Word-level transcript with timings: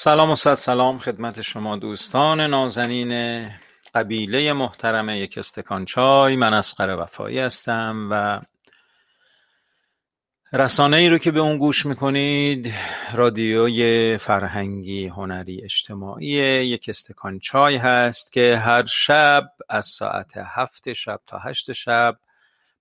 سلام 0.00 0.30
و 0.30 0.34
صد 0.34 0.54
سلام 0.54 0.98
خدمت 0.98 1.42
شما 1.42 1.76
دوستان 1.76 2.40
نازنین 2.40 3.50
قبیله 3.94 4.52
محترم 4.52 5.08
یک 5.08 5.38
استکان 5.38 5.84
چای. 5.84 6.36
من 6.36 6.54
اسقر 6.54 6.96
وفایی 7.00 7.38
هستم 7.38 8.08
و 8.10 8.40
رسانه 10.52 10.96
ای 10.96 11.08
رو 11.08 11.18
که 11.18 11.30
به 11.30 11.40
اون 11.40 11.58
گوش 11.58 11.86
می‌کنید 11.86 12.72
رادیوی 13.14 14.18
فرهنگی 14.18 15.06
هنری 15.06 15.64
اجتماعی 15.64 16.28
یک 16.66 16.88
استکان 16.88 17.38
چای 17.38 17.76
هست 17.76 18.32
که 18.32 18.56
هر 18.56 18.86
شب 18.86 19.44
از 19.68 19.86
ساعت 19.86 20.32
هفت 20.36 20.92
شب 20.92 21.20
تا 21.26 21.38
هشت 21.38 21.72
شب 21.72 22.16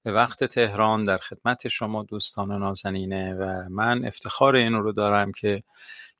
به 0.03 0.11
وقت 0.11 0.43
تهران 0.43 1.05
در 1.05 1.17
خدمت 1.17 1.67
شما 1.67 2.03
دوستان 2.03 2.51
نازنینه 2.51 3.33
و 3.33 3.69
من 3.69 4.05
افتخار 4.05 4.55
این 4.55 4.73
رو 4.73 4.91
دارم 4.91 5.31
که 5.31 5.63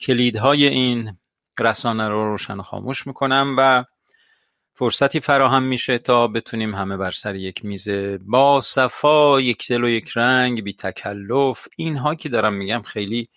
کلیدهای 0.02 0.68
این 0.68 1.18
رسانه 1.60 2.08
رو 2.08 2.32
روشن 2.32 2.62
خاموش 2.62 3.08
می‌کنم 3.08 3.56
و 3.58 3.86
فرصتی 4.74 5.20
فراهم 5.20 5.64
میشه 5.64 5.98
تا 5.98 6.28
بتونیم 6.28 6.76
همه 6.76 6.98
بر 6.98 7.12
سر 7.12 7.36
یک 7.36 7.66
میز 7.66 7.90
با 8.22 8.62
صفا 8.62 9.42
یک 9.42 9.68
دل 9.68 9.84
و 9.84 9.90
یک 9.90 10.12
رنگ 10.16 10.64
بی 10.64 10.74
تکلف 10.74 11.68
اینها 11.78 12.16
که 12.16 12.30
دارم 12.30 12.54
میگم 12.54 12.82
خیلی 12.82 13.30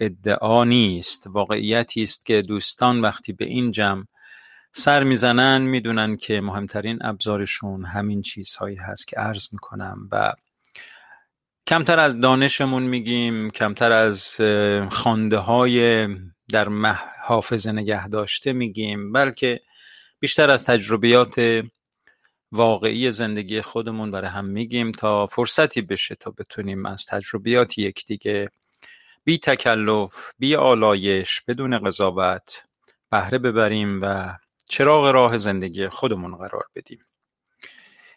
ادعا 0.00 0.64
نیست. 0.64 1.26
واقعیتی 1.26 2.02
است 2.02 2.26
که 2.26 2.42
دوستان 2.42 3.00
وقتی 3.00 3.32
به 3.32 3.44
این 3.44 3.70
جمع 3.70 4.04
سر 4.72 5.04
می‌زنن 5.04 5.62
می‌دونن 5.62 6.16
که 6.16 6.40
مهمترین 6.40 6.98
ابزارشون 7.00 7.84
همین 7.84 8.22
چیزهایی 8.22 8.76
هست 8.76 9.08
که 9.08 9.16
عرض 9.16 9.48
می‌کنم 9.52 10.08
و 10.12 10.32
کمتر 11.66 12.00
از 12.00 12.20
دانشمون 12.20 12.82
میگیم 12.82 13.50
کمتر 13.50 13.92
از 13.92 14.36
خانده 14.90 15.36
های 15.36 16.08
در 16.48 16.68
حافظه 17.22 17.72
نگه 17.72 18.08
داشته 18.08 18.52
میگیم 18.52 19.12
بلکه 19.12 19.60
بیشتر 20.20 20.50
از 20.50 20.64
تجربیات 20.64 21.62
واقعی 22.52 23.12
زندگی 23.12 23.62
خودمون 23.62 24.10
برای 24.10 24.30
هم 24.30 24.44
میگیم 24.44 24.92
تا 24.92 25.26
فرصتی 25.26 25.82
بشه 25.82 26.14
تا 26.14 26.30
بتونیم 26.30 26.86
از 26.86 27.06
تجربیات 27.06 27.78
یکدیگه 27.78 28.50
بی 29.24 29.38
تکلف 29.38 30.30
بی 30.38 30.56
آلایش 30.56 31.40
بدون 31.48 31.78
قضاوت 31.78 32.64
بهره 33.10 33.38
ببریم 33.38 34.02
و 34.02 34.36
چراغ 34.68 35.04
راه 35.04 35.38
زندگی 35.38 35.88
خودمون 35.88 36.36
قرار 36.36 36.64
بدیم. 36.76 37.00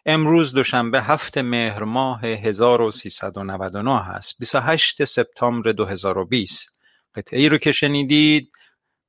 امروز 0.08 0.52
دوشنبه 0.52 1.02
هفت 1.02 1.38
مهر 1.38 1.84
ماه 1.84 2.24
1399 2.24 4.04
هست 4.04 4.38
28 4.38 5.04
سپتامبر 5.04 5.72
2020 5.72 6.80
قطعه 7.14 7.40
ای 7.40 7.48
رو 7.48 7.58
که 7.58 7.72
شنیدید 7.72 8.52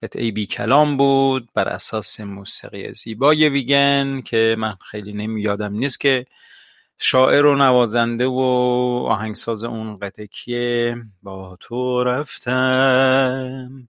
قطعه 0.04 0.32
بی 0.32 0.46
کلام 0.46 0.98
بود 0.98 1.50
بر 1.54 1.68
اساس 1.68 2.20
موسیقی 2.20 2.94
زیبای 2.94 3.50
ویگن 3.50 4.22
که 4.22 4.56
من 4.60 4.76
خیلی 4.92 5.14
نمیادم 5.14 5.74
نیست 5.74 6.00
که 6.00 6.26
شاعر 7.00 7.46
و 7.46 7.56
نوازنده 7.56 8.26
و 8.26 8.40
آهنگساز 9.10 9.64
اون 9.64 9.98
قطعه 9.98 10.28
کیه. 10.28 10.98
با 11.24 11.58
تو 11.60 12.04
رفتم 12.04 13.88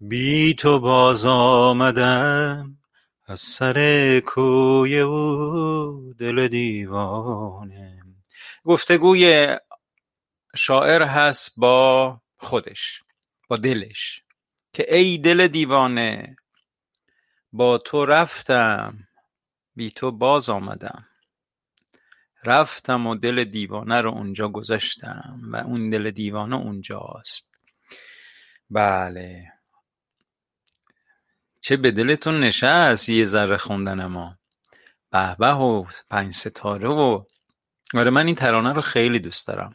بی 0.00 0.54
تو 0.54 0.80
باز 0.80 1.26
آمدم. 1.26 2.76
از 3.28 3.40
سر 3.40 4.20
کوی 4.20 4.98
او 4.98 6.14
دل 6.18 6.48
دیوانه. 6.48 8.02
گفتگوی 8.64 9.56
شاعر 10.56 11.02
هست 11.02 11.54
با 11.56 12.20
خودش 12.36 13.02
با 13.48 13.56
دلش 13.56 14.22
که 14.72 14.96
ای 14.96 15.18
دل 15.18 15.48
دیوانه 15.48 16.36
با 17.52 17.78
تو 17.78 18.06
رفتم 18.06 19.08
بی 19.74 19.90
تو 19.90 20.10
باز 20.10 20.48
آمدم. 20.48 21.06
رفتم 22.44 23.06
و 23.06 23.14
دل 23.14 23.44
دیوانه 23.44 24.00
رو 24.00 24.10
اونجا 24.10 24.48
گذاشتم 24.48 25.40
و 25.52 25.56
اون 25.56 25.90
دل 25.90 26.10
دیوانه 26.10 26.56
اونجاست. 26.56 27.50
بله. 28.70 29.55
چه 31.66 31.76
به 31.76 31.90
دلتون 31.90 32.40
نشست 32.40 33.08
یه 33.08 33.24
ذره 33.24 33.56
خوندن 33.56 34.06
ما؟ 34.06 34.36
به 35.10 35.36
به 35.38 35.54
و 35.54 35.84
پنج 36.10 36.34
ستاره 36.34 36.88
و 36.88 37.24
آره 37.94 38.10
من 38.10 38.26
این 38.26 38.34
ترانه 38.34 38.72
رو 38.72 38.80
خیلی 38.80 39.18
دوست 39.18 39.46
دارم. 39.46 39.74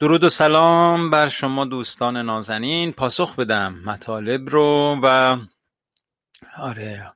درود 0.00 0.24
و 0.24 0.28
سلام 0.28 1.10
بر 1.10 1.28
شما 1.28 1.64
دوستان 1.64 2.16
نازنین. 2.16 2.92
پاسخ 2.92 3.36
بدم 3.36 3.74
مطالب 3.86 4.48
رو 4.50 5.00
و 5.02 5.38
آره 6.58 7.12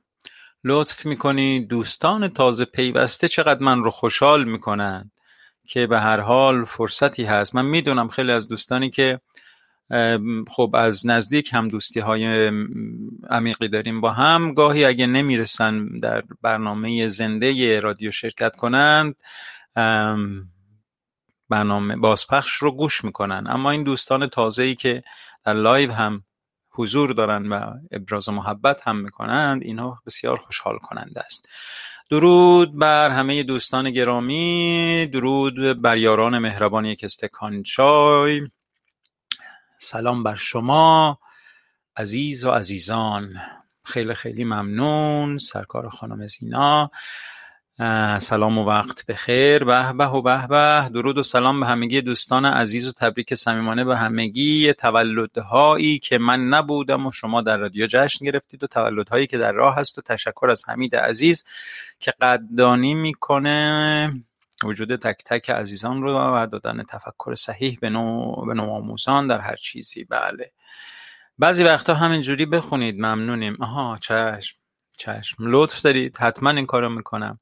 لطف 0.63 1.05
می‌کنید 1.05 1.67
دوستان 1.67 2.27
تازه 2.27 2.65
پیوسته 2.65 3.27
چقدر 3.27 3.63
من 3.63 3.83
رو 3.83 3.91
خوشحال 3.91 4.43
می‌کنن 4.43 5.11
که 5.67 5.87
به 5.87 5.99
هر 5.99 6.19
حال 6.19 6.65
فرصتی 6.65 7.25
هست. 7.25 7.55
من 7.55 7.65
می‌دونم 7.65 8.07
خیلی 8.07 8.31
از 8.31 8.47
دوستانی 8.47 8.89
که 8.89 9.19
خب 10.49 10.71
از 10.73 11.07
نزدیک 11.07 11.49
هم 11.53 11.67
دوستی 11.67 11.99
های 11.99 12.51
عمیقی 13.29 13.67
داریم 13.67 14.01
با 14.01 14.11
هم. 14.11 14.53
گاهی 14.53 14.85
اگه 14.85 15.07
نمی‌رسن 15.07 15.99
در 15.99 16.23
برنامه 16.41 17.07
زنده 17.07 17.79
رادیو 17.79 18.11
شرکت 18.11 18.55
کنند 18.55 19.15
برنامه 21.49 21.95
بازپخش 21.95 22.53
رو 22.53 22.71
گوش 22.71 23.03
می‌کنن. 23.03 23.47
اما 23.49 23.71
این 23.71 23.83
دوستان 23.83 24.27
تازه 24.27 24.63
ای 24.63 24.75
که 24.75 25.03
در 25.45 25.53
live 25.53 25.91
هم 25.91 26.23
حضور 26.69 27.13
دارن 27.13 27.47
و 27.47 27.73
ابراز 27.91 28.29
محبت 28.29 28.87
هم 28.87 28.99
می‌کنند 28.99 29.63
اینها 29.63 30.01
بسیار 30.05 30.37
خوشحال 30.37 30.77
کننده 30.77 31.21
است. 31.21 31.49
درود 32.09 32.79
بر 32.79 33.09
همه 33.09 33.43
دوستان 33.43 33.91
گرامی. 33.91 35.09
درود 35.13 35.81
بر 35.81 35.97
یاران 35.97 36.37
مهربان 36.39 36.85
یک 36.85 37.03
استکان 37.03 37.63
چای. 37.63 38.41
سلام 39.79 40.23
بر 40.23 40.35
شما 40.35 41.19
عزیز 41.97 42.45
و 42.45 42.51
عزیزان. 42.51 43.35
خیلی 43.83 44.13
خیلی 44.13 44.43
ممنون 44.43 45.37
سرکار 45.37 45.89
خانم 45.89 46.27
زینا. 46.27 46.91
سلام 48.19 48.57
و 48.57 48.65
وقت 48.65 49.05
بخیر. 49.05 49.63
به 49.63 49.93
به 49.93 50.07
و 50.07 50.21
به 50.21 50.47
به. 50.47 50.89
درود 50.93 51.17
و 51.17 51.23
سلام 51.23 51.59
به 51.59 51.65
همگی 51.65 52.01
دوستان 52.01 52.45
عزیز 52.45 52.87
و 52.87 52.91
تبریک 52.91 53.33
صمیمانه 53.33 53.83
به 53.83 53.97
همگی. 53.97 54.73
تولدهایی 54.73 55.99
که 55.99 56.17
من 56.17 56.47
نبودم 56.47 57.05
و 57.05 57.11
شما 57.11 57.41
در 57.41 57.57
رادیو 57.57 57.87
جشن 57.87 58.25
گرفتید 58.25 58.63
و 58.63 58.67
تولدهایی 58.67 59.27
که 59.27 59.37
در 59.37 59.51
راه 59.51 59.75
هست 59.75 59.97
و 59.97 60.01
تشکر 60.01 60.47
از 60.49 60.69
حمید 60.69 60.95
عزیز 60.95 61.45
که 61.99 62.13
قدردانی 62.21 62.93
می‌کنه. 62.93 64.13
وجود 64.63 64.95
تک 64.95 65.23
تک 65.25 65.49
عزیزان 65.49 66.01
رو 66.01 66.13
و 66.13 66.47
دادن 66.51 66.83
تفکر 66.83 67.35
صحیح 67.35 67.77
به 67.81 67.89
نوع, 67.89 68.47
به 68.47 68.53
نوع 68.53 68.69
آموزان 68.69 69.27
در 69.27 69.39
هر 69.39 69.55
چیزی. 69.55 70.03
بله. 70.03 70.51
بعضی 71.39 71.63
وقتا 71.63 71.93
همینجوری 71.93 72.45
بخونید. 72.45 72.95
ممنونیم. 72.95 73.57
آها 73.59 73.97
چشم 74.01 74.57
چشم. 74.97 75.35
لطف 75.39 75.81
دارید. 75.81 76.17
حتما 76.17 76.49
این 76.49 76.65
کارو 76.65 76.89
می‌کنم. 76.89 77.39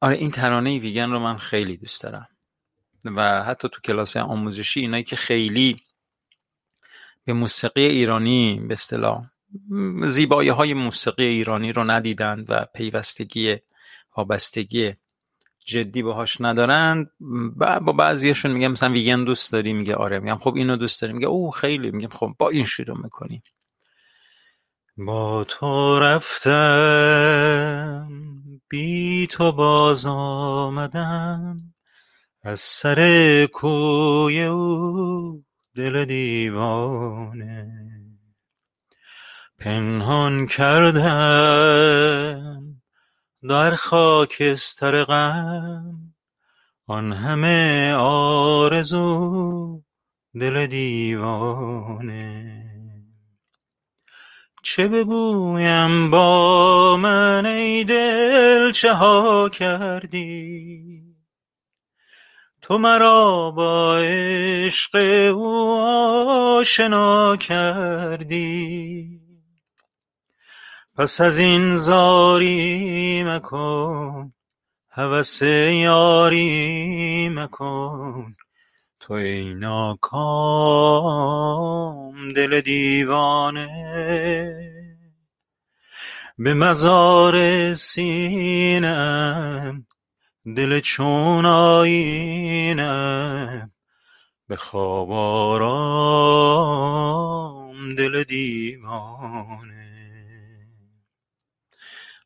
آره 0.00 0.16
این 0.16 0.30
ترانه 0.30 0.78
ویگن 0.78 1.10
رو 1.10 1.18
من 1.18 1.38
خیلی 1.38 1.76
دوست 1.76 2.02
دارم. 2.02 2.28
و 3.04 3.42
حتی 3.42 3.68
تو 3.68 3.80
کلاس 3.80 4.16
آموزشی 4.16 4.80
اینایی 4.80 5.04
که 5.04 5.16
خیلی 5.16 5.76
به 7.24 7.32
موسیقی 7.32 7.84
ایرانی 7.84 8.60
به 8.68 8.74
اصطلاح 8.74 9.26
زیبایی 10.06 10.48
های 10.48 10.74
موسیقی 10.74 11.24
ایرانی 11.24 11.72
رو 11.72 11.84
ندیدند 11.84 12.46
و 12.48 12.64
پیوستگی 12.74 13.56
وابستگی 14.16 14.94
جدی 15.70 16.02
باهاش 16.02 16.40
ندارن 16.40 17.10
با 17.56 17.92
بعضیشون 17.92 18.50
میگم 18.52 18.72
مثلا 18.72 18.92
ویگن 18.92 19.24
دوست 19.24 19.52
داری؟ 19.52 19.72
میگه 19.72 19.94
آره. 19.94 20.18
میگم 20.18 20.38
خب 20.38 20.54
اینو 20.54 20.76
دوست 20.76 21.02
داری 21.02 21.14
میگه 21.14 21.26
او 21.26 21.50
خیلی. 21.50 21.90
میگم 21.90 22.08
خب 22.08 22.34
با 22.38 22.48
این 22.50 22.64
شروع 22.64 23.02
می‌کنیم 23.02 23.42
با 24.96 25.44
تو 25.44 25.98
رفتم 25.98 27.30
بی 28.68 29.26
تو 29.30 29.52
باز 29.52 30.06
آمدم 30.06 31.60
از 32.42 32.60
سر 32.60 33.46
کوی 33.46 34.42
او 34.42 35.44
دل 35.76 36.04
دیوانه. 36.04 37.66
پنهان 39.58 40.46
کردم 40.46 41.90
در 43.48 43.74
خاکستر 43.74 45.04
غم 45.04 46.14
آن 46.86 47.12
همه 47.12 47.92
آرزو 47.98 49.82
دل 50.40 50.66
دیوانه. 50.66 52.56
چه 54.62 54.88
بگویم 54.88 56.10
با 56.10 56.96
من 56.96 57.46
ای 57.46 57.84
دل 57.84 58.72
چه 58.72 58.92
ها 58.92 59.48
کردی؟ 59.48 61.02
تو 62.62 62.78
مرا 62.78 63.50
با 63.50 63.98
عشق 63.98 64.96
او 65.34 65.80
آشنا 66.58 67.36
کردی. 67.36 69.19
پس 71.00 71.20
از 71.20 71.38
این 71.38 71.76
زاری 71.76 73.22
مکن 73.26 74.32
هوس 74.90 75.42
یاری 75.42 77.28
مکن. 77.28 78.36
تو 79.00 79.12
ای 79.12 79.54
ناکام 79.54 80.68
دل 82.28 82.60
دیوانه 82.60 83.68
به 86.38 86.54
مزار 86.54 87.74
سینم 87.74 89.06
دل 90.56 90.80
چون 90.80 91.46
آینم 91.46 92.90
به 94.48 94.56
خواب 94.56 95.10
دل 97.96 98.24
دیوانه. 98.24 99.79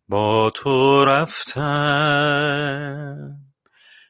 با 0.08 0.50
تو 0.50 1.04
رفتم 1.04 2.04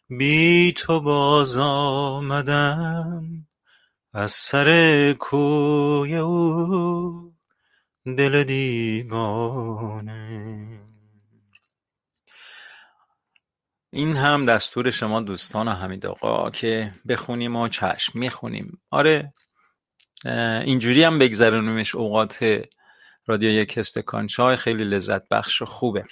بی 0.08 0.72
تو 0.76 1.00
باز 1.00 1.58
آمدم 1.58 3.24
از 4.12 4.32
سر 4.32 5.12
کوی 5.12 6.16
او 6.16 7.34
دل 8.04 8.44
دیوانه. 8.44 9.74
این 13.92 14.16
هم 14.16 14.46
دستور 14.46 14.90
شما 14.90 15.20
دوستان 15.20 15.68
حمید 15.68 16.06
آقا 16.06 16.50
که 16.50 16.94
بخونیم 17.08 17.56
و 17.56 17.68
چشم 17.68 18.18
می‌خونیم. 18.18 18.80
آره 18.90 19.32
اینجوری 20.64 21.04
هم 21.04 21.18
بگذرونیمش 21.18 21.94
اوقات 21.94 22.64
رادیو 23.26 23.50
یک 23.50 23.78
استکان 23.78 24.26
چای 24.26 24.56
خیلی 24.56 24.84
لذت 24.84 25.28
بخش 25.28 25.62
و 25.62 25.64
خوبه. 25.64 26.04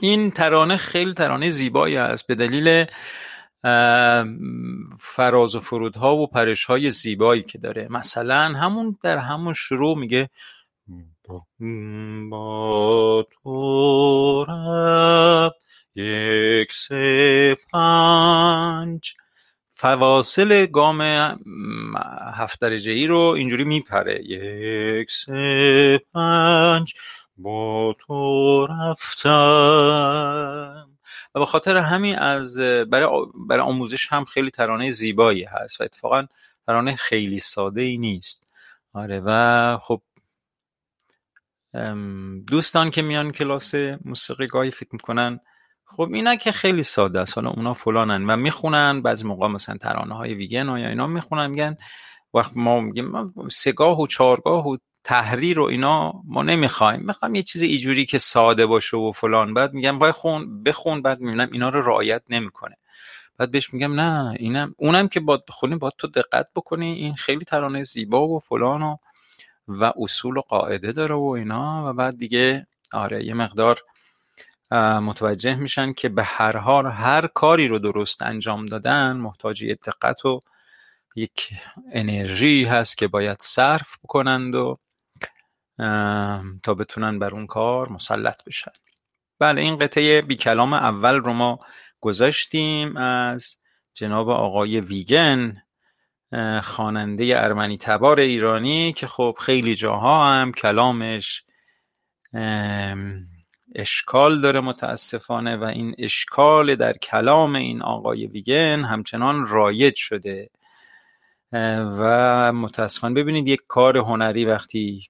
این 0.00 0.30
ترانه 0.30 0.76
خیلی 0.76 1.14
ترانه 1.14 1.50
زیبایی 1.50 1.96
است. 1.96 2.26
به 2.26 2.34
دلیل 2.34 2.84
فراز 5.00 5.54
و 5.54 5.60
فرودها 5.60 6.16
و 6.16 6.26
پرش 6.26 6.64
های 6.64 6.90
زیبایی 6.90 7.42
که 7.42 7.58
داره. 7.58 7.88
مثلا 7.90 8.44
همون 8.44 8.98
در 9.02 9.18
همون 9.18 9.52
شروع 9.52 9.98
میگه 9.98 10.30
با 12.30 13.26
تو 13.42 14.46
یک 15.94 16.72
سه 16.72 17.56
پنج. 17.72 19.14
فواصل 19.80 20.66
گام 20.66 21.00
هفت 22.34 22.60
درجه 22.60 22.90
ای 22.90 23.06
رو 23.06 23.18
اینجوری 23.18 23.64
میپره. 23.64 24.24
یک 24.24 25.10
سه 25.10 26.00
پنج. 26.14 26.94
با 27.36 27.96
تو 27.98 28.66
رفتم. 28.66 29.30
و 31.34 31.38
به 31.38 31.46
خاطر 31.46 31.76
همین 31.76 32.18
از 32.18 32.58
برای, 32.60 33.08
برای 33.48 33.62
آموزش 33.62 34.12
هم 34.12 34.24
خیلی 34.24 34.50
ترانه 34.50 34.90
زیبایی 34.90 35.44
هست 35.44 35.80
و 35.80 35.84
اتفاقا 35.84 36.26
ترانه 36.66 36.96
خیلی 36.96 37.38
ساده 37.38 37.82
ای 37.82 37.98
نیست. 37.98 38.54
آره 38.92 39.22
و 39.24 39.78
خب 39.78 40.02
دوستان 42.46 42.90
که 42.90 43.02
میان 43.02 43.32
کلاس 43.32 43.74
موسیقی 44.04 44.46
گاهی 44.46 44.70
فکر 44.70 44.90
می‌کنن 44.92 45.40
خب 45.96 46.10
اینا 46.12 46.36
که 46.36 46.52
خیلی 46.52 46.82
ساده 46.82 47.20
است. 47.20 47.38
حالا 47.38 47.50
اونا 47.50 47.74
فلانن 47.74 48.30
و 48.30 48.36
می‌خونن 48.36 49.02
بعضی 49.02 49.24
موقع 49.24 49.48
مثلا 49.48 49.76
ترانه 49.76 50.14
های 50.14 50.34
ویگن 50.34 50.68
و 50.68 50.78
یا 50.78 50.88
اینا 50.88 51.06
می‌خونن 51.06 51.46
میگن 51.46 51.76
وقت 52.34 52.52
ما 52.56 52.80
میگیم 52.80 53.34
سگاه 53.50 54.00
و 54.00 54.06
چارگاه 54.06 54.68
و 54.68 54.76
تحریر 55.04 55.60
و 55.60 55.64
اینا 55.64 56.12
ما 56.24 56.42
نمی‌خوایم. 56.42 57.00
می‌خوایم 57.00 57.34
یه 57.34 57.42
چیز 57.42 57.62
ایجوری 57.62 58.06
که 58.06 58.18
ساده 58.18 58.66
باشه 58.66 58.96
و 58.96 59.12
فلان. 59.12 59.54
بعد 59.54 59.72
میگم 59.72 59.98
باید 59.98 60.14
خون 60.14 60.62
بخون. 60.62 61.02
بعد 61.02 61.20
می‌بینم 61.20 61.48
اینا 61.52 61.68
رو 61.68 61.82
رعایت 61.82 62.22
نمی‌کنه. 62.28 62.76
بعد 63.38 63.50
بهش 63.50 63.74
میگم 63.74 64.00
نه 64.00 64.36
اینم 64.38 64.74
اونم 64.78 65.08
که 65.08 65.20
باید 65.20 65.40
بخونی 65.48 65.76
باید 65.76 65.94
تو 65.98 66.08
دقت 66.08 66.46
بکنی 66.56 66.92
این 66.92 67.14
خیلی 67.14 67.44
ترانه 67.44 67.82
زیبا 67.82 68.28
و 68.28 68.40
فلان 68.40 68.82
و 68.82 68.96
و 69.68 69.92
اصول 69.96 70.36
و 70.36 70.40
قاعده 70.40 70.92
داره 70.92 71.14
و 71.14 71.28
اینا 71.28 71.84
و 71.90 71.92
بعد 71.92 72.18
دیگه 72.18 72.66
آره 72.92 73.24
یه 73.24 73.34
مقدار 73.34 73.80
متوجه 74.76 75.54
میشن 75.54 75.92
که 75.92 76.08
به 76.08 76.24
هر 76.24 76.56
حال 76.56 76.86
هر 76.86 77.26
کاری 77.26 77.68
رو 77.68 77.78
درست 77.78 78.22
انجام 78.22 78.66
دادن 78.66 79.12
محتاج 79.12 79.64
دقت 79.64 80.24
و 80.24 80.42
یک 81.16 81.50
انرژی 81.92 82.64
هست 82.64 82.98
که 82.98 83.08
باید 83.08 83.36
صرف 83.40 83.98
بکنند 84.04 84.54
و 84.54 84.78
تا 86.62 86.74
بتونن 86.74 87.18
بر 87.18 87.30
اون 87.30 87.46
کار 87.46 87.88
مسلط 87.88 88.44
بشن. 88.44 88.70
بله 89.38 89.60
این 89.60 89.78
قطعه 89.78 90.22
بی 90.22 90.36
کلام 90.36 90.72
اول 90.72 91.14
رو 91.14 91.32
ما 91.32 91.58
گذاشتیم 92.00 92.96
از 92.96 93.56
جناب 93.94 94.28
آقای 94.28 94.80
ویگن 94.80 95.62
خواننده 96.62 97.34
ارمنی 97.36 97.78
تبار 97.78 98.20
ایرانی 98.20 98.92
که 98.92 99.06
خب 99.06 99.36
خیلی 99.40 99.74
جاها 99.74 100.26
هم 100.26 100.52
کلامش 100.52 101.42
اشکال 103.74 104.40
داره 104.40 104.60
متاسفانه 104.60 105.56
و 105.56 105.64
این 105.64 105.94
اشکال 105.98 106.76
در 106.76 106.92
کلام 106.92 107.54
این 107.54 107.82
آقای 107.82 108.26
ویگن 108.26 108.84
همچنان 108.84 109.46
رایج 109.46 109.96
شده. 109.96 110.50
و 111.52 112.52
متاسفانه 112.52 113.14
ببینید 113.14 113.48
یک 113.48 113.60
کار 113.68 113.98
هنری 113.98 114.44
وقتی 114.44 115.08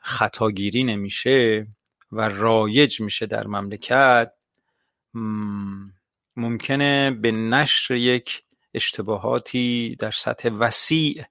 خطاگیری 0.00 0.84
نمیشه 0.84 1.66
و 2.12 2.28
رایج 2.28 3.00
میشه 3.00 3.26
در 3.26 3.46
مملکت 3.46 4.32
ممکنه 6.36 7.10
به 7.10 7.30
نشر 7.30 7.94
یک 7.94 8.42
اشتباهاتی 8.74 9.96
در 9.98 10.10
سطح 10.10 10.48
وسیع 10.48 11.24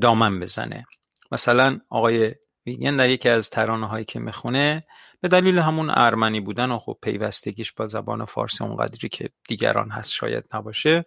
دامن 0.00 0.40
بزنه. 0.40 0.86
مثلا 1.32 1.80
آقای 1.88 2.34
ویگن 2.66 2.96
در 2.96 3.08
یکی 3.08 3.28
از 3.28 3.50
ترانه 3.50 3.86
هایی 3.86 4.04
که 4.04 4.18
می‌خونه 4.18 4.80
به 5.22 5.28
دلیل 5.28 5.58
همون 5.58 5.90
ارمنی 5.90 6.40
بودن 6.40 6.70
و 6.70 6.78
خب 6.78 6.98
پیوستگیش 7.02 7.72
با 7.72 7.86
زبان 7.86 8.24
فارسی 8.24 8.64
اونقدری 8.64 9.08
که 9.08 9.30
دیگران 9.48 9.90
هست 9.90 10.12
شاید 10.12 10.44
نباشه 10.54 11.04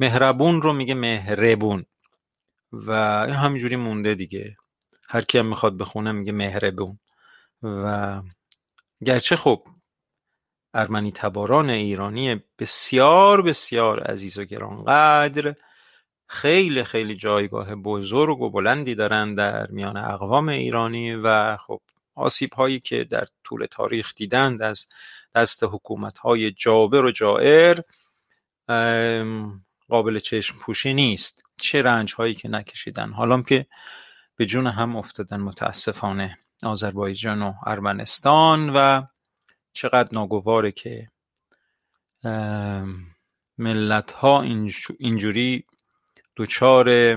مهربون 0.00 0.62
رو 0.62 0.72
میگه 0.72 0.94
مهربون. 0.94 1.84
و 2.72 2.92
همینجوری 3.32 3.76
مونده 3.76 4.14
دیگه. 4.14 4.56
هر 5.08 5.20
کی 5.20 5.38
هم 5.38 5.46
می‌خواد 5.46 5.78
بخونه 5.78 6.12
میگه 6.12 6.32
مهربون. 6.32 6.98
و 7.62 8.22
گرچه 9.04 9.36
خب 9.36 9.66
ارمنی 10.74 11.12
تباران 11.12 11.70
ایرانی 11.70 12.42
بسیار 12.58 13.42
بسیار 13.42 14.02
عزیز 14.02 14.38
و 14.38 14.44
گرانقدر 14.44 15.54
خیلی 16.28 16.84
خیلی 16.84 17.16
جایگاه 17.16 17.74
بزرگ 17.74 18.40
و 18.40 18.50
بلندی 18.50 18.94
دارن 18.94 19.34
در 19.34 19.66
میان 19.66 19.96
اقوام 19.96 20.48
ایرانی 20.48 21.14
و 21.14 21.56
خب 21.56 21.80
آسیب 22.14 22.52
هایی 22.54 22.80
که 22.80 23.04
در 23.04 23.26
طول 23.44 23.66
تاریخ 23.70 24.14
دیدند 24.14 24.62
از 24.62 24.88
دست 25.34 25.64
حکومت 25.64 26.18
های 26.18 26.50
جابر 26.52 27.04
و 27.04 27.10
جائر 27.10 27.80
قابل 29.88 30.18
چشم 30.18 30.58
پوشی 30.58 30.94
نیست. 30.94 31.42
چه 31.60 31.82
رنج 31.82 32.14
هایی 32.14 32.34
که 32.34 32.48
نکشیدن. 32.48 33.10
حالا 33.10 33.42
که 33.42 33.66
به 34.36 34.46
جون 34.46 34.66
هم 34.66 34.96
افتادن 34.96 35.40
متاسفانه 35.40 36.38
آذربایجان 36.62 37.42
و 37.42 37.54
ارمنستان 37.66 38.70
و 38.70 39.02
چقدر 39.72 40.08
ناگواره 40.12 40.72
که 40.72 41.10
ملت 43.58 44.12
ها 44.12 44.42
اینجوری 44.98 45.64
دوچار 46.36 47.16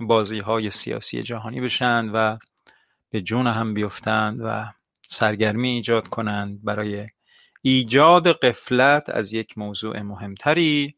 بازی 0.00 0.38
های 0.38 0.70
سیاسی 0.70 1.22
جهانی 1.22 1.60
بشند 1.60 2.10
و 2.14 2.38
به 3.10 3.20
جون 3.20 3.46
هم 3.46 3.74
بیفتند 3.74 4.40
و 4.44 4.72
سرگرمی 5.02 5.70
ایجاد 5.70 6.08
کنند 6.08 6.64
برای 6.64 7.08
ایجاد 7.62 8.32
قفلت 8.32 9.08
از 9.08 9.32
یک 9.32 9.58
موضوع 9.58 10.02
مهمتری 10.02 10.94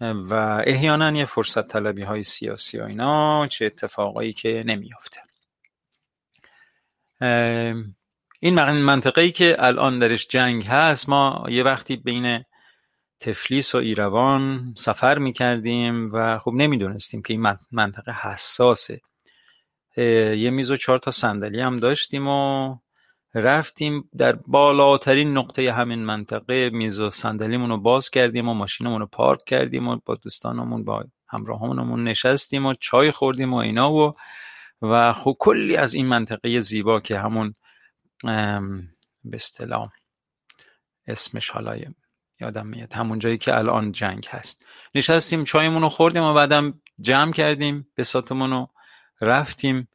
و 0.00 0.34
احیانا 0.66 1.10
یه 1.10 1.24
فرصت 1.24 1.68
طلبی 1.68 2.02
های 2.02 2.22
سیاسی 2.22 2.78
و 2.78 2.84
اینا 2.84 3.46
چه 3.46 3.66
اتفاقایی 3.66 4.32
که 4.32 4.62
نمیافته. 4.66 5.20
این 8.40 8.60
منطقه 8.60 9.20
ای 9.20 9.32
که 9.32 9.56
الان 9.58 9.98
درش 9.98 10.28
جنگ 10.28 10.66
هست 10.66 11.08
ما 11.08 11.46
یه 11.48 11.62
وقتی 11.62 11.96
بین 11.96 12.44
تفلیس 13.20 13.74
و 13.74 13.78
ایروان 13.78 14.74
سفر 14.78 15.18
می‌کردیم 15.18 16.12
و 16.12 16.38
خب 16.38 16.52
نمی‌دونستیم 16.54 17.22
که 17.22 17.32
این 17.34 17.56
منطقه 17.72 18.12
حساسه. 18.12 19.00
یه 19.96 20.50
میز 20.50 20.70
و 20.70 20.76
چهار 20.76 20.98
تا 20.98 21.10
صندلی 21.10 21.60
هم 21.60 21.76
داشتیم 21.76 22.28
و 22.28 22.76
رفتیم 23.34 24.10
در 24.16 24.32
بالاترین 24.32 25.38
نقطه 25.38 25.72
همین 25.72 26.04
منطقه 26.04 26.70
میز 26.70 27.00
و 27.00 27.10
صندلیمون 27.10 27.70
رو 27.70 27.78
باز 27.78 28.10
کردیم 28.10 28.48
و 28.48 28.54
ماشینمون 28.54 29.00
رو 29.00 29.06
پارک 29.06 29.40
کردیم 29.46 29.88
و 29.88 29.98
با 30.06 30.14
دوستانمون 30.14 30.84
با 30.84 31.04
همراهمون 31.28 32.04
نشستیم 32.04 32.66
و 32.66 32.74
چای 32.80 33.10
خوردیم 33.10 33.54
و 33.54 33.56
اینا 33.56 33.92
و 33.92 34.14
و 34.82 35.12
خب 35.12 35.36
کلی 35.38 35.76
از 35.76 35.94
این 35.94 36.06
منطقه 36.06 36.60
زیبا 36.60 37.00
که 37.00 37.18
همون 37.18 37.54
به 39.24 39.34
اصطلاح 39.36 39.92
اسمش 41.06 41.50
حالا 41.50 41.76
یادم 42.40 42.66
میاد. 42.66 42.92
همون 42.92 43.18
جایی 43.18 43.38
که 43.38 43.58
الان 43.58 43.92
جنگ 43.92 44.26
هست. 44.30 44.66
نشستیم 44.94 45.44
چایمون 45.44 45.82
رو 45.82 45.88
خوردیم 45.88 46.22
و 46.22 46.34
بعدم 46.34 46.80
جمع 47.00 47.32
کردیم 47.32 47.88
بساتمون 47.96 48.50
رو 48.50 48.68
رفتیم 49.22 49.88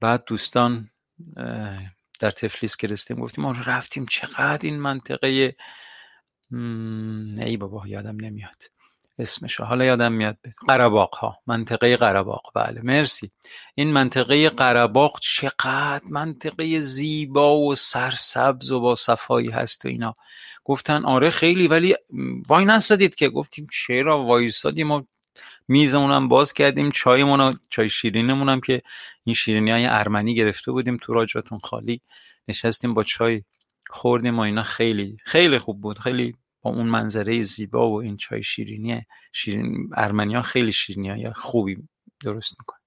بعد 0.00 0.24
دوستان 0.26 0.90
در 2.20 2.30
تفلیس 2.30 2.76
که 2.76 3.14
گفتیم 3.14 3.44
ما 3.44 3.52
رفتیم 3.66 4.06
چقدر 4.06 4.58
این 4.62 4.78
منطقه 4.80 5.54
ای 7.38 7.56
بابا 7.56 7.86
یادم 7.86 8.16
نمیاد 8.20 8.62
اسمش 9.18 9.60
حالا 9.60 9.84
یادم 9.84 10.12
میاد 10.12 10.38
قرباق 10.68 11.14
ها 11.14 11.38
منطقه 11.46 11.96
قرباق 11.96 12.52
بله 12.54 12.80
مرسی. 12.82 13.30
این 13.74 13.92
منطقه 13.92 14.48
قرباق 14.48 15.20
چقدر 15.20 16.04
منطقه 16.04 16.80
زیبا 16.80 17.58
و 17.58 17.74
سرسبز 17.74 18.70
و 18.70 18.80
با 18.80 18.94
صفایی 18.94 19.50
هست 19.50 19.84
و 19.84 19.88
اینا. 19.88 20.14
گفتن 20.64 21.04
آره 21.04 21.30
خیلی 21.30 21.68
ولی 21.68 21.96
وای 22.48 22.64
نستادید 22.64 23.14
که. 23.14 23.28
گفتیم 23.28 23.66
چرا 23.72 24.24
وایستادیم؟ 24.24 24.90
و 24.90 25.02
میزمون 25.68 26.10
هم 26.10 26.28
باز 26.28 26.52
کردیم. 26.52 26.90
چایمون 26.90 27.58
چای 27.70 27.88
شیرینمون 27.88 28.48
هم 28.48 28.60
که 28.60 28.82
این 29.24 29.34
شیرینی 29.34 29.70
های 29.70 29.86
ارمنی 29.86 30.34
گرفته 30.34 30.72
بودیم 30.72 30.96
تو 30.96 31.12
راجاتون 31.12 31.58
خالی. 31.58 32.00
نشستیم 32.48 32.94
با 32.94 33.04
چای 33.04 33.42
خوردیم 33.90 34.38
و 34.38 34.40
اینا 34.40 34.62
خیلی 34.62 35.16
خیلی 35.24 35.58
خوب 35.58 35.80
بود. 35.80 35.98
خیلی 35.98 36.34
با 36.62 36.70
اون 36.70 36.86
منظره 36.86 37.42
زیبا 37.42 37.90
و 37.90 38.02
این 38.02 38.16
چای 38.16 38.42
شیرینی 38.42 39.06
شیرین 39.32 39.90
ارمنی 39.96 40.34
ها 40.34 40.42
خیلی 40.42 40.72
شیرینی 40.72 41.10
های 41.10 41.32
خوبی 41.32 41.76
درست 42.24 42.56
می‌کنن. 42.60 42.78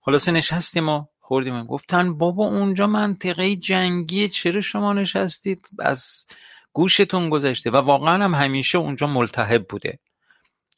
خلاصه 0.00 0.32
نشستیم 0.32 0.88
و 0.88 1.04
خوردیم. 1.18 1.64
گفتن 1.64 2.18
بابا 2.18 2.46
اونجا 2.46 2.86
منطقه 2.86 3.56
جنگی 3.56 4.28
چرا 4.28 4.60
شما 4.60 4.92
نشستید؟ 4.92 5.68
از 5.78 6.26
گوشتون 6.72 7.30
گذشته. 7.30 7.70
و 7.70 7.76
واقعا 7.76 8.24
هم 8.24 8.34
همیشه 8.34 8.78
اونجا 8.78 9.06
ملتهب 9.06 9.66
بوده. 9.68 9.98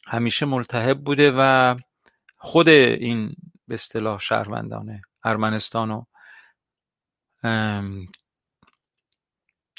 همیشه 0.06 0.46
ملتهب 0.46 1.04
بوده 1.04 1.32
و 1.38 1.75
خود 2.38 2.68
این 2.68 3.36
به 3.68 3.75
اصطلاح 3.75 4.20
شهروندان 4.20 5.00
ارمنستان 5.25 5.90
و 5.90 6.04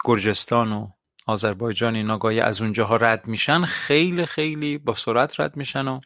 گرجستان 0.06 0.72
و 0.72 0.92
آذربایجان 1.26 1.96
اینا 1.96 2.18
گاهی 2.18 2.40
از 2.40 2.62
اونجاها 2.62 2.96
رد 2.96 3.28
میشن 3.28 3.66
خیلی 3.66 4.26
خیلی 4.26 4.78
با 4.78 4.96
سرعت 4.96 5.40
رد 5.40 5.58
میشن 5.58 5.88
و 5.88 6.02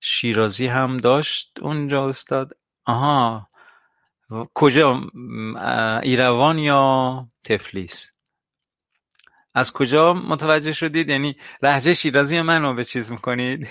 شیرازی 0.00 0.66
هم 0.66 0.96
داشت 0.96 1.58
اونجا 1.60 2.08
استاد. 2.08 2.56
آها 2.84 3.48
کجا؟ 4.54 5.00
ایروان 6.02 6.58
یا 6.58 7.28
تفلیس؟ 7.44 8.11
از 9.54 9.72
کجا 9.72 10.14
متوجه 10.14 10.72
شدید؟ 10.72 11.08
یعنی 11.08 11.36
لحجه 11.62 11.94
شیرازی 11.94 12.42
منو 12.42 12.74
به 12.74 12.84
چیز 12.84 13.12
می‌کنید؟ 13.12 13.68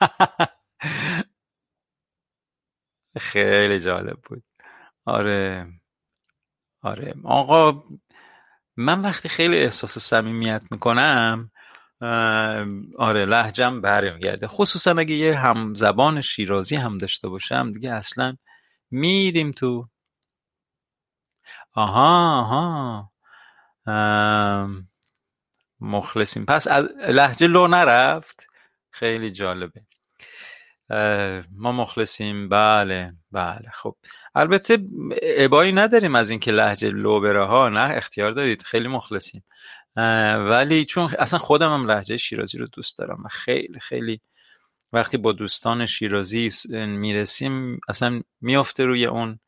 خیلی 3.18 3.80
جالب 3.80 4.18
بود. 4.28 4.44
آره. 5.06 5.66
آره. 6.82 7.14
آقا 7.24 7.84
من 8.76 9.02
وقتی 9.02 9.28
خیلی 9.28 9.58
احساس 9.58 9.98
صمیمیت 9.98 10.62
می‌کنم 10.70 11.50
آره 12.98 13.26
لحجم 13.26 13.80
برمیگرده. 13.80 14.46
خصوصا 14.48 14.90
اگه 14.92 15.14
یه 15.14 15.38
هم 15.38 15.74
زبان 15.74 16.20
شیرازی 16.20 16.76
هم 16.76 16.98
داشته 16.98 17.28
باشم 17.28 17.72
دیگه 17.72 17.92
اصلا 17.92 18.36
میریم 18.90 19.52
تو. 19.52 19.88
آها 21.74 22.40
آها. 22.40 23.12
مخلصیم. 25.80 26.44
پس 26.44 26.68
از 26.68 26.84
لحجه 27.08 27.46
لو 27.46 27.66
نرفت. 27.66 28.46
خیلی 28.90 29.30
جالبه. 29.30 29.80
ما 31.52 31.72
مخلصیم. 31.72 32.48
بله 32.48 33.12
بله. 33.32 33.70
خب 33.72 33.96
البته 34.34 34.78
ابایی 35.22 35.72
نداریم 35.72 36.14
از 36.14 36.30
اینکه 36.30 36.52
لحجه 36.52 36.88
لو 36.90 37.20
بره 37.20 37.46
ها. 37.46 37.68
نه 37.68 37.80
اختیار 37.96 38.32
دارید. 38.32 38.62
خیلی 38.62 38.88
مخلصیم. 38.88 39.44
ولی 40.50 40.84
چون 40.84 41.14
اصلا 41.18 41.38
خودم 41.38 41.74
هم 41.74 41.90
لحجه 41.90 42.16
شیرازی 42.16 42.58
رو 42.58 42.66
دوست 42.66 42.98
دارم 42.98 43.24
و 43.24 43.28
خیلی 43.28 43.80
خیلی 43.80 44.20
وقتی 44.92 45.16
با 45.16 45.32
دوستان 45.32 45.86
شیرازی 45.86 46.50
می‌رسیم 46.70 47.80
اصلا 47.88 48.20
میافته 48.40 48.84
روی 48.84 49.06
اون 49.06 49.38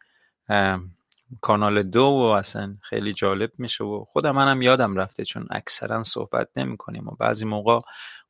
کانال 1.40 1.82
دو 1.82 2.02
و 2.02 2.22
اصلا 2.22 2.76
خیلی 2.82 3.12
جالب 3.12 3.52
میشه 3.58 3.84
و 3.84 4.04
خودم 4.04 4.30
منم 4.30 4.62
یادم 4.62 4.96
رفته 4.96 5.24
چون 5.24 5.46
اکثرا 5.50 6.02
صحبت 6.02 6.48
نمی 6.56 6.76
کنیم 6.76 7.08
و 7.08 7.10
بعضی 7.10 7.44
موقع 7.44 7.80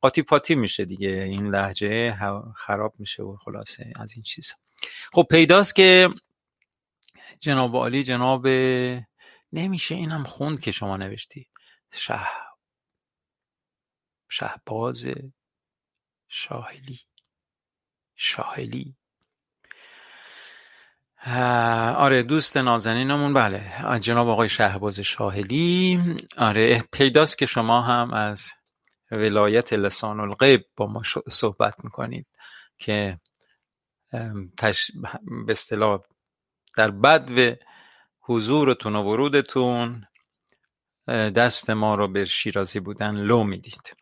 قاطی 0.01 0.21
پاتی 0.21 0.55
میشه 0.55 0.85
دیگه. 0.85 1.09
این 1.09 1.47
لحجه 1.47 2.17
خراب 2.55 2.93
میشه 2.99 3.23
و 3.23 3.37
خلاصه 3.37 3.93
از 3.99 4.13
این 4.13 4.23
چیز 4.23 4.53
خب 5.13 5.27
پیداست 5.29 5.75
که 5.75 6.09
جناب 7.39 7.75
عالی 7.75 8.03
جناب 8.03 8.47
نمیشه 9.53 9.95
اینم 9.95 10.23
خوند 10.23 10.59
که 10.59 10.71
شما 10.71 10.97
نوشتی. 10.97 11.47
شه 11.91 12.19
شهباز 14.29 15.07
شاهلی. 16.27 16.99
شاهلی. 18.15 18.95
آره 21.97 22.23
دوست 22.23 22.57
نازنینمون 22.57 23.33
بله. 23.33 23.71
جناب 23.99 24.29
آقای 24.29 24.49
شهباز 24.49 24.99
شاهلی 24.99 25.99
آره 26.37 26.83
پیداست 26.91 27.37
که 27.37 27.45
شما 27.45 27.81
هم 27.81 28.13
از 28.13 28.51
ولایت 29.11 29.73
لسان 29.73 30.19
الغیب 30.19 30.65
با 30.75 30.87
ما 30.87 31.01
صحبت 31.29 31.83
می‌کنید 31.83 32.27
که 32.77 33.19
تش... 34.57 34.91
به 35.45 35.51
اصطلاح 35.51 35.99
در 36.77 36.91
بد 36.91 37.57
حضورتون 38.19 38.95
و 38.95 39.03
ورودتون 39.03 40.07
دست 41.07 41.69
ما 41.69 41.95
رو 41.95 42.07
به 42.07 42.25
شیرازی 42.25 42.79
بودن 42.79 43.15
لو 43.15 43.43
می‌دید. 43.43 43.93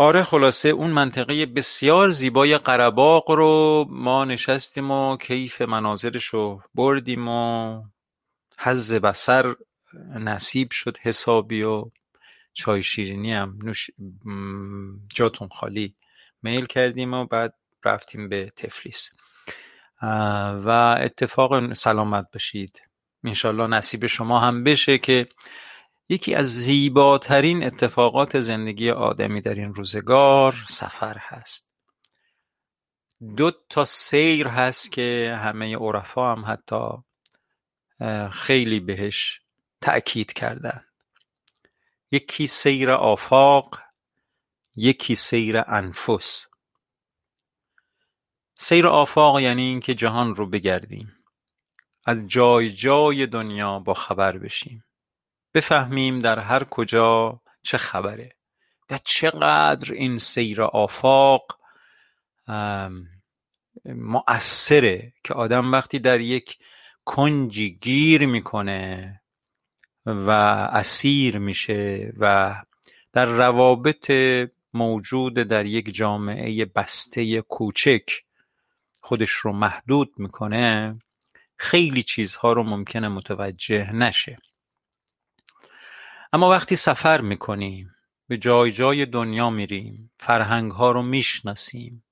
آره 0.00 0.22
خلاصه 0.22 0.68
اون 0.68 0.90
منطقه 0.90 1.46
بسیار 1.46 2.10
زیبای 2.10 2.58
قرباق 2.58 3.30
رو 3.30 3.86
ما 3.90 4.24
نشستیم 4.24 4.90
و 4.90 5.16
کیف 5.16 5.62
مناظرش 5.62 6.24
رو 6.24 6.62
بردیم 6.74 7.28
و 7.28 7.82
حز 8.58 8.94
بسر 8.94 9.54
نصیب 10.14 10.70
شد 10.70 10.98
حسابی 10.98 11.62
و 11.62 11.90
چای 12.52 12.82
شیرینی 12.82 13.32
هم 13.32 13.58
نوش 13.62 13.90
جاتون 15.14 15.48
خالی 15.48 15.94
میل 16.42 16.66
کردیم 16.66 17.14
و 17.14 17.24
بعد 17.24 17.54
رفتیم 17.84 18.28
به 18.28 18.52
تفلیس. 18.56 19.10
و 20.64 20.96
اتفاق 21.00 21.74
سلامت 21.74 22.26
باشید. 22.32 22.82
انشالله 23.24 23.66
نصیب 23.66 24.06
شما 24.06 24.40
هم 24.40 24.64
بشه 24.64 24.98
که 24.98 25.28
یکی 26.10 26.34
از 26.34 26.46
زیباترین 26.46 27.64
اتفاقات 27.64 28.40
زندگی 28.40 28.90
آدمی 28.90 29.40
در 29.40 29.54
این 29.54 29.74
روزگار 29.74 30.64
سفر 30.68 31.16
هست. 31.18 31.70
دو 33.36 33.52
تا 33.68 33.84
سیر 33.84 34.48
هست 34.48 34.92
که 34.92 35.38
همه 35.42 35.76
عرفا 35.76 36.32
هم 36.32 36.44
حتی 36.46 36.86
خیلی 38.32 38.80
بهش 38.80 39.40
تأکید 39.80 40.32
کردن. 40.32 40.84
یکی 42.10 42.46
سیر 42.46 42.90
آفاق 42.90 43.80
یکی 44.76 45.14
سیر 45.14 45.62
انفس. 45.66 46.46
سیر 48.58 48.86
آفاق 48.86 49.40
یعنی 49.40 49.62
اینکه 49.62 49.94
جهان 49.94 50.34
رو 50.34 50.46
بگردیم. 50.46 51.12
از 52.04 52.26
جای 52.28 52.70
جای 52.70 53.26
دنیا 53.26 53.78
با 53.78 53.94
خبر 53.94 54.38
بشیم. 54.38 54.84
بفهمیم 55.54 56.20
در 56.20 56.38
هر 56.38 56.64
کجا 56.64 57.40
چه 57.62 57.78
خبره 57.78 58.32
و 58.90 58.98
چقدر 59.04 59.92
این 59.92 60.18
سیر 60.18 60.62
آفاق 60.62 61.58
مؤثره 63.84 65.12
که 65.24 65.34
آدم 65.34 65.72
وقتی 65.72 65.98
در 65.98 66.20
یک 66.20 66.58
کنجی 67.04 67.70
گیر 67.70 68.26
می‌کنه 68.26 69.20
و 70.06 70.30
اسیر 70.72 71.38
میشه 71.38 72.12
و 72.18 72.54
در 73.12 73.26
روابط 73.26 74.12
موجود 74.74 75.34
در 75.34 75.66
یک 75.66 75.94
جامعه 75.94 76.64
بسته 76.64 77.40
کوچک 77.40 78.10
خودش 79.00 79.30
رو 79.30 79.52
محدود 79.52 80.12
می‌کنه 80.16 80.98
خیلی 81.56 82.02
چیزها 82.02 82.52
رو 82.52 82.62
ممکنه 82.62 83.08
متوجه 83.08 83.92
نشه. 83.92 84.38
اما 86.32 86.50
وقتی 86.50 86.76
سفر 86.76 87.20
می‌کنیم 87.20 87.94
به 88.28 88.38
جای 88.38 88.72
جای 88.72 89.06
دنیا 89.06 89.50
میریم 89.50 90.10
فرهنگ 90.18 90.72
ها 90.72 90.90
رو 90.90 91.02
می‌شناسیم. 91.02 92.04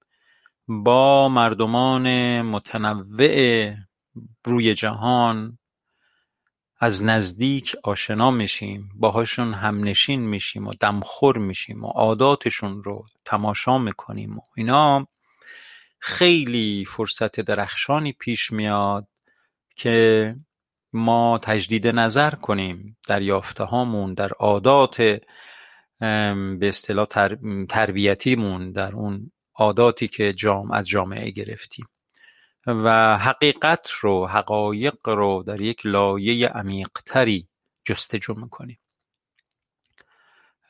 با 0.69 1.29
مردمان 1.29 2.43
متنوع 2.43 3.75
روی 4.45 4.75
جهان 4.75 5.59
از 6.81 7.05
نزدیک 7.05 7.77
آشنا 7.85 8.31
میشیم 8.31 8.91
باهاشون 8.95 9.55
همنشین 9.55 10.21
میشیم 10.21 10.67
و 10.67 10.75
دمخور 10.81 11.39
میشیم 11.39 11.85
و 11.85 11.89
عاداتشون 11.89 12.83
رو 12.83 13.05
تماشا 13.25 13.79
می‌کنیم 13.79 14.39
و 14.39 14.41
اینا 14.57 15.07
خیلی 15.99 16.85
فرصت 16.89 17.41
درخشانی 17.41 18.13
پیش 18.13 18.53
میاد 18.53 19.07
که 19.77 20.37
ما 20.93 21.39
تجدید 21.43 21.87
نظر 21.87 22.31
کنیم 22.31 22.97
در 23.09 23.23
یافته 23.23 23.65
هامون 23.65 24.15
در 24.15 24.29
عادات 24.29 24.97
به 26.59 26.69
اصطلاح 26.69 27.07
تربیتیمون 27.69 28.73
در 28.73 28.93
اون 28.93 29.33
عاداتی 29.55 30.09
که 30.09 30.33
جام 30.33 30.71
از 30.71 30.89
جامعه 30.89 31.31
گرفتیم. 31.31 31.89
و 32.67 33.19
حقیقت 33.19 33.91
رو 33.91 34.27
حقایق 34.27 35.09
رو 35.09 35.43
در 35.47 35.61
یک 35.61 35.87
لایه 35.87 36.49
عمیقتری 36.49 37.49
جستجو 37.85 38.35
می‌کنیم. 38.35 38.79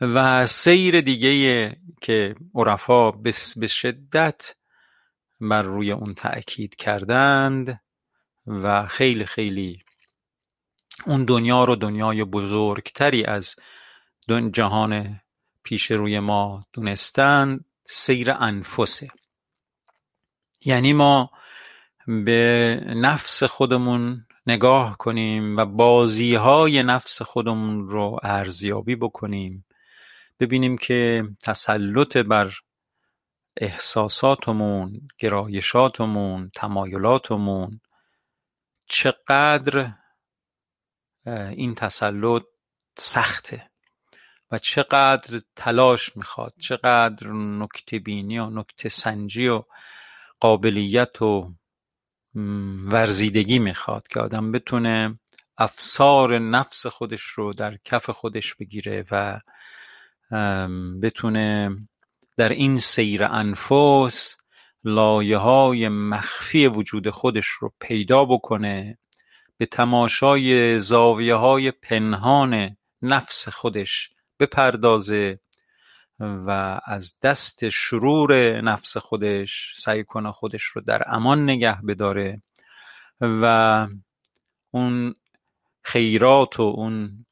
و 0.00 0.46
سیر 0.46 1.00
دیگه 1.00 1.76
که 2.00 2.35
عرفا 2.54 3.11
به 3.57 3.66
شدت 3.66 4.54
بر 5.40 5.62
روی 5.62 5.92
اون 5.92 6.14
تأکید 6.14 6.76
کردند 6.76 7.81
و 8.46 8.87
خیلی 8.87 9.26
خیلی 9.26 9.83
اون 11.06 11.24
دنیا 11.24 11.64
رو 11.64 11.76
دنیای 11.76 12.24
بزرگتری 12.24 13.24
از 13.24 13.56
جهان 14.52 15.20
پیش 15.62 15.90
روی 15.90 16.20
ما 16.20 16.66
دونستند 16.72 17.64
سیر 17.84 18.30
انفسه. 18.30 19.08
یعنی 20.64 20.92
ما 20.92 21.30
به 22.06 22.80
نفس 22.87 23.42
خودمون 23.42 24.26
نگاه 24.46 24.96
کنیم 24.98 25.56
و 25.56 25.64
بازی 25.64 26.34
های 26.34 26.82
نفس 26.82 27.22
خودمون 27.22 27.88
رو 27.88 28.18
ارزیابی 28.22 28.96
بکنیم. 28.96 29.64
ببینیم 30.40 30.78
که 30.78 31.24
تسلط 31.42 32.16
بر 32.16 32.52
احساساتمون 33.56 35.00
گرایشاتمون 35.18 36.50
تمایلاتمون 36.54 37.80
چقدر 38.88 39.92
این 41.56 41.74
تسلط 41.74 42.42
سخته. 42.98 43.70
و 44.50 44.58
چقدر 44.58 45.40
تلاش 45.56 46.16
می‌خواد 46.16 46.54
چقدر 46.60 47.32
نکته 47.32 47.98
بینی 47.98 48.38
و 48.38 48.50
نکته 48.50 48.88
سنجی 48.88 49.48
و 49.48 49.62
قابلیت 50.40 51.22
و 51.22 51.54
ورزیدگی 52.84 53.58
می‌خواد 53.58 54.08
که 54.08 54.20
آدم 54.20 54.52
بتونه 54.52 55.18
افسار 55.58 56.38
نفس 56.38 56.86
خودش 56.86 57.22
رو 57.22 57.52
در 57.52 57.76
کف 57.84 58.10
خودش 58.10 58.54
بگیره 58.54 59.04
و 59.10 59.40
بتونه 61.02 61.76
در 62.36 62.48
این 62.48 62.78
سیر 62.78 63.24
انفس 63.24 64.36
لایه 64.84 65.38
های 65.38 65.88
مخفی 65.88 66.66
وجود 66.66 67.10
خودش 67.10 67.46
رو 67.46 67.72
پیدا 67.80 68.24
بکنه. 68.24 68.98
به 69.59 69.66
تماشای 69.66 70.79
زاویه 70.79 71.35
های 71.35 71.71
پنهان 71.71 72.77
نفس 73.03 73.49
خودش 73.49 74.11
بپردازه 74.40 75.40
و 76.21 76.81
از 76.85 77.21
دست 77.23 77.68
شرور 77.68 78.61
نفس 78.61 78.97
خودش 78.97 79.75
سعی 79.77 80.05
کنه 80.05 80.33
خودش 80.33 80.62
رو 80.62 80.81
در 80.81 81.03
امان 81.07 81.42
نگه 81.42 81.83
بداره 81.83 82.42
و 83.21 83.87
اون 84.71 85.14
خیرات 85.83 86.61
و 86.61 86.62
اون 86.62 87.27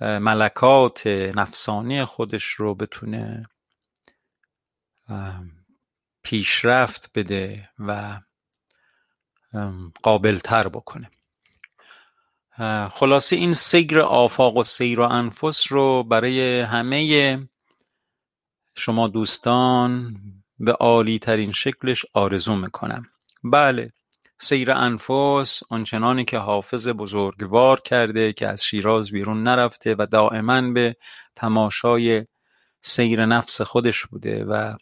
ملکات 0.00 1.06
نفسانی 1.06 2.04
خودش 2.04 2.44
رو 2.44 2.74
بتونه 2.74 3.48
پیشرفت 6.22 7.10
بده 7.14 7.68
و 7.78 8.20
قابلتر 10.02 10.68
بکنه. 10.68 11.10
خلاصه 12.92 13.36
این 13.36 13.52
سیر 13.52 14.00
آفاق 14.00 14.56
و 14.56 14.64
سیر 14.64 15.00
و 15.00 15.02
انفس 15.02 15.72
رو 15.72 16.02
برای 16.02 16.60
همه 16.60 17.48
شما 18.76 19.08
دوستان 19.08 20.16
به 20.58 20.72
عالی 20.72 21.18
ترین 21.18 21.52
شکلش 21.52 22.06
آرزو 22.12 22.56
می‌کنم. 22.56 23.06
بله 23.44 23.92
سیر 24.38 24.72
انفس 24.72 25.62
آنچنانی 25.70 26.24
که 26.24 26.38
حافظ 26.38 26.88
بزرگوار 26.88 27.80
کرده 27.80 28.32
که 28.32 28.48
از 28.48 28.64
شیراز 28.64 29.10
بیرون 29.10 29.42
نرفته 29.42 29.94
و 29.98 30.06
دائما 30.10 30.60
به 30.60 30.96
تماشای 31.36 32.26
سیر 32.80 33.26
نفس 33.26 33.60
خودش 33.60 34.06
بوده 34.06 34.44
و 34.44 34.76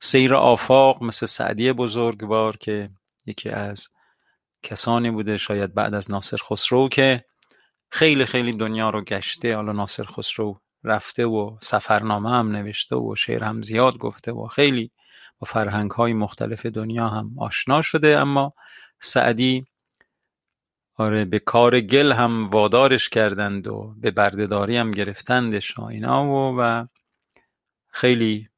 سیر 0.00 0.34
آفاق 0.34 1.02
مثل 1.02 1.26
سعدی 1.26 1.72
بزرگوار 1.72 2.56
که 2.56 2.90
یکی 3.26 3.48
از 3.48 3.88
کسانی 4.64 5.10
بوده 5.10 5.36
شاید 5.36 5.74
بعد 5.74 5.94
از 5.94 6.10
ناصر 6.10 6.36
خسرو 6.36 6.88
که 6.88 7.24
خیلی 7.90 8.26
خیلی 8.26 8.52
دنیا 8.52 8.90
رو 8.90 9.04
گشته 9.04 9.56
حالا 9.56 9.72
ناصر 9.72 10.04
خسرو 10.04 10.60
رفته 10.84 11.24
و 11.24 11.56
سفرنامه 11.62 12.30
هم 12.30 12.50
نوشته 12.50 12.96
و 12.96 13.14
شعر 13.14 13.44
هم 13.44 13.62
زیاد 13.62 13.98
گفته 13.98 14.32
و 14.32 14.46
خیلی 14.46 14.90
با 15.38 15.44
فرهنگ 15.46 15.90
های 15.90 16.12
مختلف 16.12 16.66
دنیا 16.66 17.08
هم 17.08 17.30
آشنا 17.38 17.82
شده 17.82 18.20
اما 18.20 18.52
سعدی 19.00 19.66
آره 20.96 21.24
به 21.24 21.38
کار 21.38 21.80
گل 21.80 22.12
هم 22.12 22.50
وادارش 22.50 23.08
کردند 23.08 23.66
و 23.66 23.94
به 24.00 24.10
بردهداری 24.10 24.76
هم 24.76 24.90
گرفتندش 24.90 25.78
اینا 25.78 26.24
و, 26.24 26.56
و 26.60 26.86
خیلی 27.90 28.48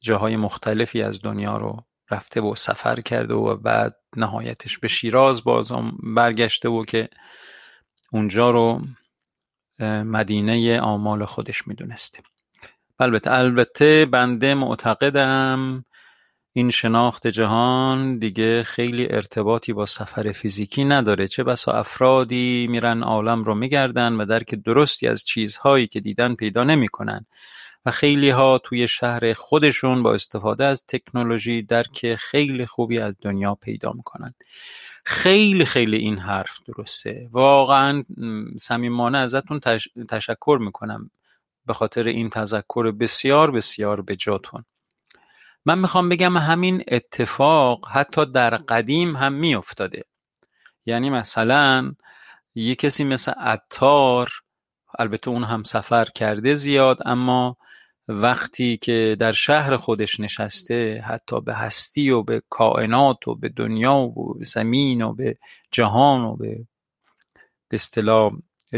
جاهای 0.00 0.36
مختلفی 0.36 1.02
از 1.02 1.22
دنیا 1.22 1.56
رو 1.56 1.84
رفته 2.10 2.40
و 2.40 2.54
سفر 2.54 3.00
کرده 3.00 3.34
و 3.34 3.56
بعد 3.56 4.01
نهایتش 4.16 4.78
به 4.78 4.88
شیراز 4.88 5.44
باز 5.44 5.72
برگشته 6.02 6.68
و 6.68 6.84
که 6.84 7.08
اونجا 8.12 8.50
رو 8.50 8.80
مدینه 10.04 10.80
آمال 10.80 11.24
خودش 11.24 11.68
می‌دونسته. 11.68 12.22
البته 12.98 13.32
البته 13.32 14.06
بنده 14.06 14.54
معتقدم 14.54 15.84
این 16.52 16.70
شناخت 16.70 17.26
جهان 17.26 18.18
دیگه 18.18 18.62
خیلی 18.62 19.12
ارتباطی 19.12 19.72
با 19.72 19.86
سفر 19.86 20.32
فیزیکی 20.32 20.84
نداره. 20.84 21.28
چه 21.28 21.44
بسا 21.44 21.72
افرادی 21.72 22.66
میرن 22.70 23.02
عالم 23.02 23.44
رو 23.44 23.54
میگردن 23.54 24.12
و 24.12 24.24
درک 24.24 24.54
درستی 24.54 25.08
از 25.08 25.24
چیزهایی 25.24 25.86
که 25.86 26.00
دیدن 26.00 26.34
پیدا 26.34 26.64
نمی‌کنن. 26.64 27.26
و 27.86 27.90
خیلی 27.90 28.30
ها 28.30 28.58
توی 28.58 28.88
شهر 28.88 29.32
خودشون 29.32 30.02
با 30.02 30.14
استفاده 30.14 30.64
از 30.64 30.84
تکنولوژی 30.86 31.62
درک 31.62 32.14
خیلی 32.14 32.66
خوبی 32.66 32.98
از 32.98 33.16
دنیا 33.22 33.54
پیدا 33.54 33.92
می‌کنن. 33.92 34.34
خیلی 35.04 35.64
خیلی 35.64 35.96
این 35.96 36.18
حرف 36.18 36.58
درسته. 36.66 37.28
واقعا 37.32 38.04
صمیمانه 38.58 39.18
ازتون 39.18 39.60
تشکر 40.08 40.58
می‌کنم 40.60 41.10
به 41.66 41.74
خاطر 41.74 42.02
این 42.02 42.30
تذکر 42.30 42.90
بسیار 42.90 43.50
بسیار 43.50 44.00
به 44.00 44.16
جاتون. 44.16 44.64
من 45.64 45.78
می‌خوام 45.78 46.08
بگم 46.08 46.36
همین 46.36 46.84
اتفاق 46.88 47.88
حتی 47.88 48.26
در 48.26 48.56
قدیم 48.56 49.16
هم 49.16 49.32
میافتاده. 49.32 50.04
یعنی 50.86 51.10
مثلا 51.10 51.94
یه 52.54 52.74
کسی 52.74 53.04
مثل 53.04 53.32
عطار 53.32 54.30
البته 54.98 55.30
اون 55.30 55.44
هم 55.44 55.62
سفر 55.62 56.04
کرده 56.04 56.54
زیاد 56.54 56.98
اما 57.04 57.56
وقتی 58.12 58.76
که 58.76 59.16
در 59.20 59.32
شهر 59.32 59.76
خودش 59.76 60.20
نشسته 60.20 61.04
حتی 61.06 61.40
به 61.40 61.54
هستی 61.54 62.10
و 62.10 62.22
به 62.22 62.42
کائنات 62.50 63.28
و 63.28 63.34
به 63.34 63.48
دنیا 63.48 63.94
و 63.94 64.34
به 64.38 64.44
زمین 64.44 65.02
و 65.02 65.14
به 65.14 65.36
جهان 65.70 66.20
و 66.20 66.36
به 66.36 66.66
به 67.68 67.74
اصطلاح 67.74 68.32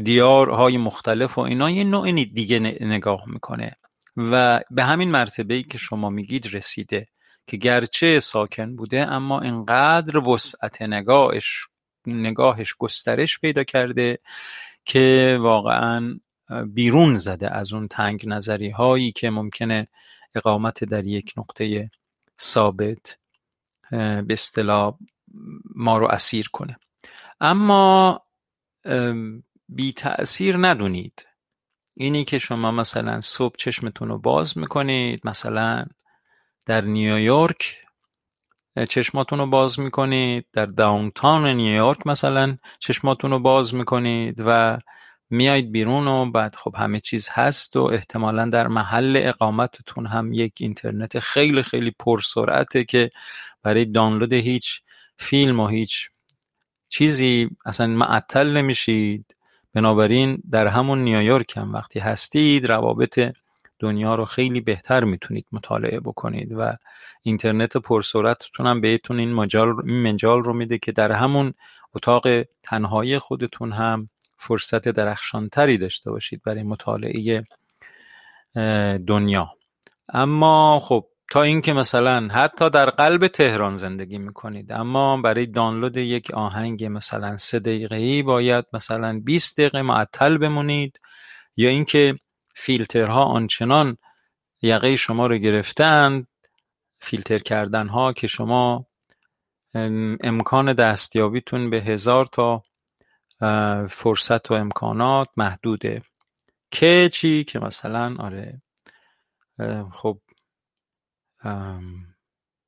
دیارهای 0.05 0.77
مختلف 0.77 1.39
و 1.39 1.41
اینا 1.41 1.71
یه 1.71 1.85
نوع 1.85 2.13
دیگه 2.13 2.59
نگاه 2.81 3.23
می‌کنه. 3.27 3.77
و 4.17 4.61
به 4.71 4.85
همین 4.85 5.11
مرتبه 5.11 5.63
که 5.63 5.79
شما 5.79 6.11
میگید 6.11 6.55
رسیده 6.55 7.07
که 7.47 7.57
گرچه 7.57 8.21
ساکن 8.21 8.77
بوده 8.77 9.13
اما 9.13 9.41
اینقدر 9.41 10.19
وسعت 10.19 10.83
نگاهش 10.83 11.69
نگاهش 12.07 12.75
گسترش 12.79 13.39
پیدا 13.39 13.65
کرده 13.65 14.19
که 14.85 15.39
واقعا 15.41 16.21
بیرون 16.67 17.15
زده 17.15 17.57
از 17.57 17.73
اون 17.73 17.89
تنگ 17.89 18.29
نظری 18.29 18.71
هایی 18.71 19.13
که 19.13 19.31
ممکنه 19.31 19.89
اقامت 20.35 20.85
در 20.85 21.07
یک 21.07 21.33
نقطه 21.37 21.91
ثابت 22.41 23.19
به 23.91 24.27
اصطلاح 24.31 24.99
ما 25.75 25.99
رو 25.99 26.07
اسیر 26.07 26.49
کنه. 26.53 26.79
اما 27.41 28.23
بی 29.69 29.93
تأثیر 29.93 30.57
ندونید. 30.57 31.27
اینی 31.97 32.25
که 32.25 32.39
شما 32.39 32.71
مثلا 32.71 33.21
صبح 33.21 33.57
چشمتون 33.57 34.09
رو 34.09 34.19
باز 34.19 34.59
می‌کنید 34.59 35.21
مثلا 35.25 35.87
در 36.67 36.81
نیویورک 36.81 37.81
چشماتون 38.89 39.39
رو 39.39 39.47
باز 39.47 39.81
می‌کنید 39.81 40.47
در 40.53 40.67
داونتاون 40.67 41.47
نیویورک 41.47 42.07
مثلا 42.07 42.59
چشماتون 42.79 43.31
رو 43.31 43.39
باز 43.39 43.75
می‌کنید 43.75 44.43
و 44.47 44.79
میایید 45.35 45.73
بیرون 45.73 46.09
و 46.09 46.31
بعد 46.31 46.57
خب 46.57 46.75
همه 46.77 47.01
چیز 47.01 47.29
هست 47.33 47.77
و 47.77 47.83
احتمالا 47.83 48.49
در 48.49 48.69
محل 48.69 49.21
اقامتتون 49.23 50.07
هم 50.07 50.33
یک 50.33 50.53
اینترنت 50.61 51.19
خیلی 51.19 51.63
خیلی 51.63 51.93
پرسرعته 51.99 52.85
که 52.85 53.11
برای 53.63 53.85
دانلود 53.85 54.33
هیچ 54.33 54.81
فیلم 55.19 55.61
و 55.61 55.67
هیچ 55.67 56.09
چیزی 56.89 57.51
اصلا 57.67 57.87
معطل 57.87 58.57
نمیشید. 58.57 59.37
بنابراین 59.75 60.43
در 60.51 60.67
همون 60.67 61.05
نیویورک 61.05 61.57
هم 61.57 61.73
وقتی 61.73 62.01
هستید 62.01 62.67
روابط 62.67 63.35
دنیا 63.79 64.15
رو 64.15 64.25
خیلی 64.25 64.61
بهتر 64.61 65.05
می‌تونید 65.05 65.47
مطالعه 65.53 66.01
بکنید 66.01 66.53
و 66.53 66.77
اینترنت 67.23 67.77
پرسرعتتون 67.77 68.67
هم 68.67 68.81
بهتون 68.81 69.19
این 69.19 69.33
مجال 69.33 69.75
این 69.85 70.03
منجال 70.03 70.43
رو 70.43 70.53
میده 70.53 70.79
که 70.79 70.93
در 70.93 71.13
همون 71.13 71.55
اتاق 71.95 72.27
تنهایی 72.63 73.19
خودتون 73.19 73.73
هم 73.73 74.07
فرصت 74.49 74.89
درخشانتری 74.89 75.79
داشته 75.79 76.11
باشید 76.11 76.43
برای 76.47 76.63
مطالعه 76.63 77.45
دنیا. 79.07 79.51
اما 80.09 80.81
خب 80.81 81.07
تا 81.31 81.43
اینکه 81.43 81.73
مثلا 81.73 82.29
حتی 82.29 82.71
در 82.71 82.91
قلب 82.91 83.27
تهران 83.27 83.77
زندگی 83.77 84.19
می‌کنید 84.19 84.73
اما 84.73 85.17
برای 85.17 85.47
دانلود 85.47 85.97
یک 85.97 86.31
آهنگ 86.31 86.85
مثلا 86.85 87.37
سه 87.37 87.59
دقیقه 87.59 87.97
ای 87.97 88.23
باید 88.23 88.65
مثلا 88.73 89.21
20 89.25 89.61
دقیقه 89.61 89.83
معطل 89.83 90.39
بمونید 90.39 91.01
یا 91.57 91.69
اینکه 91.69 92.15
فیلترها 92.55 93.25
آنچنان 93.25 93.97
یقه 94.63 94.97
شما 94.97 95.27
رو 95.27 95.37
گرفتند 95.37 96.27
فیلتر 96.99 97.39
کردن 97.39 97.89
ها 97.89 98.13
که 98.13 98.27
شما 98.27 98.87
امکان 100.21 100.73
دستیابیتون 100.73 101.71
به 101.71 101.77
هزار 101.77 102.25
تا 102.25 102.63
فرصت 103.91 104.51
و 104.51 104.55
امکانات 104.55 105.29
محدوده. 105.37 106.03
که 106.71 107.11
چی؟ 107.13 107.45
که 107.45 107.59
مثلا 107.59 108.17
آره 108.19 108.63
خب 109.93 110.21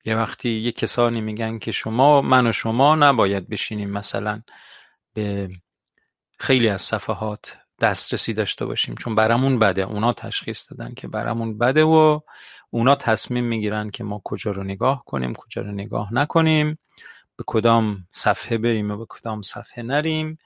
یه 0.04 0.16
وقتی 0.16 0.50
یه 0.50 0.72
کسانی 0.72 1.20
میگن 1.20 1.58
که 1.58 1.72
شما 1.72 2.20
من 2.20 2.46
و 2.46 2.52
شما 2.52 2.94
نباید 2.94 3.48
بشینیم 3.48 3.90
مثلا 3.90 4.42
به 5.14 5.48
خیلی 6.38 6.68
از 6.68 6.82
صفحات 6.82 7.58
دسترسی 7.80 8.34
داشته 8.34 8.64
باشیم 8.64 8.94
چون 8.94 9.14
برامون 9.14 9.58
بده. 9.58 9.82
اونا 9.82 10.12
تشخیص 10.12 10.70
دادن 10.70 10.94
که 10.94 11.08
برامون 11.08 11.58
بده 11.58 11.84
و 11.84 12.20
اونا 12.70 12.94
تصمیم 12.94 13.44
می‌گیرن 13.44 13.90
که 13.90 14.04
ما 14.04 14.20
کجا 14.24 14.50
رو 14.50 14.64
نگاه 14.64 15.04
کنیم 15.04 15.34
کجا 15.34 15.62
رو 15.62 15.72
نگاه 15.72 16.14
نکنیم. 16.14 16.78
به 17.36 17.44
کدام 17.46 18.06
صفحه 18.10 18.58
بریم 18.58 18.90
و 18.90 18.96
به 18.96 19.06
کدام 19.08 19.42
صفحه 19.42 19.82
نریم. 19.82 20.38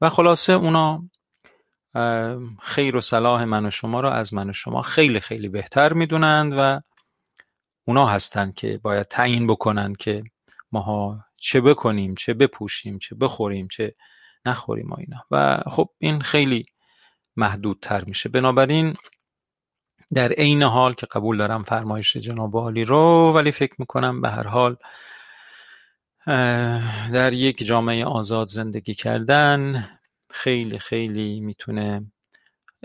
و 0.00 0.10
خلاصه 0.10 0.52
اونا 0.52 1.02
خیر 2.62 2.96
و 2.96 3.00
صلاح 3.00 3.44
من 3.44 3.66
و 3.66 3.70
شما 3.70 4.00
رو 4.00 4.08
از 4.08 4.34
من 4.34 4.50
و 4.50 4.52
شما 4.52 4.82
خیلی 4.82 5.20
خیلی 5.20 5.48
بهتر 5.48 5.92
می‌دونند 5.92 6.52
و 6.56 6.80
اونا 7.84 8.06
هستند 8.06 8.54
که 8.54 8.80
باید 8.82 9.06
تعیین 9.06 9.46
بکنن 9.46 9.94
که 9.94 10.24
ماها 10.72 11.24
چه 11.36 11.60
بکنیم 11.60 12.14
چه 12.14 12.34
بپوشیم 12.34 12.98
چه 12.98 13.14
بخوریم 13.14 13.68
چه 13.68 13.94
نخوریم 14.46 14.90
و 14.90 14.96
اینا. 14.98 15.24
و 15.30 15.62
خب 15.70 15.88
این 15.98 16.20
خیلی 16.20 16.66
محدودتر 17.36 18.04
میشه. 18.04 18.28
بنابراین 18.28 18.94
در 20.14 20.32
عین 20.32 20.62
حال 20.62 20.94
که 20.94 21.06
قبول 21.06 21.36
دارم 21.36 21.62
فرمایش 21.62 22.16
جناب 22.16 22.56
عالی 22.56 22.84
رو 22.84 23.32
ولی 23.34 23.52
فکر 23.52 23.74
می‌کنم 23.78 24.20
به 24.20 24.30
هر 24.30 24.46
حال 24.46 24.76
در 27.12 27.32
یک 27.32 27.64
جامعه 27.64 28.04
آزاد 28.04 28.46
زندگی 28.48 28.94
کردن 28.94 29.88
خیلی 30.30 30.78
خیلی 30.78 31.40
می‌تونه 31.40 32.06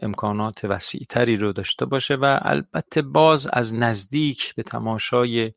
امکانات 0.02 0.66
وسیعتری 0.66 1.38
رو 1.38 1.54
داشته 1.54 1.86
باشه 1.86 2.16
و 2.16 2.40
البته 2.42 3.02
باز 3.02 3.48
از 3.54 3.74
نزدیک 3.74 4.56
به 4.56 4.64
تماشای 4.64 5.52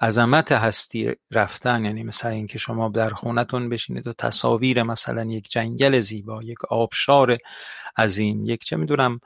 عظمت 0.00 0.52
هستی 0.52 1.12
رفتن 1.30 1.84
یعنی 1.84 2.02
مثلا 2.02 2.30
اینکه 2.30 2.58
شما 2.58 2.88
در 2.88 3.10
خونتون 3.10 3.68
بشینید 3.68 4.06
و 4.06 4.12
تصاویر 4.12 4.82
مثلا 4.82 5.24
یک 5.24 5.50
جنگل 5.50 6.00
زیبا 6.00 6.42
یک 6.42 6.64
آبشار 6.64 7.38
عظیم 7.96 8.44
یک 8.44 8.64
چه 8.64 8.76
می‌دونم 8.76 9.20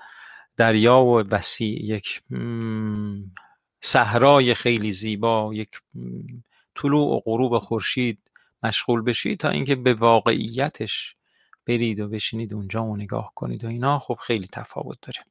دریا 0.56 1.00
و 1.00 1.22
وسیع 1.30 1.84
یک 1.84 2.22
صحرای 3.80 4.54
خیلی 4.54 4.92
زیبا 4.92 5.54
یک 5.54 5.70
طلوع 6.82 7.16
و 7.16 7.20
غروب 7.20 7.58
خورشید 7.58 8.18
مشغول 8.62 9.02
بشید 9.02 9.40
تا 9.40 9.48
اینکه 9.48 9.74
به 9.74 9.94
واقعیتش 9.94 11.16
برید 11.66 12.00
و 12.00 12.08
بشینید 12.08 12.54
اونجا 12.54 12.84
و 12.84 12.96
نگاه 12.96 13.32
کنید 13.34 13.64
و 13.64 13.68
اینا 13.68 13.98
خب 13.98 14.18
خیلی 14.26 14.46
تفاوت 14.52 14.98
داره. 15.02 15.26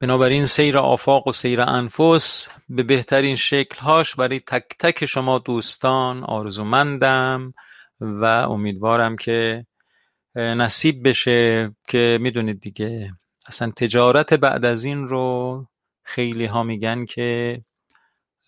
بنابراین 0.00 0.44
سیر 0.46 0.78
آفاق 0.78 1.26
و 1.26 1.32
سیر 1.32 1.60
انفس 1.60 2.48
به 2.68 2.82
بهترین 2.82 3.36
شکلهاش 3.36 4.14
برای 4.14 4.40
تک 4.40 4.64
تک 4.78 5.06
شما 5.06 5.38
دوستان 5.38 6.24
آرزومندم 6.24 7.54
و 8.00 8.24
امیدوارم 8.24 9.16
که 9.16 9.66
نصیب 10.34 11.08
بشه 11.08 11.70
که 11.88 12.18
می‌دونید 12.20 12.60
دیگه 12.60 13.12
اصلا 13.46 13.70
تجارت 13.70 14.34
بعد 14.34 14.64
از 14.64 14.84
این 14.84 15.08
رو 15.08 15.66
خیلی 16.02 16.46
ها 16.46 16.62
میگن 16.62 17.04
که 17.04 17.60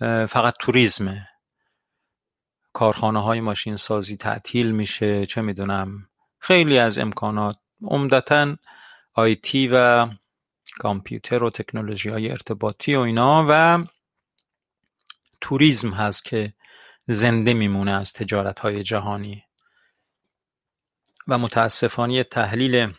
فقط 0.00 0.54
توریزمه. 0.60 1.28
کارخانه 2.72 3.22
های 3.22 3.40
ماشین 3.40 3.76
سازی 3.76 4.16
تعطیل 4.16 4.70
میشه 4.70 5.26
چه 5.26 5.42
می‌دونم. 5.42 6.08
خیلی 6.38 6.78
از 6.78 6.98
امکانات. 6.98 7.56
عمدتا 7.82 8.56
آیتی 9.14 9.68
و 9.72 10.08
کامپیوتر 10.78 11.42
و 11.42 11.50
تکنولوژی 11.50 12.08
های 12.08 12.30
ارتباطی 12.30 12.94
و 12.94 13.00
اینا 13.00 13.46
و 13.48 13.84
توریزم 15.40 15.90
هست 15.90 16.24
که 16.24 16.52
زنده 17.06 17.54
میمونه 17.54 17.90
از 17.90 18.12
تجارت 18.12 18.60
های 18.60 18.82
جهانی. 18.82 19.44
و 21.28 21.38
متاسفانه 21.38 22.24
تحلیل 22.24 22.92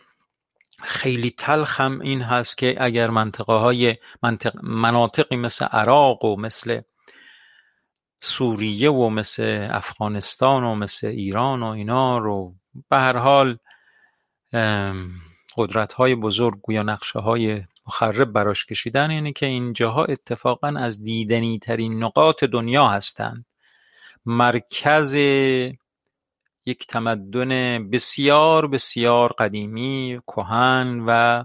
خیلی 0.82 1.32
تلخ 1.32 1.82
هم 1.82 2.00
این 2.02 2.22
هست 2.22 2.58
که 2.58 2.76
اگر 2.80 3.10
منطقه 3.10 3.54
های 3.54 3.96
منطق 4.24 4.54
مناطقی 4.64 5.36
مثل 5.36 5.66
عراق 5.66 6.26
و 6.26 6.36
مثل 6.36 6.82
سوریه 8.22 8.92
و 8.92 9.10
مثل 9.10 9.68
افغانستان 9.72 10.64
و 10.64 10.76
مثل 10.76 11.08
ایران 11.08 11.64
و 11.64 11.68
اینا 11.68 12.18
رو 12.18 12.56
به 12.90 12.98
هر 12.98 13.18
حال 13.18 13.58
قدرت 15.58 15.94
های 15.94 16.16
بزرگ 16.16 16.60
یا 16.70 16.84
نقشه 16.84 17.20
های 17.20 17.64
مخرب 17.88 18.32
براش 18.32 18.66
کشیدن 18.66 19.10
اینه 19.10 19.32
که 19.32 19.46
اینجاها 19.46 20.06
اتفاقا 20.06 20.68
از 20.68 21.04
دیدنی 21.04 21.60
ترین 21.60 22.04
نقاط 22.04 22.44
دنیا 22.44 22.88
هستند. 22.88 23.46
مرکز 24.26 25.16
یک 26.70 26.88
تمدن 26.88 27.84
بسیار 27.90 28.68
بسیار 28.68 29.34
قدیمی 29.34 30.22
کهن 30.28 31.04
و 31.08 31.44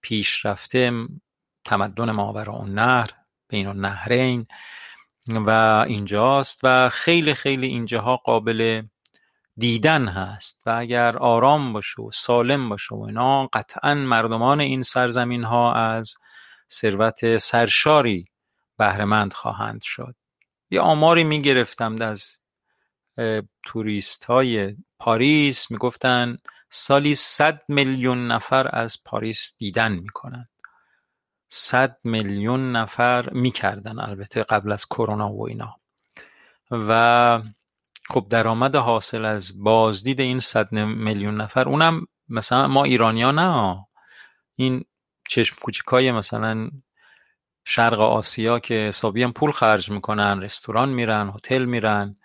پیشرفته 0.00 0.92
تمدن 1.64 2.10
نهر 2.66 3.10
بین 3.48 3.66
النهرین 3.66 4.46
و 5.28 5.50
اینجاست 5.88 6.60
و 6.62 6.88
خیلی 6.88 7.34
خیلی 7.34 7.66
اینجاها 7.66 8.16
قابل 8.16 8.82
دیدن 9.56 10.08
هست 10.08 10.62
و 10.66 10.70
اگر 10.70 11.16
آرام 11.16 11.72
باشه 11.72 12.02
و 12.02 12.10
سالم 12.12 12.68
باشه 12.68 12.94
و 12.94 13.02
اینا 13.02 13.46
قطعا 13.46 13.94
مردمان 13.94 14.60
این 14.60 14.82
سرزمین 14.82 15.44
ها 15.44 15.74
از 15.74 16.14
ثروت 16.72 17.36
سرشاری 17.36 18.24
بهرهمند 18.78 19.32
خواهند 19.32 19.82
شد. 19.82 20.14
یه 20.70 20.80
آماری 20.80 21.24
می 21.24 21.42
گرفتم 21.42 21.96
از 22.00 22.37
توریست 23.62 24.24
های 24.24 24.76
پاریس 24.98 25.70
می‌گفتن 25.70 26.36
سالی 26.70 27.14
صد 27.14 27.62
میلیون 27.68 28.26
نفر 28.26 28.70
از 28.72 29.04
پاریس 29.04 29.54
دیدن 29.58 29.92
می‌کنند. 29.92 30.48
صد 31.48 31.96
میلیون 32.04 32.72
نفر 32.72 33.30
می‌کردن 33.30 33.98
البته 33.98 34.42
قبل 34.42 34.72
از 34.72 34.86
کرونا 34.86 35.32
و 35.32 35.48
اینا. 35.48 35.76
و 36.70 37.42
خب 38.10 38.26
درآمد 38.30 38.76
حاصل 38.76 39.24
از 39.24 39.62
بازدید 39.62 40.20
این 40.20 40.38
صد 40.38 40.72
میلیون 40.72 41.40
نفر 41.40 41.68
اونم 41.68 42.06
مثلا 42.28 42.68
ما 42.68 42.84
ایرانیا 42.84 43.30
نه 43.30 43.78
این 44.54 44.84
چشم 45.28 45.56
کوچیکای 45.60 46.12
مثلا 46.12 46.70
شرق 47.64 48.00
آسیا 48.00 48.58
که 48.58 48.74
حسابی 48.74 49.26
پول 49.26 49.50
خرج 49.50 49.90
می‌کنن 49.90 50.42
رستوران 50.42 50.88
میرن 50.88 51.32
هتل 51.34 51.64
میرن. 51.64 52.16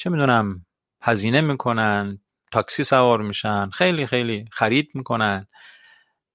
چه 0.00 0.10
می‌دونم 0.10 0.66
هزینه 1.02 1.40
می‌کنن 1.40 2.18
تاکسی 2.52 2.84
سوار 2.84 3.22
میشن 3.22 3.70
خیلی 3.70 4.06
خیلی 4.06 4.44
خرید 4.52 4.90
می‌کنن. 4.94 5.46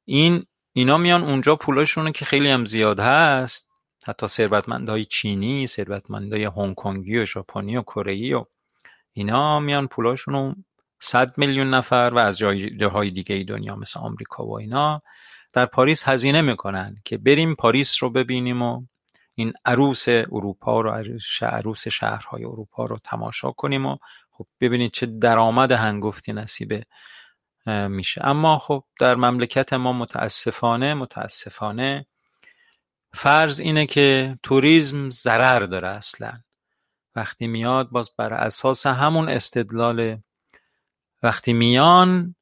این 0.06 0.45
اینا 0.73 0.97
میان 0.97 1.23
اونجا 1.23 1.56
پولاشونه 1.56 2.12
که 2.12 2.25
خیلی 2.25 2.49
هم 2.49 2.65
زیاد 2.65 2.99
هست 2.99 3.69
حتی 4.06 4.28
ثروتمندای 4.28 5.06
چینی 5.06 5.67
ثروتمندای 5.67 6.45
هنگ 6.45 6.75
کنگی 6.75 7.17
و 7.17 7.25
ژاپنی 7.25 7.78
و 7.78 7.82
کره 7.82 8.36
و 8.36 8.45
اینا 9.13 9.60
میان 9.60 9.88
پولاشون 9.88 10.34
رو 10.34 10.56
صد 10.99 11.38
میلیون 11.38 11.73
نفر 11.73 12.12
و 12.13 12.17
از 12.17 12.38
جاهای 12.80 13.12
دیگه 13.12 13.36
ای 13.36 13.43
دنیا 13.43 13.75
مثل 13.75 13.99
آمریکا 13.99 14.45
و 14.45 14.60
اینا 14.60 15.01
در 15.54 15.65
پاریس 15.65 16.08
هزینه 16.08 16.41
می‌کنن 16.41 16.95
که 17.06 17.17
بریم 17.17 17.56
پاریس 17.56 18.04
رو 18.04 18.10
ببینیم 18.10 18.62
و 18.62 18.86
این 19.36 19.54
عروس 19.65 20.08
اروپا 20.08 20.82
رو 20.82 20.91
عروس 21.41 21.88
شهرهای 21.88 22.45
اروپا 22.45 22.86
رو 22.86 22.98
تماشا 23.04 23.52
کنیم 23.52 23.86
و 23.86 23.98
خب 24.32 24.48
ببینید 24.62 24.91
چه 24.91 25.06
درآمد 25.06 25.71
هنگفتی 25.71 26.34
نصیب 26.34 26.84
میشه. 27.67 28.21
اما 28.26 28.58
خب 28.58 28.84
در 29.00 29.15
مملکت 29.15 29.74
ما 29.74 29.93
متاسفانه 29.93 30.93
متاسفانه 30.93 32.06
فرض 33.13 33.60
اینه 33.60 33.86
که 33.86 34.39
توریسم 34.43 35.10
ضرر 35.10 35.65
داره 35.65 35.88
اصلا. 35.88 36.39
وقتی 37.15 37.48
میاد 37.48 37.89
باز 37.89 38.15
بر 38.17 38.34
اساس 38.34 38.86
همون 38.86 39.30
استدلال 39.30 40.17
وقتی 41.24 41.54
میان 41.54 42.36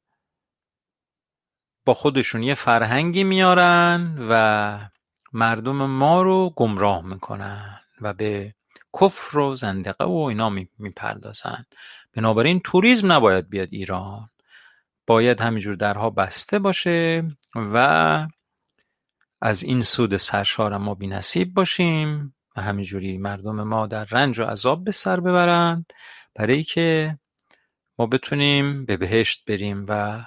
با 1.84 1.94
خودشون 1.94 2.42
یه 2.42 2.54
فرهنگی 2.54 3.24
میارن 3.24 4.16
و 4.30 4.88
مردم 5.34 5.86
ما 5.86 6.22
رو 6.22 6.52
گمراه 6.56 7.02
می‌کنن 7.04 7.80
و 8.00 8.12
به 8.12 8.54
کفر 9.00 9.38
و 9.38 9.54
زندقه 9.54 10.04
و 10.04 10.16
اینا 10.16 10.50
می‌پردازن 10.78 11.64
بنابراین 12.12 12.60
توریسم 12.60 13.12
نباید 13.12 13.48
بیاد 13.48 13.68
ایران 13.72 14.30
باید 15.06 15.40
همینجور 15.40 15.74
درها 15.74 16.10
بسته 16.10 16.58
باشه 16.58 17.28
و 17.54 18.26
از 19.40 19.62
این 19.62 19.82
سود 19.82 20.16
سرشار 20.16 20.78
ما 20.78 20.94
بی 20.94 21.06
نصیب 21.06 21.54
باشیم 21.54 22.34
و 22.56 22.62
همینجوری 22.62 23.18
مردم 23.18 23.62
ما 23.62 23.86
در 23.86 24.04
رنج 24.04 24.40
و 24.40 24.44
عذاب 24.44 24.84
به 24.84 24.90
سر 24.90 25.20
ببرند 25.20 25.92
برای 26.34 26.62
که 26.62 27.18
ما 27.98 28.06
بتونیم 28.06 28.84
به 28.84 28.96
بهشت 28.96 29.44
بریم 29.46 29.86
و 29.88 30.24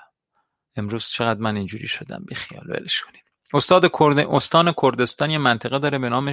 امروز 0.76 1.10
چقدر 1.10 1.40
من 1.40 1.56
اینجوری 1.56 1.88
شدم 1.88 2.26
خیال 2.36 2.70
ولش 2.70 3.02
کنید. 3.02 3.27
استان 3.54 4.74
کردستان 4.82 5.30
یه 5.32 5.38
منطقه 5.38 5.80
داره 5.80 5.98
به 5.98 6.10
نام 6.10 6.32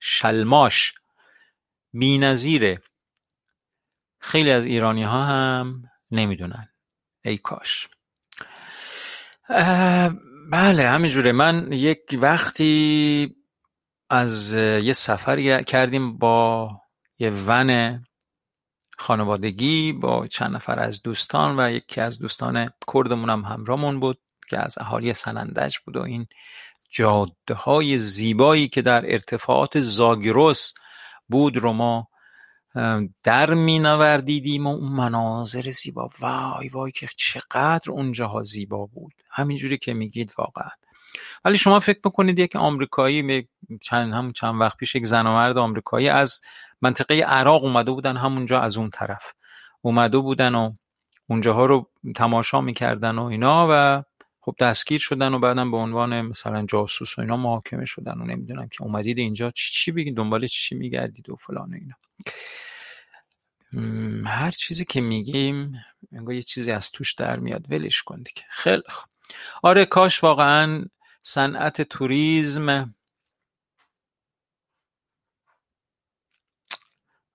شلماش. 0.00 0.94
نظیره 1.94 2.82
خیلی 4.18 4.50
از 4.50 4.66
ایرانی 4.66 5.02
ها 5.02 5.24
هم 5.24 5.82
نمی‌دونن. 6.10 6.68
ای 7.24 7.38
کاش. 7.38 7.88
بله 10.50 10.88
همینجوره. 10.88 11.32
من 11.32 11.72
یک 11.72 12.00
وقتی 12.12 13.36
از 14.10 14.54
یه 14.54 14.92
سفری 14.92 15.64
کردیم 15.64 16.18
با 16.18 16.70
یه 17.18 17.30
ون 17.30 18.04
خانوادگی 18.98 19.92
با 19.92 20.26
چند 20.26 20.54
نفر 20.54 20.78
از 20.80 21.02
دوستان 21.02 21.60
و 21.60 21.70
یکی 21.70 22.00
از 22.00 22.18
دوستان 22.18 22.70
کردمون 22.94 23.30
هم 23.30 23.44
همراهمون 23.44 24.00
بود. 24.00 24.18
که 24.46 24.58
از 24.58 24.78
اهالی 24.78 25.14
سنندج 25.14 25.76
بود 25.78 25.96
و 25.96 26.02
این 26.02 26.26
جاده 26.90 27.54
های 27.54 27.98
زیبایی 27.98 28.68
که 28.68 28.82
در 28.82 29.12
ارتفاعات 29.12 29.80
زاگرس 29.80 30.74
بود 31.28 31.56
رو 31.56 31.72
ما 31.72 32.08
در 33.22 33.54
می 33.54 33.78
نوردیدیم 33.78 34.66
و 34.66 34.70
اون 34.70 34.92
مناظر 34.92 35.70
زیبا. 35.70 36.08
وای 36.20 36.68
وای 36.68 36.90
که 36.90 37.08
چقدر 37.16 37.90
اونجاها 37.90 38.42
زیبا 38.42 38.86
بود. 38.86 39.12
همینجوری 39.30 39.78
که 39.78 39.94
میگید 39.94 40.32
واقعا. 40.38 40.70
ولی 41.44 41.58
شما 41.58 41.80
فکر 41.80 41.98
بکنید 42.04 42.38
یک 42.38 42.56
آمریکایی 42.56 43.48
چند 43.80 44.12
هم 44.12 44.32
چند 44.32 44.60
وقت 44.60 44.76
پیش 44.76 44.94
یک 44.94 45.06
زن 45.06 45.26
و 45.26 45.32
مرد 45.32 45.58
آمریکایی 45.58 46.08
از 46.08 46.40
منطقه 46.82 47.14
عراق 47.14 47.64
اومده 47.64 47.90
بودن 47.90 48.16
همونجا 48.16 48.60
از 48.60 48.76
اون 48.76 48.90
طرف. 48.90 49.32
اومده 49.82 50.18
بودن 50.18 50.54
و 50.54 50.72
اونجاها 51.28 51.66
رو 51.66 51.90
تماشا 52.16 52.60
می‌کردن 52.60 53.18
و 53.18 53.24
اینا 53.24 53.68
و 53.70 54.02
خب 54.46 54.54
دستگیر 54.60 54.98
شدن 54.98 55.34
و 55.34 55.38
بعدم 55.38 55.70
به 55.70 55.76
عنوان 55.76 56.20
مثلا 56.20 56.66
جاسوس 56.66 57.18
و 57.18 57.20
اینا 57.20 57.36
محاکمه 57.36 57.84
شدن 57.84 58.20
و 58.20 58.24
نمی‌دونم 58.24 58.68
که 58.68 58.82
اومدید 58.82 59.18
اینجا 59.18 59.50
چی 59.50 59.72
چی 59.72 59.92
بگید 59.92 60.16
دنبال 60.16 60.46
چی 60.46 60.74
میگردید 60.74 61.30
و 61.30 61.36
فلان 61.36 61.74
و 61.74 61.76
اینا. 61.76 61.94
هر 64.26 64.50
چیزی 64.50 64.84
که 64.84 65.00
میگیم 65.00 65.72
انگار 66.12 66.34
یه 66.34 66.42
چیزی 66.42 66.72
از 66.72 66.90
توش 66.90 67.14
در 67.14 67.36
میاد. 67.36 67.72
ولش 67.72 68.02
کن 68.02 68.16
دیگه. 68.16 68.42
خیلی 68.50 68.82
خوب. 68.88 69.08
آره 69.62 69.84
کاش 69.84 70.24
واقعا 70.24 70.84
صنعت 71.22 71.82
توریسم 71.82 72.94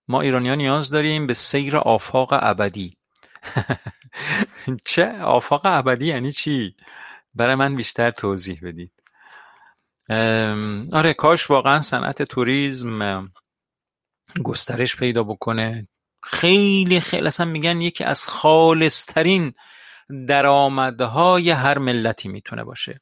ما 0.08 0.22
ایرانیان 0.22 0.58
نیاز 0.58 0.90
داریم 0.90 1.28
به 1.28 1.34
سیر 1.34 1.78
آفاق 1.78 2.30
ابدی. 2.32 2.98
چه 4.86 5.12
آفاق 5.22 5.62
ابدی 5.66 6.06
یعنی 6.06 6.32
چی؟ 6.32 6.76
برای 7.36 7.56
من 7.56 7.76
بیشتر 7.76 8.12
توضیح 8.12 8.60
بدید. 8.64 8.92
آره 10.94 11.14
کاش 11.18 11.50
واقعا 11.50 11.80
صنعت 11.80 12.24
توریسم 12.24 13.32
گسترش 14.44 14.96
پیدا 14.96 15.24
بکنه. 15.24 15.88
خیلی 16.24 17.00
خیلی 17.00 17.28
اصلا 17.28 17.46
میگن 17.46 17.82
یکی 17.82 18.04
از 18.04 18.30
خالصترین 18.30 19.54
درآمدهای 20.28 21.50
هر 21.50 21.78
ملتی 21.78 22.30
می‌تونه 22.30 22.64
باشه. 22.64 23.00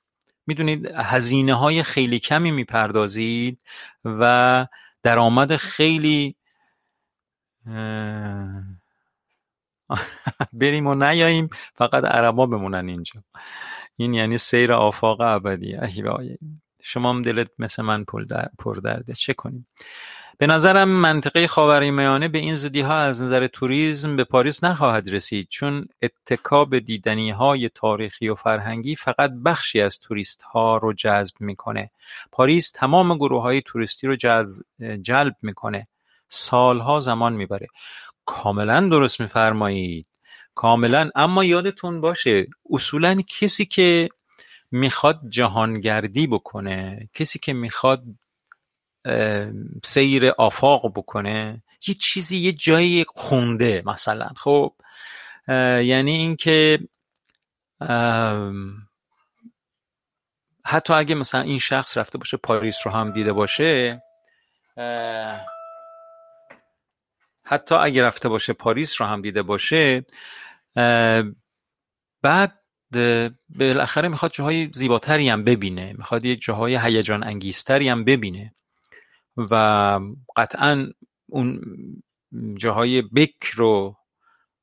می‌دونید 0.48 0.86
هزینه 0.86 1.54
های 1.54 1.84
خیلی 1.84 2.20
کمی 2.20 2.52
می‌پردازید 2.52 3.62
و 4.06 4.68
درآمد 5.04 5.56
خیلی 5.56 6.36
بریم 10.54 10.88
و 10.88 10.96
نیاییم 10.96 11.50
فقط 11.76 12.04
عربا 12.04 12.46
بمونن 12.46 12.90
اینجا. 12.90 13.24
این 13.98 14.14
یعنی 14.14 14.38
سیر 14.38 14.74
آفاق 14.74 15.22
ابدی 15.22 15.78
شما 16.84 17.10
هم 17.10 17.22
دلت 17.22 17.50
مثل 17.60 17.84
من 17.84 18.04
پر 18.60 18.76
درده. 18.84 19.14
چه 19.14 19.34
کنیم؟ 19.34 19.68
به 20.38 20.48
نظرم 20.48 20.90
منطقه 20.90 21.48
خاورمیانه 21.48 22.28
به 22.28 22.38
این 22.38 22.56
زودی 22.56 22.82
ها 22.82 22.98
از 22.98 23.24
نظر 23.24 23.48
توریسم 23.48 24.16
به 24.16 24.24
پاریس 24.24 24.64
نخواهد 24.64 25.10
رسید 25.10 25.48
چون 25.50 25.88
اتکا 26.02 26.66
به 26.66 26.80
دیدنی 26.80 27.32
های 27.32 27.70
تاریخی 27.70 28.30
و 28.30 28.36
فرهنگی 28.36 28.96
فقط 28.96 29.32
بخشی 29.46 29.82
از 29.82 30.00
توریست 30.00 30.42
ها 30.42 30.78
رو 30.78 30.94
جذب 30.94 31.36
می‌کنه. 31.40 31.92
پاریس 32.32 32.72
تمام 32.72 33.18
گروه 33.18 33.42
های 33.42 33.62
توریستی 33.62 34.08
رو 34.08 34.16
جلب 35.02 35.36
می‌کنه. 35.42 35.88
سالها 36.28 37.00
زمان 37.00 37.34
می‌بره. 37.34 37.68
کاملا 38.30 38.88
درست 38.90 39.22
میفرمایید. 39.22 40.08
کاملا. 40.56 41.10
اما 41.16 41.44
یادتون 41.44 42.02
باشه 42.02 42.48
اصولا 42.72 43.22
کسی 43.22 43.66
که 43.66 44.10
می‌خواد 44.72 45.20
جهانگردی 45.30 46.28
بکنه 46.28 47.10
کسی 47.14 47.40
که 47.40 47.54
می‌خواد 47.54 48.04
سیر 49.84 50.30
آفاق 50.30 50.92
بکنه 50.96 51.64
یه 51.88 51.94
چیزی 51.94 52.38
یه 52.38 52.52
جایی 52.52 53.06
خونده 53.08 53.84
مثلا. 53.86 54.30
خب 54.38 54.74
یعنی 55.84 56.12
اینکه 56.12 56.80
حتی 60.66 60.94
اگه 60.94 61.16
مثلا 61.16 61.42
این 61.42 61.60
شخص 61.60 61.98
رفته 61.98 62.18
باشه 62.18 62.38
پاریس 62.38 62.78
رو 62.86 62.92
هم 62.92 63.12
دیده 63.12 63.34
باشه 63.34 64.04
حتی 67.50 67.76
اگه 67.76 68.04
رفته 68.04 68.30
باشه 68.30 68.54
پاریس 68.54 69.02
رو 69.02 69.08
هم 69.08 69.22
دیده 69.22 69.42
باشه 69.42 70.06
بعد 72.22 72.60
بالاخره 73.50 74.08
می‌خواد 74.08 74.32
جاهای 74.32 74.70
زیباتری 74.74 75.30
هم 75.30 75.44
ببینه 75.44 75.94
می‌خواد 75.98 76.26
یه 76.26 76.36
جاهای 76.36 76.78
هیجان 76.78 77.24
انگیزتری 77.24 77.90
هم 77.90 78.04
ببینه 78.04 78.56
و 79.38 79.56
قطعا 80.36 80.88
اون 81.30 81.62
جاهای 82.58 83.02
بکر 83.02 83.56
رو 83.56 83.96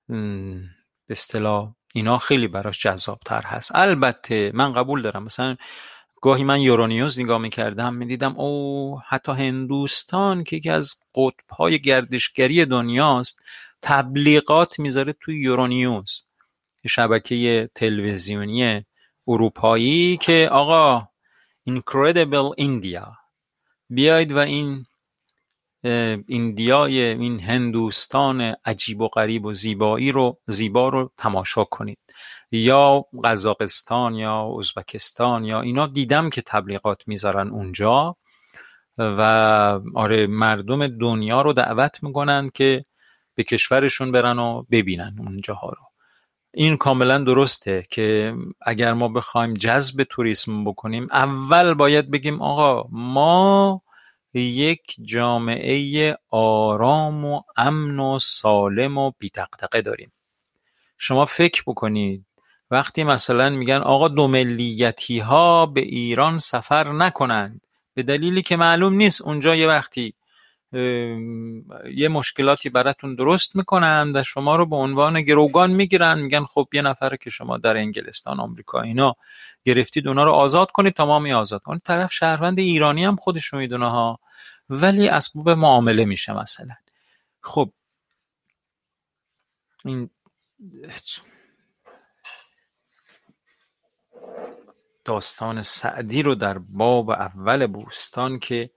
به 0.09 1.11
اصطلاح 1.11 1.75
اینا 1.94 2.18
خیلی 2.18 2.49
براش 2.49 2.83
جذابتر 2.83 3.42
هست. 3.44 3.72
البته 3.75 4.51
من 4.55 4.72
قبول 4.72 5.03
دارم 5.03 5.22
مثلا 5.22 5.57
گاهی 6.26 6.44
من 6.44 6.60
یورونیوز 6.60 7.20
نگاه 7.20 7.38
می‌کردم 7.38 7.94
می‌دیدم 7.94 8.36
او 8.36 9.00
حتی 9.08 9.32
هندوستان 9.32 10.44
که 10.44 10.56
یکی 10.56 10.70
از 10.70 10.94
قطبهای 11.14 11.80
گردشگری 11.80 12.64
دنیاست 12.64 13.42
تبلیغات 13.82 14.78
می‌ذاره 14.78 15.14
توی 15.20 15.40
یورونیوز 15.40 16.22
شبکه 16.87 17.70
تلویزیونی 17.74 18.85
اروپایی 19.29 20.16
که 20.16 20.48
آقا 20.52 21.08
Incredible 21.70 22.60
India. 22.60 23.06
بیاید 23.90 24.33
و 24.33 24.38
این 24.38 24.87
ایندیای 26.27 27.04
این 27.04 27.40
هندوستان 27.40 28.54
عجیب 28.64 29.00
و 29.00 29.08
غریب 29.08 29.44
و 29.44 29.54
زیبایی 29.54 30.12
رو 30.12 30.38
زیبا 30.48 30.88
رو 30.88 31.12
تماشا 31.18 31.64
کنید. 31.64 31.98
یا 32.51 33.05
قزاقستان 33.25 34.15
یا 34.15 34.57
ازبکستان 34.59 35.44
یا 35.44 35.61
اینا 35.61 35.87
دیدم 35.87 36.31
که 36.31 36.42
تبلیغات 36.42 37.09
می‌ذارن 37.09 37.49
اونجا. 37.49 38.17
و 38.99 39.21
آره 39.94 40.27
مردم 40.27 40.87
دنیا 40.87 41.42
رو 41.42 41.53
دعوت 41.53 42.03
می‌کنن 42.03 42.51
که 42.55 42.85
به 43.35 43.44
کشورشون 43.44 44.13
برن 44.13 44.38
و 44.38 44.63
ببینن 44.71 45.17
اونجاها 45.19 45.69
رو. 45.69 45.83
این 46.55 46.77
کاملا 46.77 47.19
درسته 47.19 47.87
که 47.90 48.35
اگر 48.61 48.92
ما 48.92 49.09
بخوایم 49.09 49.55
جذب 49.55 50.03
توریسم 50.03 50.65
بکنیم 50.65 51.09
اول 51.13 51.75
باید 51.75 52.11
بگیم 52.11 52.42
آقا 52.42 52.88
ما 52.90 53.83
یک 54.35 54.97
جامعه 55.03 56.17
آرام 56.31 57.25
و 57.25 57.42
امن 57.57 58.01
و 58.01 58.19
سالم 58.19 58.99
و 58.99 59.13
بیتقدقه 59.19 59.83
داریم. 59.83 60.13
شما 60.99 61.25
فکر 61.25 61.63
بکنید 61.67 62.27
وقتی 62.71 63.04
مثلا 63.04 63.50
میگن 63.50 63.77
آقا 63.77 64.08
دو 64.08 64.29
ملیتی 64.29 65.19
ها 65.19 65.67
به 65.67 65.81
ایران 65.81 66.38
سفر 66.38 66.92
نکنند 66.92 67.60
به 67.94 68.02
دلیلی 68.02 68.42
که 68.42 68.56
معلوم 68.56 68.94
نیست. 68.94 69.23
اونجا 69.23 69.54
یه 69.54 69.69
وقتی 69.69 70.14
یه 71.94 72.08
مشکلاتی 72.10 72.69
براتون 72.71 73.14
درست 73.14 73.56
می‌کنن 73.56 74.12
و 74.14 74.23
شما 74.23 74.56
رو 74.56 74.67
به 74.67 74.77
عنوان 74.77 75.23
گروگان 75.23 75.71
می‌گیرن. 75.71 76.19
میگن 76.19 76.44
خب 76.44 76.69
یه 76.73 76.83
نفر 76.83 77.17
که 77.17 77.31
شما 77.31 77.58
در 77.58 77.77
انگلستان 77.77 78.40
آمریکا 78.40 78.81
اینا 78.81 79.14
گرفتید 79.64 80.08
اونا 80.08 80.25
رو 80.25 80.33
آزاد 80.33 80.71
کنید 80.71 80.94
تمامی 80.94 81.33
آزاد 81.33 81.62
کنید. 81.62 81.83
طرف 81.83 82.12
شهروند 82.12 82.58
ایرانی 82.58 83.04
هم 83.04 83.17
خودش 83.17 83.54
می‌دونه 83.54 83.90
ها 83.90 84.19
ولی 84.71 85.08
اسباب 85.08 85.50
معامله 85.50 86.04
میشه 86.04 86.33
مثلا. 86.33 86.75
خب 87.42 87.71
این 89.85 90.10
داستان 95.07 95.63
سعدی 95.63 96.23
رو 96.23 96.35
در 96.35 96.59
باب 96.59 97.11
اول 97.11 97.67
بوستان 97.67 98.38
که 98.38 98.71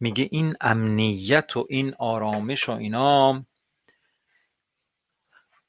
میگه 0.00 0.28
این 0.30 0.56
امنیت 0.60 1.56
و 1.56 1.66
این 1.70 1.94
آرامش 1.98 2.68
و 2.68 2.72
اینا 2.72 3.44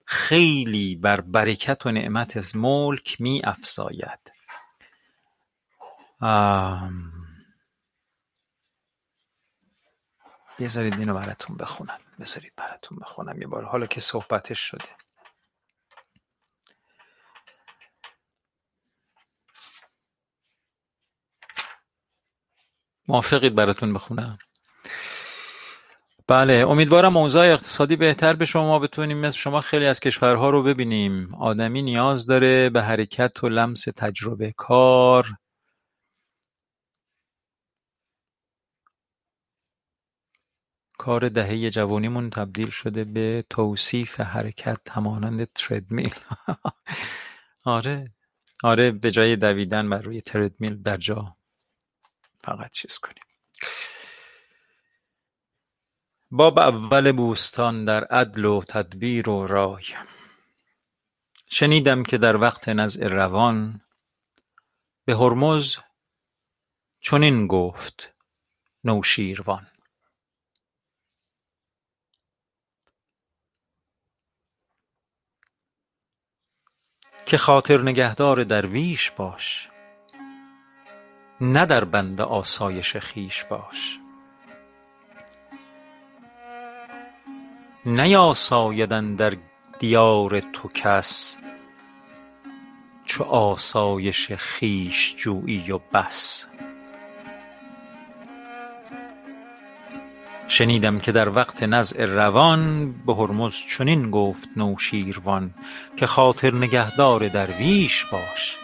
خیلی 0.05 0.95
بر 0.95 1.21
برکت 1.21 1.85
و 1.85 1.91
نعمت 1.91 2.37
از 2.37 2.55
ملک 2.55 3.21
می 3.21 3.41
افزاید 3.43 4.19
بذارید 10.59 10.99
اینو 10.99 11.13
براتون 11.13 11.57
بخونم. 11.57 11.99
بذارید 12.19 12.53
براتون 12.57 12.97
بخونم. 12.97 13.41
یه 13.41 13.47
بار 13.47 13.63
حالا 13.63 13.85
که 13.85 14.01
صحبتش 14.01 14.59
شده. 14.59 15.04
موافقید 23.07 23.55
براتون 23.55 23.93
بخونم. 23.93 24.37
بله 26.27 26.53
امیدوارم 26.69 27.17
اوضاع 27.17 27.47
اقتصادی 27.53 27.95
بهتر 27.95 28.33
به 28.33 28.45
شما 28.45 28.79
بتونیم. 28.79 29.17
مثل 29.17 29.37
شما 29.37 29.61
خیلی 29.61 29.85
از 29.85 29.99
کشورها 29.99 30.49
رو 30.49 30.63
ببینیم. 30.63 31.35
آدمی 31.35 31.81
نیاز 31.81 32.25
داره 32.25 32.69
به 32.69 32.81
حرکت 32.81 33.43
و 33.43 33.49
لمس 33.49 33.83
تجربه 33.83 34.53
کار. 34.57 35.27
کار 40.97 41.29
دهه 41.29 41.69
جوانیمون 41.69 42.29
تبدیل 42.29 42.69
شده 42.69 43.03
به 43.03 43.45
توصیف 43.49 44.19
حرکت 44.21 44.79
همانند 44.91 45.47
تردمیل. 45.55 46.15
آره. 47.65 48.11
آره 48.63 48.91
به 48.91 49.11
جای 49.11 49.35
دویدن 49.35 49.89
بر 49.89 50.01
روی 50.01 50.21
تردمیل 50.21 50.81
در 50.83 50.97
جا. 50.97 51.35
فقط 52.45 52.71
چیز 52.71 52.97
کنیم. 52.97 53.23
باب 56.31 56.59
اول 56.59 57.11
بوستان 57.11 57.85
در 57.85 58.03
عدل 58.03 58.45
و 58.45 58.63
تدبیر 58.63 59.29
و 59.29 59.47
رای. 59.47 59.85
شنیدم 61.49 62.03
که 62.03 62.17
در 62.17 62.37
وقت 62.37 62.69
نزع 62.69 63.07
روان 63.07 63.81
به 65.05 65.15
هرمز 65.15 65.77
چنین 67.01 67.47
گفت 67.47 68.13
نوشیروان. 68.83 69.67
که 77.25 77.37
خاطر 77.37 77.81
نگهدار 77.81 78.43
درویش 78.43 79.11
باش. 79.11 79.69
نه 81.41 81.65
در 81.65 81.83
بند 81.83 82.21
آسایش 82.21 82.97
خویش 82.97 83.43
باش. 83.43 83.99
نیاساید 87.85 88.93
اندر 88.93 89.33
دیار 89.79 90.39
تو 90.39 90.69
کس 90.73 91.37
چو 93.05 93.23
آسایش 93.23 94.31
خویش 94.31 95.15
جویی 95.17 95.71
و 95.71 95.79
بس. 95.93 96.47
شنیدم 100.47 100.99
که 100.99 101.11
در 101.11 101.29
وقت 101.29 101.63
نزع 101.63 102.05
روان 102.05 102.91
به 102.91 103.15
هرمز 103.15 103.53
چنین 103.53 104.11
گفت 104.11 104.49
نوشیروان 104.55 105.53
که 105.97 106.05
خاطر 106.05 106.53
نگهدار 106.55 107.27
درویش 107.27 108.05
باش. 108.05 108.57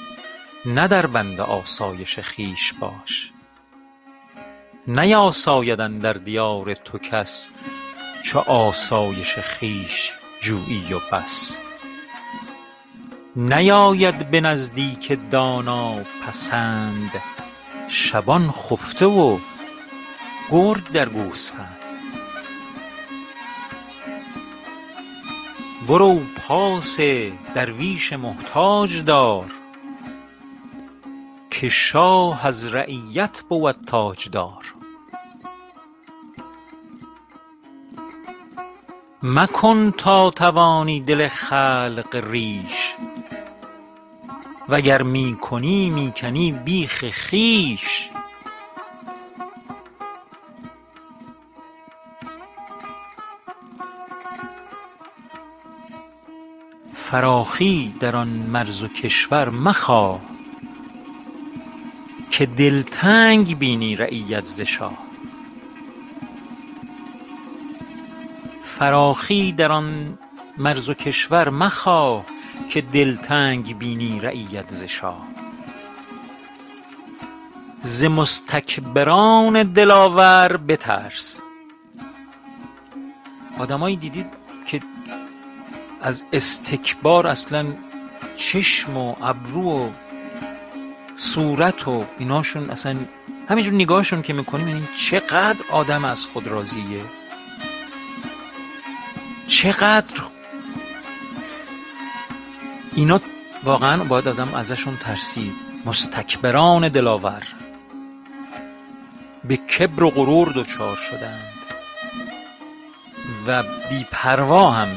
نه 0.66 0.88
در 0.88 1.05
بند 1.05 1.41
آسایش 1.41 2.20
خویش 2.20 2.74
باش. 2.74 3.32
نیاساید 4.88 5.82
اندر 5.82 6.14
دیار 6.14 6.74
تو 6.74 6.97
کس 6.97 7.49
چو 8.24 8.39
آسایش 8.39 9.38
خویش 9.39 10.12
جویی 10.41 10.93
و 10.93 10.99
بس. 11.12 11.57
نیاید 13.36 14.32
به 14.32 14.41
نزدیک 14.41 15.20
دانا 15.32 15.95
پسند 16.28 17.12
شبان 17.88 18.51
خفته 18.51 19.05
و 19.05 19.39
گرگ 20.51 20.91
در 20.91 21.09
گوسفند. 21.09 21.78
برو 25.88 26.20
پاس 26.47 26.97
درویش 27.55 28.14
محتاج 28.14 29.05
دار 29.05 29.61
که 31.52 31.70
شاه 31.70 32.45
از 32.47 32.66
رعیت 32.66 33.41
بود 33.41 33.76
تاجدار. 33.88 34.74
مکن 39.24 39.91
تا 39.91 40.30
توانی 40.30 41.02
دل 41.02 41.28
خلق 41.28 42.16
ریش 42.24 42.95
وگر 44.70 45.02
می 45.02 45.38
کنی 45.41 45.89
می 45.89 46.14
کنی 46.16 46.52
بیخ 46.52 47.06
خویش. 47.30 48.10
فراخی 56.93 57.93
در 57.99 58.16
آن 58.16 58.28
مرز 58.28 58.84
و 58.84 58.88
کشور 58.88 59.49
مخواه. 59.49 60.31
که 62.42 62.48
دلتنگ 62.48 63.58
بینی 63.58 63.96
رعیت 63.96 64.46
ز 64.46 64.62
شاه. 64.62 64.98
فراخی 68.66 69.52
در 69.52 69.72
آن 69.72 70.18
مرز 70.58 70.89
و 70.89 70.94
کشور 70.94 71.50
مخواه 71.50 72.26
که 72.70 72.82
دلتنگ 72.82 73.78
بینی 73.78 74.20
رعیت 74.20 74.70
ز 74.70 74.84
شاه. 74.84 75.28
ز 77.84 78.04
مستکبران 78.04 79.64
دلاور 79.64 80.58
بترس. 80.58 81.42
آدمایی 83.60 83.96
دیدید 83.96 84.28
که 84.68 84.82
از 86.02 86.24
استکبار 86.34 87.28
اصلا 87.28 87.66
چشم 88.38 88.98
و 88.98 89.16
ابرو 89.22 89.86
و 89.86 89.89
صورت 91.22 91.88
و 91.88 92.05
ایناشون 92.19 92.69
اصلا 92.69 92.95
همینجور 93.49 93.74
نگاهشون 93.74 94.22
که 94.22 94.34
می‌کنیم 94.34 94.67
این 94.67 94.88
چقدر 94.97 95.59
آدم 95.72 96.05
از 96.05 96.26
خود 96.26 96.47
راضیه؟ 96.47 97.01
چقدر؟ 99.47 100.22
اینا 102.95 103.22
واقعا 103.63 104.03
باید 104.03 104.28
آدم 104.28 104.53
ازشون 104.53 104.97
ترسید 104.97 105.53
مستکبران 105.86 106.89
دلاور. 106.89 107.43
به 109.43 109.57
کبر 109.57 110.03
و 110.03 110.09
غرور 110.09 110.51
دچار 110.55 110.95
شدند. 110.95 111.53
و 113.47 113.63
بیپروا 113.89 114.72
هم 114.72 114.88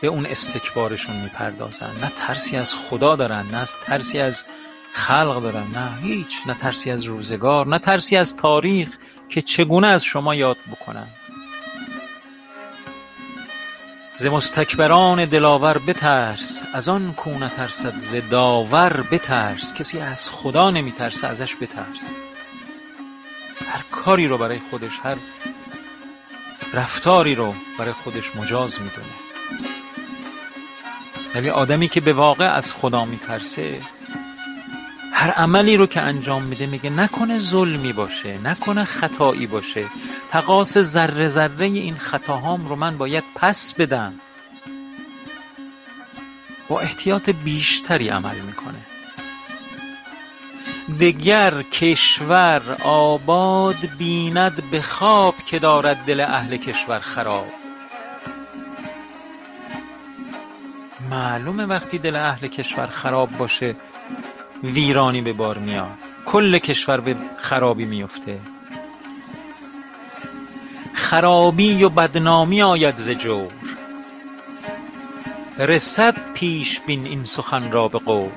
به 0.00 0.08
اون 0.08 0.26
استکبارشون 0.26 1.16
می‌پردازن 1.16 1.90
نه 2.02 2.12
ترسی 2.16 2.56
از 2.56 2.74
خدا 2.74 3.16
دارن 3.16 3.44
نه 3.52 3.64
ترسی 3.86 4.18
از 4.18 4.44
خلق 4.94 5.42
دارن. 5.42 5.66
نه 5.74 5.96
هیچ. 6.02 6.36
نه 6.46 6.54
ترسی 6.54 6.90
از 6.90 7.02
روزگار 7.02 7.66
نه 7.66 7.78
ترسی 7.78 8.16
از 8.16 8.36
تاریخ 8.36 8.88
که 9.28 9.42
چگونه 9.42 9.86
از 9.86 10.04
شما 10.04 10.34
یاد 10.34 10.56
بکنن. 10.72 11.06
ز 14.16 14.26
مستکبران 14.26 15.24
دلاور 15.24 15.78
بترس 15.78 16.64
از 16.72 16.88
آن 16.88 17.12
کو 17.16 17.30
نترسد 17.30 17.96
ز 17.96 18.14
داور 18.30 19.04
بترس. 19.10 19.74
کسی 19.74 19.98
از 19.98 20.30
خدا 20.30 20.70
نمیترسه 20.70 21.26
ازش 21.26 21.56
بترس. 21.56 22.14
هر 23.68 23.82
کاری 23.90 24.28
رو 24.28 24.38
برای 24.38 24.60
خودش 24.70 24.92
هر 25.02 25.16
رفتاری 26.72 27.34
رو 27.34 27.54
برای 27.78 27.92
خودش 27.92 28.36
مجاز 28.36 28.80
می‌دونه. 28.80 29.14
ولی 31.34 31.50
آدمی 31.50 31.88
که 31.88 32.00
به 32.00 32.12
واقع 32.12 32.54
از 32.54 32.72
خدا 32.72 33.04
میترسه 33.04 33.80
هر 35.16 35.30
عملی 35.30 35.76
رو 35.76 35.86
که 35.86 36.00
انجام 36.00 36.42
میده 36.42 36.66
میگه 36.66 36.90
نکنه 36.90 37.38
ظلمی 37.38 37.92
باشه 37.92 38.38
نکنه 38.38 38.84
خطایی 38.84 39.46
باشه. 39.46 39.84
تقاس 40.30 40.78
ذره 40.78 41.26
ذره 41.26 41.66
این 41.66 41.96
خطاهام 41.96 42.68
رو 42.68 42.76
من 42.76 42.98
باید 42.98 43.24
پس 43.34 43.74
بدم. 43.74 44.14
با 46.68 46.80
احتیاط 46.80 47.30
بیشتری 47.30 48.08
عمل 48.08 48.36
می‌کنه. 48.36 48.78
دگر 51.00 51.62
کشور 51.62 52.76
آباد 52.84 53.86
بیند 53.98 54.70
به 54.70 54.82
خواب 54.82 55.34
که 55.46 55.58
دارد 55.58 55.96
دل 55.96 56.20
اهل 56.20 56.56
کشور 56.56 57.00
خراب. 57.00 57.52
معلومه 61.10 61.66
وقتی 61.66 61.98
دل 61.98 62.16
اهل 62.16 62.46
کشور 62.46 62.86
خراب 62.86 63.30
باشه 63.30 63.76
ویرانی 64.64 65.20
به 65.20 65.32
بار 65.32 65.58
میاد. 65.58 65.98
کل 66.26 66.58
کشور 66.58 67.00
به 67.00 67.16
خرابی 67.36 67.84
میفته. 67.84 68.40
خرابی 70.94 71.84
و 71.84 71.88
بدنامی 71.88 72.62
آید 72.62 72.96
ز 72.96 73.10
جور. 73.10 73.52
رسد 75.58 76.14
پیش 76.34 76.80
بین 76.80 77.06
این 77.06 77.24
سخن 77.24 77.72
را 77.72 77.88
به 77.88 77.98
قور 77.98 78.32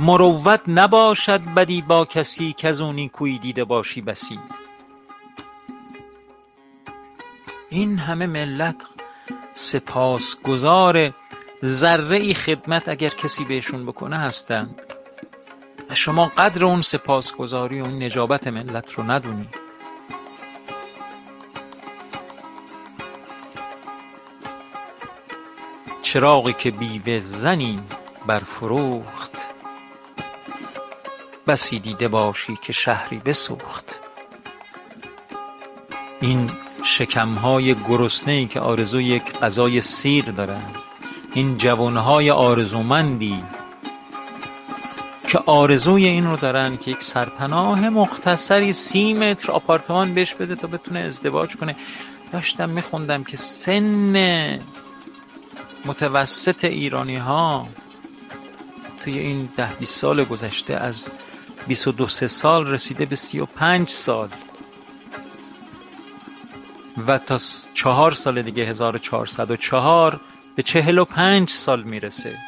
مروت 0.00 0.60
نباشد 0.66 1.40
بدی 1.56 1.82
با 1.82 2.04
کسی 2.04 2.54
کز 2.58 2.80
او 2.80 2.92
نیکویی 2.92 3.38
دیده 3.38 3.64
باشی 3.64 4.00
بسی. 4.00 4.38
این 7.70 7.98
همه 7.98 8.26
ملت 8.26 8.76
سپاسگزار 9.54 11.12
ذره 11.64 12.16
ای 12.16 12.34
خدمت 12.34 12.88
اگر 12.88 13.08
کسی 13.08 13.44
بهشون 13.44 13.86
بکنه 13.86 14.18
هستند 14.18 14.80
و 15.90 15.94
شما 15.94 16.32
قدر 16.38 16.64
اون 16.64 16.82
سپاسگزاری 16.82 17.80
و 17.80 17.84
اون 17.84 18.02
نجابت 18.02 18.46
ملت 18.46 18.92
رو 18.92 19.10
ندونی. 19.10 19.48
چراغی 26.02 26.52
که 26.52 26.70
بیوه 26.70 27.18
زنی 27.18 27.80
برفروخت. 28.26 29.32
بسی 31.46 31.78
دیده 31.78 32.08
باشی 32.08 32.58
که 32.62 32.72
شهری 32.72 33.18
بسوخت. 33.18 33.98
این 36.20 36.50
شکمهای 36.84 37.74
گرسنه 37.74 38.32
ای 38.32 38.46
که 38.46 38.60
آرزوی 38.60 39.04
یک 39.04 39.32
غذای 39.32 39.80
سیر 39.80 40.24
دارند 40.24 40.81
این 41.34 41.58
جوانهای 41.58 42.30
آرزومندی 42.30 43.42
که 45.28 45.38
آرزوی 45.38 46.06
این 46.06 46.26
رو 46.26 46.36
دارن 46.36 46.76
که 46.76 46.90
یک 46.90 47.02
سرپناه 47.02 47.88
مختصری 47.88 48.72
سی 48.72 49.14
متر 49.14 49.52
آپارتمان 49.52 50.14
بهش 50.14 50.34
بده 50.34 50.54
تا 50.54 50.66
بتونه 50.66 51.00
ازدواج 51.00 51.56
کنه. 51.56 51.76
داشتم 52.32 52.70
میخوندم 52.70 53.24
که 53.24 53.36
سن 53.36 54.58
متوسط 55.84 56.64
ایرانی 56.64 57.16
ها 57.16 57.68
توی 59.04 59.18
این 59.18 59.48
ده 59.56 59.68
بیست 59.78 59.94
سال 59.94 60.24
گذشته 60.24 60.74
از 60.74 61.10
22 61.66 62.08
سال 62.08 62.66
رسیده 62.66 63.06
به 63.06 63.16
35 63.16 63.88
سال. 63.88 64.28
و 67.06 67.18
تا 67.18 67.38
چهار 67.74 68.12
سال 68.12 68.42
دیگه 68.42 68.64
1404 68.64 70.20
به 70.56 70.62
چهل 70.62 70.98
و 70.98 71.04
پنج 71.04 71.50
سال 71.50 71.82
می‌رسه. 71.82 72.38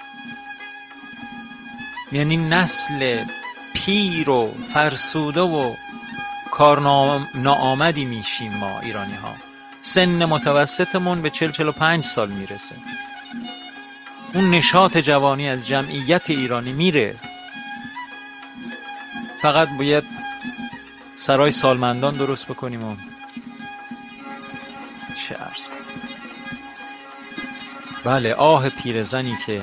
یعنی 2.12 2.36
نسل 2.36 3.24
پیر 3.74 4.30
و 4.30 4.54
فرسوده 4.74 5.40
و 5.40 5.74
کار 6.50 6.80
ناآمدی 7.34 8.04
میشیم 8.04 8.56
ما 8.56 8.80
ایرانی 8.80 9.14
ها 9.14 9.34
سن 9.82 10.24
متوسطمون 10.24 11.22
به 11.22 11.30
چل 11.30 11.50
چل 11.50 11.68
و 11.68 11.72
پنج 11.72 12.04
سال 12.04 12.30
می‌رسه. 12.30 12.74
اون 14.34 14.50
نشاط 14.50 14.96
جوانی 14.96 15.48
از 15.48 15.66
جمعیت 15.66 16.30
ایرانی 16.30 16.72
میره. 16.72 17.14
فقط 19.42 19.68
باید 19.78 20.04
سرای 21.16 21.50
سالمندان 21.50 22.16
درست 22.16 22.46
بکنیم 22.46 22.84
و 22.84 22.96
چه 25.28 25.36
بله 28.04 28.34
آه 28.34 28.68
پیرزنی 28.68 29.36
که 29.46 29.62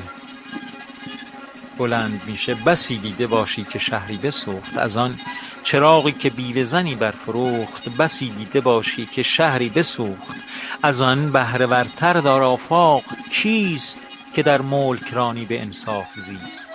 بلند 1.77 2.21
میشه 2.27 2.55
بسی 2.55 2.97
دیده 2.97 3.27
باشی 3.27 3.63
که 3.63 3.79
شهری 3.79 4.17
بسوخت. 4.17 4.77
از 4.77 4.97
آن 4.97 5.19
چراغی 5.63 6.11
که 6.11 6.29
بیوه 6.29 6.63
زنی 6.63 6.95
برفروخت 6.95 7.89
بسی 7.89 8.29
دیده 8.29 8.61
باشی 8.61 9.05
که 9.05 9.23
شهری 9.23 9.69
بسوخت. 9.69 10.35
از 10.83 11.01
آن 11.01 11.31
بهره 11.31 11.65
ورتر 11.65 12.13
دار 12.13 12.43
آفاق 12.43 13.03
کیست 13.31 13.99
که 14.33 14.43
در 14.43 14.61
ملک 14.61 15.07
رانی 15.11 15.45
به 15.45 15.61
انصاف 15.61 16.19
زیست؟ 16.19 16.69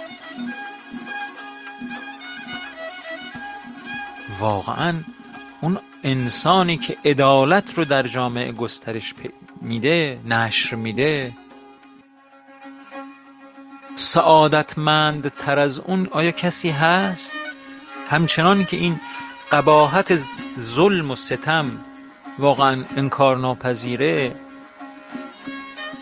واقعا 4.41 4.95
اون 5.61 5.79
انسانی 6.05 6.77
که 6.77 6.97
عدالت 7.05 7.79
رو 7.79 7.85
در 7.85 8.03
جامعه 8.03 8.53
گسترش 8.53 9.15
میده 9.61 10.19
نشر 10.27 10.77
میده 10.77 11.33
سعادتمند 13.97 15.29
تر 15.29 15.59
از 15.59 15.79
اون 15.79 16.09
آیا 16.11 16.31
کسی 16.31 16.71
هست؟ 16.71 17.33
همچنان 18.11 18.65
که 18.65 18.77
این 18.77 19.01
قباحت 19.53 20.21
ظلم 20.59 21.11
و 21.11 21.17
ستم 21.17 21.79
واقعا 22.39 22.85
انکار 22.97 23.37
ناپذیره 23.37 24.35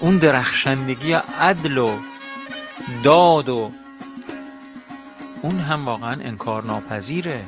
اون 0.01 0.19
درخشندگی 0.19 1.13
عدل 1.13 1.79
و 1.79 1.91
داد 3.03 3.49
و 3.49 3.73
اون 5.43 5.59
هم 5.59 5.87
واقعا 5.87 6.13
انکار 6.23 6.65
ناپذیره. 6.65 7.45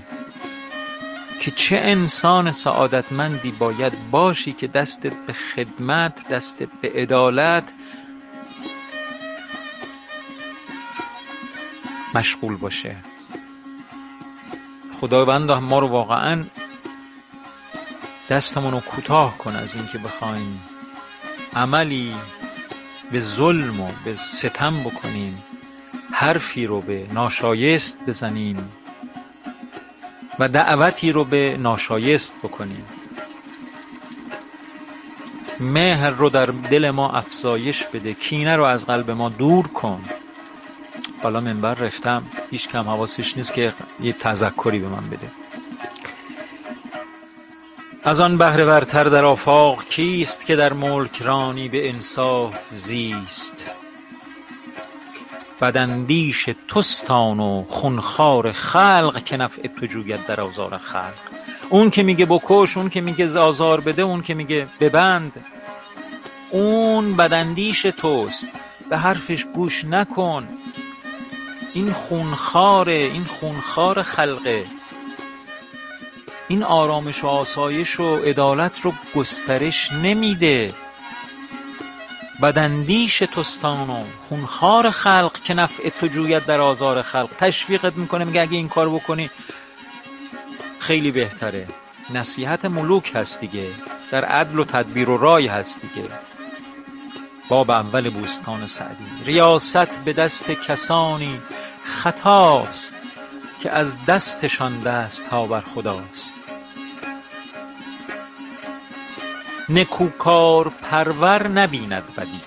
که 1.40 1.50
چه 1.50 1.76
انسان 1.76 2.52
سعادتمندی 2.52 3.50
باید 3.50 3.92
باشی 4.10 4.52
که 4.52 4.66
دستت 4.66 5.12
به 5.26 5.32
خدمت 5.32 6.28
دستت 6.28 6.68
به 6.82 6.92
عدالت 6.94 7.64
مشغول 12.16 12.56
باشه. 12.56 12.96
خداوند 15.00 15.50
ما 15.50 15.78
رو 15.78 15.86
واقعا 15.86 16.44
دستمون 18.30 18.72
رو 18.72 18.80
کوتاه 18.80 19.38
کن 19.38 19.56
از 19.56 19.74
اینکه 19.74 19.98
بخوایم 19.98 20.62
عملی 21.56 22.14
به 23.12 23.20
ظلم 23.20 23.80
و 23.80 23.88
به 24.04 24.16
ستم 24.16 24.80
بکنیم 24.80 25.42
حرفی 26.12 26.66
رو 26.66 26.80
به 26.80 27.06
ناشایست 27.14 27.98
بزنیم 28.06 28.72
و 30.38 30.48
دعوتی 30.48 31.12
رو 31.12 31.24
به 31.24 31.56
ناشایست 31.60 32.34
بکنیم. 32.42 32.84
مهر 35.60 36.10
رو 36.10 36.30
در 36.30 36.46
دل 36.46 36.90
ما 36.90 37.10
افزایش 37.10 37.84
بده 37.84 38.14
کینه 38.14 38.56
رو 38.56 38.64
از 38.64 38.86
قلب 38.86 39.10
ما 39.10 39.28
دور 39.28 39.68
کن. 39.68 40.04
حالا 41.22 41.40
منبر 41.40 41.74
رفتم. 41.74 42.22
هیچ 42.50 42.68
کم 42.68 42.88
حواسش 42.88 43.36
نیست 43.36 43.54
که 43.54 43.72
یه 44.00 44.12
تذکری 44.12 44.78
به 44.78 44.88
من 44.88 45.10
بده. 45.10 45.30
از 48.04 48.20
آن 48.20 48.38
بهره 48.38 48.64
ورتر 48.64 49.04
در 49.04 49.24
آفاق 49.24 49.84
کیست 49.84 50.46
که 50.46 50.56
در 50.56 50.72
ملک 50.72 51.22
رانی 51.22 51.68
به 51.68 51.88
انصاف 51.88 52.54
زیست؟ 52.74 53.64
بداندیش 55.60 56.48
توست 56.68 57.10
آن 57.10 57.40
و 57.40 57.64
خون 57.70 58.00
خوار 58.00 58.52
خلق 58.52 59.24
که 59.24 59.36
نفع 59.36 59.68
تو 59.68 59.86
جوید 59.86 60.26
در 60.26 60.40
آزار 60.40 60.78
خلق. 60.78 61.14
اون 61.70 61.90
که 61.90 62.02
میگه 62.02 62.26
بکش 62.26 62.76
اون 62.76 62.88
که 62.88 63.00
میگه 63.00 63.38
آزار 63.38 63.80
بده 63.80 64.02
اون 64.02 64.22
که 64.22 64.34
میگه 64.34 64.66
ببند. 64.80 65.32
اون 66.50 67.16
بداندیش 67.16 67.82
توست. 67.82 68.48
به 68.90 68.98
حرفش 68.98 69.44
گوش 69.44 69.84
نکن. 69.84 70.48
این 71.76 71.92
خونخواره 71.92 72.92
این 72.92 73.24
خونخوار 73.24 74.02
خلقه. 74.02 74.64
این 76.48 76.62
آرامش 76.62 77.24
و 77.24 77.26
آسایش 77.26 78.00
و 78.00 78.16
عدالت 78.16 78.80
رو 78.80 78.92
گسترش 79.16 79.92
نمیده. 79.92 80.74
بداندیش 82.42 83.18
توستان 83.18 83.90
و 83.90 84.04
خونخوار 84.28 84.90
خلق 84.90 85.40
که 85.44 85.54
نفع 85.54 85.88
تو 85.88 86.06
جوید 86.06 86.46
در 86.46 86.60
آزار 86.60 87.02
خلق. 87.02 87.30
تشویقت 87.38 87.96
می‌کنه 87.96 88.24
میگه 88.24 88.40
اگه 88.40 88.56
این 88.56 88.68
کار 88.68 88.88
بکنی 88.88 89.30
خیلی 90.78 91.10
بهتره. 91.10 91.66
نصیحت 92.14 92.64
ملوک 92.64 93.12
هست 93.14 93.40
دیگه. 93.40 93.66
در 94.10 94.24
عدل 94.24 94.58
و 94.58 94.64
تدبیر 94.64 95.10
و 95.10 95.16
رای 95.16 95.46
هست 95.46 95.80
دیگه. 95.80 96.08
باب 97.48 97.70
اول 97.70 98.10
بوستان 98.10 98.66
سعدی. 98.66 99.04
ریاست 99.24 100.04
به 100.04 100.12
دست 100.12 100.50
کسانی 100.50 101.40
خطاست 101.86 102.94
که 103.62 103.70
از 103.70 103.96
دستشان 104.06 104.80
دست 104.80 105.26
ها 105.26 105.46
بر 105.46 105.60
خداست. 105.60 106.32
نکوکار 109.68 110.68
پرور 110.68 111.48
نبیند 111.48 112.14
بدی 112.16 112.40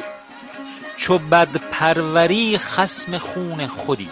چو 0.98 1.18
بد 1.18 1.58
پروری 1.58 2.58
خصم 2.58 3.18
خون 3.18 3.68
خودی. 3.68 4.10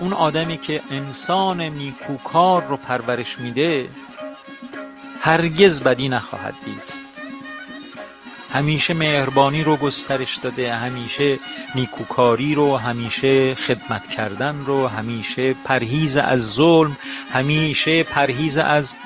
اون 0.00 0.12
آدمی 0.12 0.58
که 0.58 0.82
انسان 0.90 1.60
نیکوکار 1.60 2.66
رو 2.66 2.76
پرورش 2.76 3.38
میده 3.38 3.88
هرگز 5.20 5.80
بدی 5.80 6.08
نخواهد 6.08 6.54
دید. 6.64 7.01
همیشه 8.52 8.94
مهربانی 8.94 9.64
رو 9.64 9.76
گسترش 9.76 10.36
داده 10.36 10.74
همیشه 10.74 11.38
نیکوکاری 11.74 12.54
رو 12.54 12.76
همیشه 12.76 13.54
خدمت 13.54 14.08
کردن 14.08 14.64
رو 14.64 14.86
همیشه 14.86 15.54
پرهیز 15.54 16.16
از 16.16 16.52
ظلم 16.52 16.96
همیشه 17.32 18.02
پرهیز 18.02 18.58
از 18.58 18.96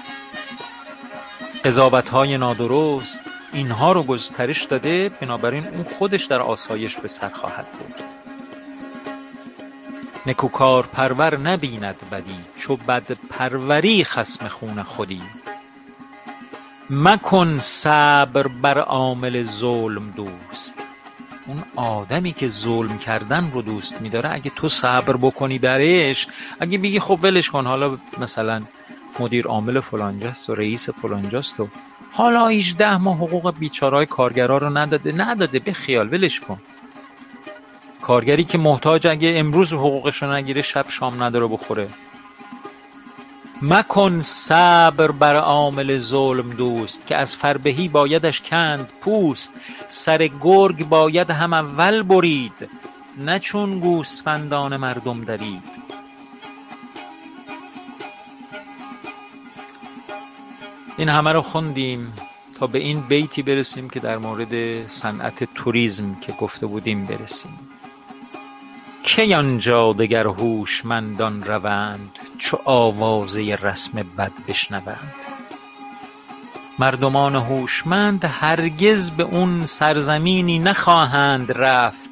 قضاوت 1.65 2.09
های 2.09 2.39
نادرست. 2.39 3.21
اینها 3.53 3.93
رو 3.93 4.03
گسترش 4.03 4.63
داده 4.63 5.09
بنابراین 5.09 5.67
اون 5.67 5.85
خودش 5.99 6.25
در 6.25 6.41
آسایش 6.41 6.97
به 6.97 7.09
سر 7.09 7.29
خواهد 7.29 7.67
بود. 7.73 7.95
نکوکار 10.27 10.87
پرور 10.87 11.39
نبیند 11.39 11.97
بدی 12.13 12.39
چو 12.59 12.77
بد 12.77 13.13
پروری 13.31 14.05
خصم 14.05 14.49
خون 14.49 14.83
خودی. 14.83 15.23
مکن 16.91 17.59
صبر 17.59 18.47
بر 18.47 18.79
عامل 18.79 19.45
ظلم 19.45 20.11
دوست. 20.17 20.75
اون 21.47 21.63
آدمی 21.77 22.33
که 22.33 22.49
ظلم 22.49 22.99
کردن 22.99 23.51
رو 23.55 23.63
دوست 23.63 24.03
میداره 24.03 24.33
اگه 24.33 24.51
تو 24.57 24.69
صبر 24.69 25.17
بکنی 25.17 25.59
درش 25.59 26.27
اگه 26.61 26.79
بگی 26.79 27.01
خب 27.01 27.19
ولش 27.23 27.51
کن 27.51 27.67
حالا 27.67 27.99
مثلا 28.19 28.63
مدیر 29.21 29.47
عامل 29.47 29.81
فلانجاست 29.81 30.51
و 30.51 30.55
رئیس 30.55 30.91
فلانجاست 30.91 31.61
و 31.61 31.69
حالا 32.13 32.47
18 32.47 32.97
ماه 32.97 33.17
حقوق 33.17 33.59
بیچارهای 33.59 34.07
کارگرا 34.07 34.59
رو 34.59 34.79
نداده. 34.79 35.13
نداده 35.13 35.59
به 35.59 35.73
خیال 35.73 36.15
ولش 36.15 36.41
کن. 36.41 36.59
کارگری 38.03 38.45
که 38.45 38.59
محتاج 38.59 39.07
اگه 39.07 39.33
امروز 39.37 39.73
حقوقش 39.73 40.23
رو 40.23 40.33
نگیره 40.33 40.63
شب 40.63 40.85
شام 40.89 41.23
نداره 41.23 41.47
بخوره. 41.47 41.89
مکن 43.63 44.23
صبر 44.23 45.11
بر 45.11 45.37
عامل 45.37 45.99
ظلم 45.99 46.51
دوست 46.51 47.07
که 47.07 47.17
از 47.17 47.37
فربهی 47.37 47.89
بایدش 47.89 48.41
کند 48.41 48.89
پوست. 49.01 49.53
سر 49.89 50.27
گرگ 50.27 50.89
باید 50.89 51.31
هم 51.31 51.53
اول 51.53 52.03
برید 52.03 52.69
نه 53.19 53.39
چون 53.39 53.81
گوسفندان 53.81 54.77
مردم 54.77 55.25
درید. 55.25 55.87
این 60.97 61.09
همه 61.09 61.33
رو 61.33 61.43
خوندیم 61.43 62.13
تا 62.55 62.67
به 62.67 62.79
این 62.79 63.01
بیتی 63.01 63.43
برسیم 63.43 63.91
که 63.91 64.01
در 64.01 64.19
مورد 64.19 64.89
صنعت 64.89 65.55
توریسم 65.55 66.15
که 66.15 66.33
گفته 66.33 66.67
بودیم 66.67 67.05
برسیم. 67.05 67.59
کی 69.07 69.35
آنجا 69.35 69.93
دگر 69.93 70.27
هوشمندان 70.27 71.43
روند 71.43 72.19
چو 72.39 72.59
آوازه 72.65 73.55
رسم 73.63 73.93
بد 74.19 74.33
بشنوند؟ 74.49 75.15
مردمان 76.79 77.35
هوشمند 77.35 78.25
هرگز 78.25 79.11
به 79.11 79.23
اون 79.23 79.67
سرزمینی 79.67 80.59
نخواهند 80.59 81.53
رفت 81.53 82.11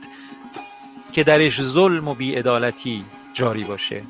که 1.13 1.25
درش 1.25 1.63
ظلم 1.63 2.09
و 2.09 2.15
بیعدالتی 2.15 3.05
جاری 3.33 3.65
باشه. 3.65 4.03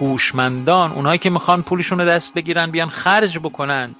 هوشمندان 0.00 0.92
اونایی 0.92 1.18
که 1.18 1.30
می‌خوان 1.30 1.62
پولشون 1.62 2.00
رو 2.00 2.06
دست 2.06 2.34
بگیرن 2.34 2.70
بیان 2.70 2.88
خرج 2.88 3.38
بکنن 3.38 3.94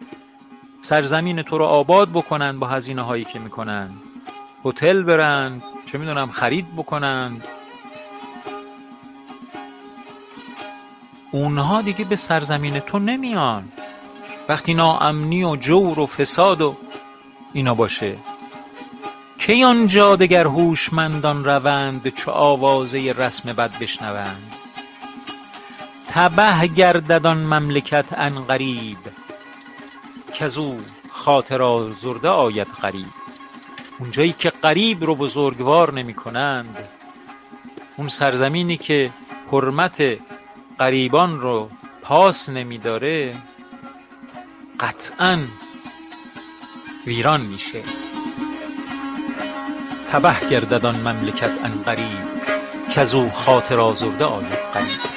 سرزمین 0.82 1.42
تو 1.42 1.58
رو 1.58 1.64
آباد 1.64 2.08
بکنن 2.10 2.58
با 2.58 2.66
هزینه 2.66 3.02
هایی 3.02 3.24
که 3.24 3.38
می‌کنن. 3.38 3.90
هتل 4.64 5.02
برن 5.02 5.62
چه 5.94 5.98
می‌دونم 5.98 6.30
خرید 6.30 6.76
بکنن. 6.76 7.42
اونها 11.32 11.82
دیگه 11.82 12.04
به 12.04 12.16
سرزمین 12.16 12.78
تو 12.78 12.98
نمیان. 12.98 13.72
وقتی 14.48 14.74
ناامنی 14.74 15.44
و 15.44 15.56
جور 15.56 15.98
و 15.98 16.06
فساد 16.06 16.60
و 16.60 16.76
اینا 17.52 17.74
باشه. 17.74 18.16
کی 19.38 19.64
آنجا 19.64 20.16
دگر 20.16 20.46
هوشمندان 20.46 21.44
روند 21.44 22.08
چو 22.08 22.30
آوازه 22.30 23.12
رسم 23.12 23.52
بد 23.52 23.78
بشنوند؟ 23.78 24.52
تبه 26.08 26.66
گردد 26.66 27.26
آن 27.26 27.38
مملکت 27.38 28.12
عن 28.12 28.34
قریب 28.34 28.98
کزو 30.34 30.76
خاطر 31.08 31.62
آزرده 31.62 32.28
آید 32.28 32.68
غریب. 32.82 33.23
اونجایی 33.98 34.32
که 34.32 34.50
غریب 34.50 35.04
رو 35.04 35.14
بزرگوار 35.14 35.92
نمی 35.92 36.14
کنند 36.14 36.88
اون 37.96 38.08
سرزمینی 38.08 38.76
که 38.76 39.10
حرمت 39.52 40.18
غریبان 40.78 41.40
رو 41.40 41.70
پاس 42.02 42.48
نمیداره 42.48 43.34
قطعا 44.80 45.38
ویران 47.06 47.40
میشه. 47.40 47.82
تبه 50.12 50.48
گردد 50.50 50.86
آن 50.86 50.96
مملکت 50.96 51.64
عن 51.64 51.82
قریب 51.82 52.34
کزو 52.94 53.28
خاطر 53.30 53.80
آزرده 53.80 54.24
آید 54.24 54.58
غریب. 54.74 55.13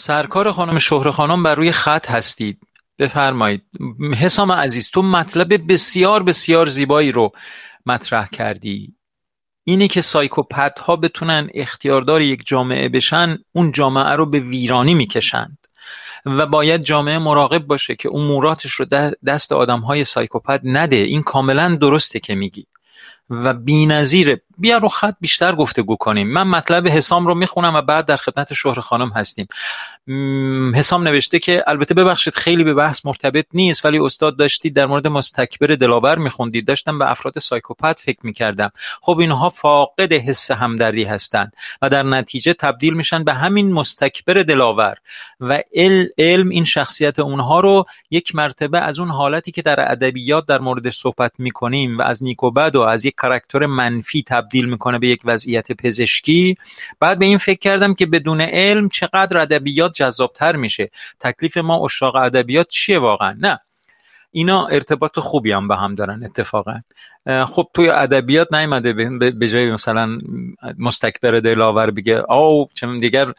سرکار 0.00 0.52
خانم 0.52 0.78
شهره 0.78 1.10
خانم 1.10 1.42
بر 1.42 1.54
روی 1.54 1.72
خط 1.72 2.10
هستید. 2.10 2.58
بفرمایید. 2.98 3.62
حسام 4.18 4.52
عزیز 4.52 4.90
تو 4.90 5.02
مطلب 5.02 5.72
بسیار 5.72 6.22
بسیار 6.22 6.68
زیبایی 6.68 7.12
رو 7.12 7.32
مطرح 7.86 8.28
کردی. 8.28 8.94
اینه 9.64 9.88
که 9.88 10.00
سایکوپت 10.00 10.78
ها 10.78 10.96
بتونن 10.96 11.48
اختیاردار 11.54 12.22
یک 12.22 12.42
جامعه 12.46 12.88
بشن 12.88 13.38
اون 13.52 13.72
جامعه 13.72 14.12
رو 14.12 14.26
به 14.26 14.40
ویرانی 14.40 14.94
می‌کشند. 14.94 15.58
و 16.26 16.46
باید 16.46 16.82
جامعه 16.82 17.18
مراقب 17.18 17.66
باشه 17.66 17.94
که 17.94 18.08
اموراتش 18.14 18.72
رو 18.72 18.86
دست 19.26 19.52
آدم 19.52 19.80
های 19.80 20.04
سایکوپت 20.04 20.60
نده. 20.64 20.96
این 20.96 21.22
کاملا 21.22 21.76
درسته 21.80 22.20
که 22.20 22.34
میگی. 22.34 22.66
و 23.30 23.54
بی‌نظیره. 23.54 24.42
بیا 24.60 24.78
رو 24.78 24.88
خط 24.88 25.14
بیشتر 25.20 25.54
گفتگو 25.54 25.96
کنیم. 25.96 26.28
من 26.28 26.46
مطلب 26.46 26.88
حسام 26.88 27.26
رو 27.26 27.34
می‌خونم 27.34 27.74
و 27.74 27.82
بعد 27.82 28.06
در 28.06 28.16
خدمت 28.16 28.54
شهر 28.54 28.80
خانم 28.80 29.08
هستیم. 29.08 29.48
حسام 30.74 31.08
نوشته 31.08 31.38
که 31.38 31.64
البته 31.66 31.94
ببخشید 31.94 32.34
خیلی 32.34 32.64
به 32.64 32.74
بحث 32.74 33.06
مرتبط 33.06 33.46
نیست 33.54 33.84
ولی 33.84 33.98
استاد 33.98 34.36
داشتید 34.36 34.76
در 34.76 34.86
مورد 34.86 35.06
مستکبر 35.06 35.66
دلاور 35.66 36.18
میخوندید. 36.18 36.66
داشتم 36.66 36.98
به 36.98 37.10
افراد 37.10 37.38
سایکوپت 37.38 38.00
فکر 38.00 38.18
می‌کردم. 38.22 38.70
خب 39.00 39.18
اینها 39.18 39.48
فاقد 39.48 40.12
حس 40.12 40.50
همدردی 40.50 41.04
هستند 41.04 41.52
و 41.82 41.88
در 41.88 42.02
نتیجه 42.02 42.52
تبدیل 42.52 42.94
میشن 42.94 43.24
به 43.24 43.34
همین 43.34 43.72
مستکبر 43.72 44.34
دلاور 44.34 44.96
و 45.40 45.62
علم 46.18 46.48
این 46.48 46.64
شخصیت 46.64 47.18
اونها 47.18 47.60
رو 47.60 47.84
یک 48.10 48.34
مرتبه 48.34 48.80
از 48.80 48.98
اون 48.98 49.10
حالتی 49.10 49.52
که 49.52 49.62
در 49.62 49.92
ادبیات 49.92 50.46
در 50.46 50.58
مورد 50.58 50.90
صحبت 50.90 51.32
می‌کنیم 51.38 51.98
و 51.98 52.02
از 52.02 52.22
نیک 52.22 52.42
و 52.42 52.50
بد 52.50 52.76
و 52.76 52.80
از 52.80 53.04
یک 53.04 53.14
کاراکتر 53.14 53.66
منفی 53.66 54.24
تبدیل 54.26 54.49
می‌کنه 54.54 54.98
به 54.98 55.08
یک 55.08 55.20
وضعیت 55.24 55.72
پزشکی. 55.72 56.56
بعد 57.00 57.18
به 57.18 57.24
این 57.24 57.38
فکر 57.38 57.58
کردم 57.58 57.94
که 57.94 58.06
بدون 58.06 58.40
علم 58.40 58.88
چقدر 58.88 59.38
ادبیات 59.38 59.92
جذابتر 59.92 60.56
میشه. 60.56 60.90
تکلیف 61.20 61.56
ما 61.56 61.84
اشاق 61.84 62.16
ادبیات 62.16 62.68
چیه 62.68 62.98
واقعا؟ 62.98 63.36
نه. 63.40 63.60
اینا 64.32 64.66
ارتباط 64.66 65.18
خوبی 65.18 65.52
هم 65.52 65.68
به 65.68 65.76
هم 65.76 65.94
دارن 65.94 66.24
اتفاقا. 66.24 66.80
خب 67.46 67.68
توی 67.74 67.88
ادبیات 67.88 68.54
نیومده 68.54 68.92
به 69.30 69.48
جای 69.48 69.70
مثلا 69.70 70.18
مستکبر 70.78 71.30
دلاور 71.30 71.90
بگه 71.90 72.32
او 72.32 72.68
چون 72.74 73.00
دیگر 73.00 73.32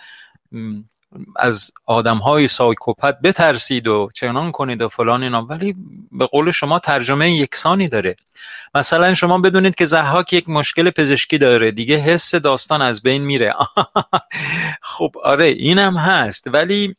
از 1.35 1.71
آدم 1.85 2.17
های 2.17 2.47
سایکوپت 2.47 3.21
بترسید 3.21 3.87
و 3.87 4.09
چنان 4.13 4.51
کنید 4.51 4.81
و 4.81 4.89
فلان 4.89 5.23
اینا. 5.23 5.41
ولی 5.45 5.75
به 6.11 6.25
قول 6.25 6.51
شما 6.51 6.79
ترجمه 6.79 7.31
یکسانی 7.31 7.87
داره. 7.87 8.15
مثلا 8.75 9.13
شما 9.13 9.37
بدونید 9.37 9.75
که 9.75 9.85
زحاک 9.85 10.33
یک 10.33 10.49
مشکل 10.49 10.89
پزشکی 10.89 11.37
داره. 11.37 11.71
دیگه 11.71 11.97
حس 11.97 12.35
داستان 12.35 12.81
از 12.81 13.01
بین 13.01 13.21
میره. 13.21 13.53
خب 14.81 15.11
آره 15.23 15.45
اینم 15.45 15.97
هست. 15.97 16.47
ولی 16.47 16.95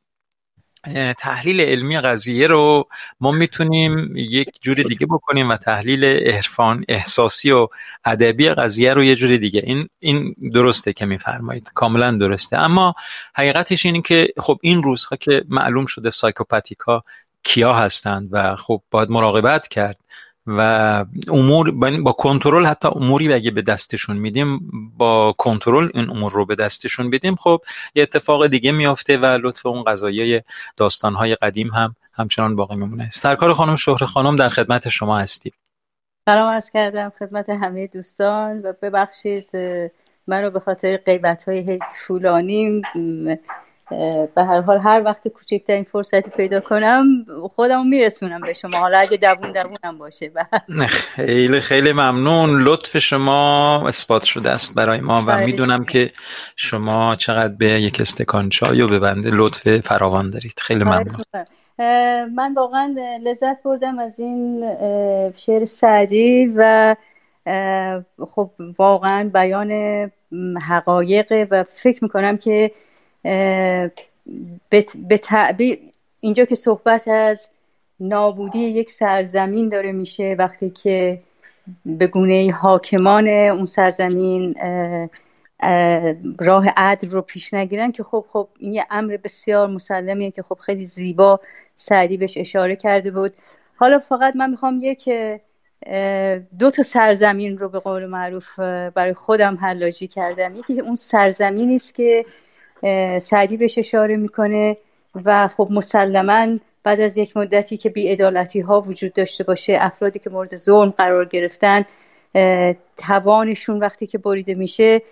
تحلیل 1.18 1.60
علمی 1.60 2.00
قضیه 2.00 2.46
رو 2.46 2.88
ما 3.20 3.30
می‌تونیم 3.30 4.16
یک 4.16 4.48
جور 4.60 4.74
دیگه 4.74 5.06
بکنیم 5.06 5.48
و 5.48 5.56
تحلیل 5.56 6.04
عرفان 6.04 6.84
احساسی 6.88 7.50
و 7.50 7.68
ادبی 8.04 8.48
قضیه 8.48 8.94
رو 8.94 9.04
یه 9.04 9.16
جور 9.16 9.36
دیگه. 9.36 9.62
این 9.64 9.88
این 10.00 10.34
درسته 10.54 10.92
که 10.92 11.06
میفرمایید. 11.06 11.70
کاملا 11.74 12.10
درسته. 12.12 12.58
اما 12.58 12.94
حقیقتش 13.34 13.86
اینه 13.86 14.02
که 14.02 14.28
خب 14.38 14.58
این 14.62 14.82
روزها 14.82 15.16
که 15.16 15.44
معلوم 15.48 15.86
شده 15.86 16.10
سایکوپاتیکا 16.10 17.04
کیا 17.42 17.74
هستند 17.74 18.28
و 18.32 18.56
خب 18.56 18.82
باید 18.90 19.10
مراقبت 19.10 19.68
کرد. 19.68 19.96
و 20.46 20.60
امور 21.28 21.70
با 22.00 22.12
کنترل 22.12 22.66
حتی 22.66 22.88
اموری 22.88 23.32
اگه 23.32 23.50
به 23.50 23.62
دستشون 23.62 24.16
میدیم 24.16 24.60
با 24.96 25.34
کنترل 25.38 25.90
این 25.94 26.10
امور 26.10 26.32
رو 26.32 26.46
به 26.46 26.54
دستشون 26.54 27.10
بدیم 27.10 27.36
خب 27.36 27.60
یه 27.94 28.02
اتفاق 28.02 28.46
دیگه 28.46 28.72
میافته 28.72 29.18
و 29.18 29.24
لطف 29.24 29.66
اون 29.66 29.82
قضایای 29.82 30.42
داستانهای 30.76 31.34
قدیم 31.34 31.68
هم 31.68 31.96
همچنان 32.12 32.56
باقی 32.56 32.76
میمونه. 32.76 33.10
سرکار 33.12 33.54
خانم 33.54 33.76
شهر 33.76 34.04
خانم 34.04 34.36
در 34.36 34.48
خدمت 34.48 34.88
شما 34.88 35.18
هستیم. 35.18 35.52
سلام 36.28 36.52
عرض 36.52 36.70
کردم 36.70 37.12
خدمت 37.18 37.48
همه 37.48 37.86
دوستان 37.86 38.58
و 38.62 38.72
ببخشید 38.82 39.48
منو 40.26 40.50
به 40.50 40.60
خاطر 40.60 40.96
قیبت 40.96 41.48
های 41.48 41.78
طولانی 42.06 42.82
به 44.34 44.44
هر 44.44 44.60
حال 44.60 44.78
هر 44.78 45.02
وقت 45.04 45.28
کوچکترین 45.28 45.84
فرصتی 45.92 46.30
پیدا 46.30 46.60
کنم 46.60 47.04
خودمو 47.50 47.84
میرسونم 47.84 48.40
به 48.40 48.52
شما. 48.52 48.78
حالا 48.78 48.98
اگه 48.98 49.16
دوون 49.16 49.52
دوونم 49.52 49.98
باشه 49.98 50.30
خیلی 50.88 51.60
خیلی 51.60 51.92
ممنون. 51.92 52.62
لطف 52.62 52.98
شما 52.98 53.88
اثبات 53.88 54.24
شده 54.24 54.50
است 54.50 54.74
برای 54.74 55.00
ما 55.00 55.24
و 55.26 55.38
می‌دونم 55.38 55.84
که 55.84 56.10
شما 56.56 57.16
چقدر 57.16 57.54
به 57.54 57.66
یک 57.66 58.00
استکان 58.00 58.48
چای 58.48 58.80
و 58.80 58.88
به 58.88 58.98
بنده 58.98 59.30
لطف 59.32 59.78
فراوان 59.78 60.30
دارید. 60.30 60.54
خیلی 60.58 60.84
ممنون. 60.84 61.24
من 62.34 62.54
واقعا 62.56 62.94
لذت 63.22 63.62
بردم 63.62 63.98
از 63.98 64.20
این 64.20 64.64
شعر 65.36 65.64
سعدی 65.64 66.52
و 66.56 66.96
خب 68.28 68.50
واقعا 68.78 69.30
بیان 69.34 69.72
حقایق 70.68 71.46
و 71.50 71.62
فکر 71.62 72.04
می‌کنم 72.04 72.36
که 72.36 72.70
به 75.08 75.18
تعبیر 75.22 75.78
اینجا 76.20 76.44
که 76.44 76.54
صحبت 76.54 77.08
از 77.08 77.48
نابودی 78.00 78.58
یک 78.58 78.90
سرزمین 78.90 79.68
داره 79.68 79.92
میشه 79.92 80.36
وقتی 80.38 80.70
که 80.70 81.20
به 81.86 82.06
گونه 82.06 82.52
حاکمان 82.60 83.28
اون 83.28 83.66
سرزمین 83.66 84.54
راه 86.40 86.66
عدل 86.76 87.10
رو 87.10 87.22
پیش 87.22 87.54
نگیرن 87.54 87.92
که 87.92 88.02
خب 88.02 88.24
خب 88.28 88.48
این 88.58 88.72
یه 88.72 88.86
امر 88.90 89.16
بسیار 89.16 89.68
مسلمیه 89.68 90.30
که 90.30 90.42
خب 90.42 90.58
خیلی 90.58 90.84
زیبا 90.84 91.40
سعدی 91.76 92.16
بهش 92.16 92.38
اشاره 92.38 92.76
کرده 92.76 93.10
بود. 93.10 93.32
حالا 93.76 93.98
فقط 93.98 94.36
من 94.36 94.50
می‌خوام 94.50 94.78
یک 94.82 95.10
دو 96.58 96.70
تا 96.70 96.82
سرزمین 96.82 97.58
رو 97.58 97.68
به 97.68 97.78
قول 97.78 98.06
معروف 98.06 98.58
برای 98.94 99.14
خودم 99.14 99.58
حلاجی 99.60 100.06
کردم. 100.06 100.56
یکی 100.56 100.80
اون 100.80 100.96
سرزمینی 100.96 101.74
است 101.74 101.94
که 101.94 102.24
سعدی 103.18 103.56
بهش 103.56 103.78
اشاره 103.78 104.16
می‌کنه 104.16 104.76
و 105.24 105.48
خب 105.48 105.68
مسلما 105.70 106.58
بعد 106.84 107.00
از 107.00 107.16
یک 107.16 107.36
مدتی 107.36 107.76
که 107.76 107.88
بیعدالتی 107.88 108.60
ها 108.60 108.80
وجود 108.80 109.12
داشته 109.12 109.44
باشه 109.44 109.76
افرادی 109.80 110.18
که 110.18 110.30
مورد 110.30 110.56
ظلم 110.56 110.90
قرار 110.90 111.24
گرفتن 111.24 111.84
توانشون 112.96 113.78
وقتی 113.78 114.06
که 114.06 114.18
بریده 114.18 114.54
میشه 114.54 115.02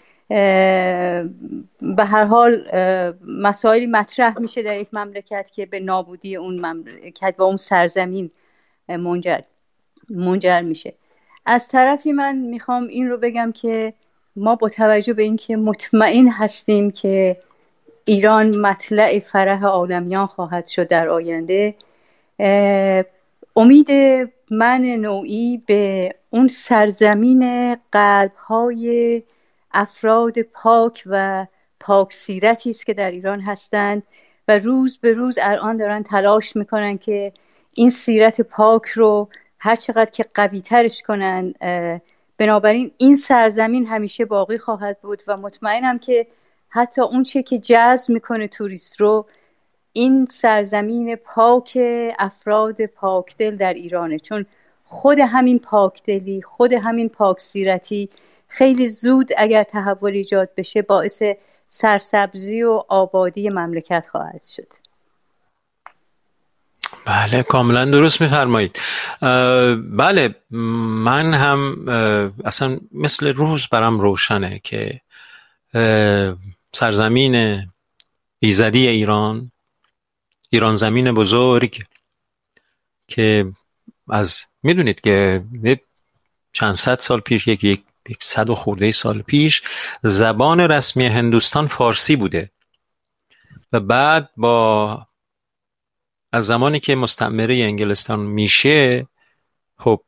به 1.81 2.05
هر 2.05 2.25
حال 2.25 2.65
مسائلی 3.27 3.87
مطرح 3.87 4.39
میشه 4.39 4.63
در 4.63 4.79
یک 4.79 4.95
مملکت 4.95 5.51
که 5.55 5.67
به 5.67 5.81
نابودی 5.81 6.37
اون 6.37 6.67
مملکت 6.67 7.35
و 7.39 7.43
اون 7.43 7.57
سرزمین 7.57 8.31
منجر 8.89 9.41
منجر 10.11 10.61
میشه. 10.61 10.95
از 11.47 11.69
طرفی 11.69 12.13
من 12.13 12.37
می‌خوام 12.37 12.87
این 12.87 13.09
رو 13.09 13.17
بگم 13.17 13.53
که 13.53 13.93
ما 14.37 14.57
با 14.57 14.69
توجه 14.69 15.13
به 15.13 15.23
اینکه 15.23 15.57
مطمئن 15.57 16.29
هستیم 16.29 16.91
که 16.91 17.37
ایران 18.11 18.57
مطلع 18.57 19.19
فرح 19.19 19.65
عالمیان 19.65 20.27
خواهد 20.27 20.67
شد 20.67 20.89
در 20.89 21.09
آینده. 21.09 21.75
امید 23.57 23.91
من 24.51 24.81
نوعی 24.81 25.63
به 25.67 26.15
اون 26.31 26.49
سرزمین 26.49 27.75
قلب 27.93 28.35
های 28.35 29.23
افراد 29.73 30.43
پاک 30.43 31.03
و 31.07 31.47
پاک 31.81 32.13
سیرتی 32.13 32.71
است 32.71 32.87
که 32.87 32.95
در 32.95 33.11
ایران 33.11 33.41
هستند 33.41 34.03
و 34.49 34.59
روز 34.59 34.99
به 34.99 35.13
روز 35.13 35.39
الان 35.43 35.77
دارن 35.77 36.03
تلاش 36.03 36.57
می‌کنن 36.57 36.99
که 36.99 37.33
این 37.75 37.91
سیرت 37.91 38.41
پاک 38.41 38.87
رو 38.87 39.29
هر 39.59 39.77
چقدر 39.77 40.11
که 40.11 40.25
قوی 40.35 40.61
ترش 40.61 41.03
کنن 41.03 41.55
بنابراین 42.39 42.91
این 42.99 43.17
سرزمین 43.17 43.87
همیشه 43.87 44.25
باقی 44.25 44.59
خواهد 44.59 45.01
بود 45.03 45.23
و 45.27 45.37
مطمئنم 45.37 45.99
که 45.99 46.27
حتی 46.71 47.01
اون 47.01 47.23
چه 47.23 47.43
که 47.43 47.59
جذب 47.59 48.11
می‌کنه 48.11 48.49
توریست 48.49 49.01
رو 49.01 49.27
این 49.93 50.27
سرزمین 50.27 51.17
پاک 51.17 51.79
افراد 52.19 52.87
پاکدل 52.87 53.57
در 53.57 53.75
ایرانه. 53.75 54.19
چون 54.19 54.47
خود 54.85 55.19
همین 55.19 55.59
پاکدلی 55.59 56.43
خود 56.43 56.73
همین 56.73 57.09
پاک 57.09 57.41
سیرتی 57.41 58.09
خیلی 58.49 58.89
زود 58.89 59.29
اگر 59.39 59.63
تحول 59.63 60.13
ایجاد 60.13 60.49
بشه 60.57 60.83
باعث 60.83 61.23
سرسبزی 61.67 62.63
و 62.63 62.83
آبادی 62.89 63.49
مملکت 63.49 64.09
خواهد 64.11 64.43
شد. 64.43 64.67
بله 67.07 67.43
کاملا 67.43 67.85
درست 67.85 68.21
میفرمایید. 68.21 68.79
بله 69.97 70.35
من 71.05 71.35
هم 71.35 71.89
اصلا 72.45 72.79
مثل 72.93 73.33
روز 73.33 73.67
برام 73.73 74.01
روشنه 74.01 74.61
که 74.65 75.01
سرزمین 76.73 77.67
ایزدی 78.39 78.89
ایران 78.89 79.53
ایران 80.51 80.75
زمین 80.75 81.13
بزرگ 81.13 81.85
که 83.09 83.53
از 84.09 84.41
می‌دونید 84.63 85.01
که 85.01 85.45
چند 86.53 86.75
صد 86.75 87.01
سال 87.01 87.21
پیش 87.21 87.47
یک 87.47 87.65
یک 87.65 87.85
صد 88.21 88.51
و 88.51 88.55
خورده 88.55 88.91
سال 88.91 89.23
پیش 89.23 89.63
زبان 90.03 90.61
رسمی 90.61 91.07
هندوستان 91.07 91.67
فارسی 91.67 92.17
بوده 92.17 92.51
و 93.73 93.81
بعد 93.81 94.31
با 94.37 95.07
از 96.33 96.47
زمانی 96.47 96.81
که 96.81 96.95
مستعمره 96.95 97.57
انگلستان 97.57 98.21
میشه 98.21 99.07
خب 99.79 100.03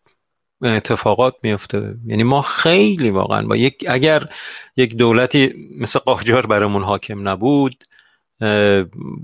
اتفاقات 0.63 1.35
میفته. 1.43 1.95
یعنی 2.07 2.23
ما 2.23 2.43
خیلی 2.43 3.11
واقعا 3.11 3.47
با 3.47 3.57
یک 3.57 3.85
اگر 3.89 4.29
یک 4.77 4.97
دولتی 4.97 5.55
مثل 5.79 5.99
قاجار 5.99 6.47
برامون 6.47 6.83
حاکم 6.83 7.29
نبود 7.29 7.85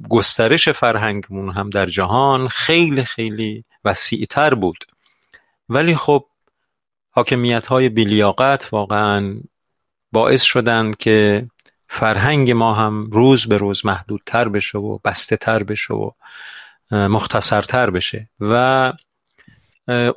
گسترش 0.08 0.68
فرهنگمون 0.68 1.50
هم 1.50 1.70
در 1.70 1.86
جهان 1.86 2.48
خیلی 2.48 3.04
خیلی 3.04 3.64
وسیعتر 3.84 4.54
بود. 4.54 4.84
ولی 5.68 5.96
خب 5.96 6.24
حاکمیت 7.10 7.66
های 7.66 7.88
بیلیاقت 7.88 8.68
واقعا 8.72 9.40
باعث 10.12 10.42
شدند 10.42 10.96
که 10.96 11.46
فرهنگ 11.88 12.50
ما 12.50 12.74
هم 12.74 13.10
روز 13.10 13.46
به 13.46 13.56
روز 13.56 13.86
محدودتر 13.86 14.48
بشه 14.48 14.78
و 14.78 14.98
بسته 15.04 15.36
تر 15.36 15.62
بشه 15.62 15.94
و 15.94 16.10
مختصرتر 16.90 17.90
بشه. 17.90 18.28
و 18.40 18.92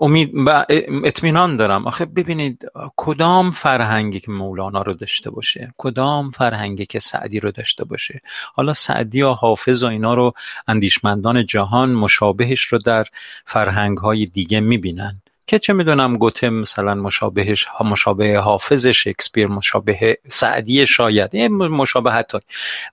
امید 0.01 0.31
و 0.45 0.65
اطمینان 1.03 1.57
دارم. 1.57 1.87
آخه 1.87 2.05
ببینید 2.05 2.65
کدام 2.95 3.51
فرهنگی 3.51 4.19
که 4.19 4.31
مولانا 4.31 4.81
رو 4.81 4.93
داشته 4.93 5.29
باشه؟ 5.29 5.73
کدام 5.77 6.31
فرهنگی 6.31 6.85
که 6.85 6.99
سعدی 6.99 7.39
رو 7.39 7.51
داشته 7.51 7.83
باشه؟ 7.83 8.21
حالا 8.53 8.73
سعدی 8.73 9.21
و 9.21 9.29
حافظ 9.29 9.83
و 9.83 9.87
اینا 9.87 10.13
رو 10.13 10.33
اندیشمندان 10.67 11.45
جهان 11.45 11.91
مشابهش 11.91 12.61
رو 12.61 12.77
در 12.77 13.05
فرهنگ 13.45 13.97
های 13.97 14.25
دیگه 14.25 14.59
می‌بینن. 14.59 15.20
که 15.47 15.59
چه 15.59 15.73
می‌دونم 15.73 16.17
گوته 16.17 16.49
مثلا 16.49 16.95
مشابهش 16.95 17.67
مشابه 17.85 18.39
حافظ 18.39 18.87
شکسپیر 18.87 19.47
مشابه 19.47 20.17
سعدی 20.27 20.85
شاید 20.87 21.35
مشابه 21.51 22.11
حتی. 22.11 22.37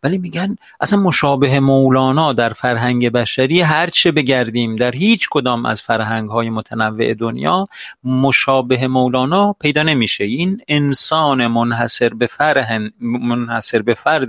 ولی 0.03 0.19
میگن 0.19 0.57
اصلا 0.81 0.99
مشابه 1.01 1.61
مولانا 1.61 2.33
در 2.33 2.53
فرهنگ 2.53 3.09
بشری 3.11 3.61
هر 3.61 3.87
چه 3.87 4.13
بگردیم 4.13 4.77
در 4.77 4.91
هیچ 4.91 5.29
کدام 5.31 5.67
از 5.67 5.83
فرهنگ 5.83 6.31
های 6.31 6.51
متنوع 6.51 7.15
دنیا 7.15 7.65
مشابه 8.05 8.89
مولانا 8.89 9.53
پیدا 9.53 9.83
نمیشه. 9.83 10.25
این 10.25 10.61
انسان 10.69 11.47
منحصر 11.47 12.09
به 12.09 12.27
فرهن 12.27 12.93
منحصر 13.01 13.83
به 13.83 13.95
فرد 13.95 14.29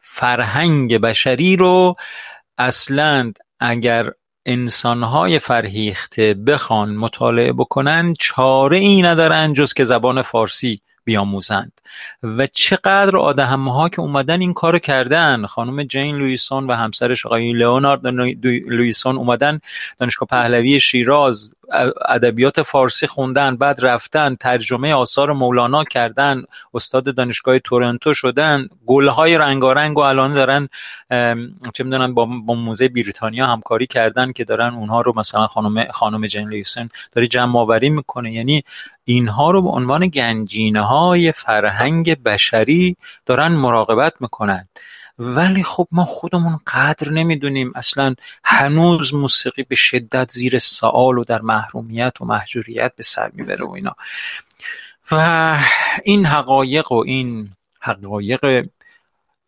فرهنگ 0.00 0.98
بشری 0.98 1.56
رو 1.56 1.96
اصلا 2.58 3.32
اگر 3.60 4.12
انسانهای 4.46 5.38
فرهیخته 5.38 6.34
بخوان 6.34 6.96
مطالعه 6.96 7.52
بکنن 7.52 8.14
چاره 8.18 8.78
ای 8.78 9.02
ندارن 9.02 9.52
جز 9.52 9.72
که 9.72 9.84
زبان 9.84 10.22
فارسی. 10.22 10.82
بیاموزند. 11.04 11.72
و 12.22 12.46
چقدر 12.46 13.16
ها 13.46 13.88
که 13.88 14.00
اومدن 14.00 14.40
این 14.40 14.52
کارو 14.52 14.78
کردن 14.78 15.46
خانم 15.46 15.82
جین 15.82 16.16
لویسون 16.16 16.66
و 16.66 16.72
همسرش 16.72 17.26
آقای 17.26 17.52
لئونارد 17.52 18.06
لویسون 18.66 19.16
اومدن 19.16 19.60
دانشگاه 19.98 20.28
پهلوی 20.28 20.80
شیراز 20.80 21.54
ادبیات 22.08 22.62
فارسی 22.62 23.06
خوندن 23.06 23.56
بعد 23.56 23.84
رفتن 23.84 24.34
ترجمه 24.34 24.94
آثار 24.94 25.32
مولانا 25.32 25.84
کردن 25.84 26.42
استاد 26.74 27.14
دانشگاه 27.14 27.58
تورنتو 27.58 28.14
شدن 28.14 28.68
گلهای 28.86 29.38
رنگارنگ 29.38 29.98
و 29.98 30.00
الان 30.00 30.34
دارن 30.34 30.68
چه 31.74 31.84
می‌دونن 31.84 32.14
با, 32.14 32.24
با 32.24 32.54
موزه 32.54 32.88
بریتانیا 32.88 33.46
همکاری 33.46 33.86
کردن 33.86 34.32
که 34.32 34.44
دارن 34.44 34.74
اونها 34.74 35.00
رو 35.00 35.12
مثلا 35.16 35.46
خانم 35.46 35.84
خانم 35.90 36.26
جین 36.26 36.48
لیوسن 36.48 36.88
داره 37.12 37.26
جمع 37.26 37.58
آوری 37.58 37.90
می‌کنه. 37.90 38.32
یعنی 38.32 38.64
اینها 39.04 39.50
رو 39.50 39.62
به 39.62 39.68
عنوان 39.68 40.08
گنجینه 40.08 40.80
های 40.80 41.32
فرهنگ 41.32 42.22
بشری 42.22 42.96
دارن 43.26 43.52
مراقبت 43.52 44.14
می‌کنن. 44.20 44.68
ولی 45.18 45.62
خب 45.62 45.88
ما 45.92 46.04
خودمون 46.04 46.58
قدر 46.66 47.08
نمی‌دونیم. 47.08 47.72
اصلا 47.74 48.14
هنوز 48.44 49.14
موسیقی 49.14 49.62
به 49.62 49.74
شدت 49.74 50.30
زیر 50.30 50.58
سوال 50.58 51.18
و 51.18 51.24
در 51.24 51.40
محرومیت 51.40 52.20
و 52.20 52.24
محجوریت 52.24 52.92
به 52.96 53.02
سر 53.02 53.30
می‌بره 53.34 53.64
و 53.64 53.70
اینا. 53.70 53.96
و 55.10 55.58
این 56.04 56.26
حقایق 56.26 56.92
و 56.92 57.04
این 57.06 57.52
حقایق 57.80 58.68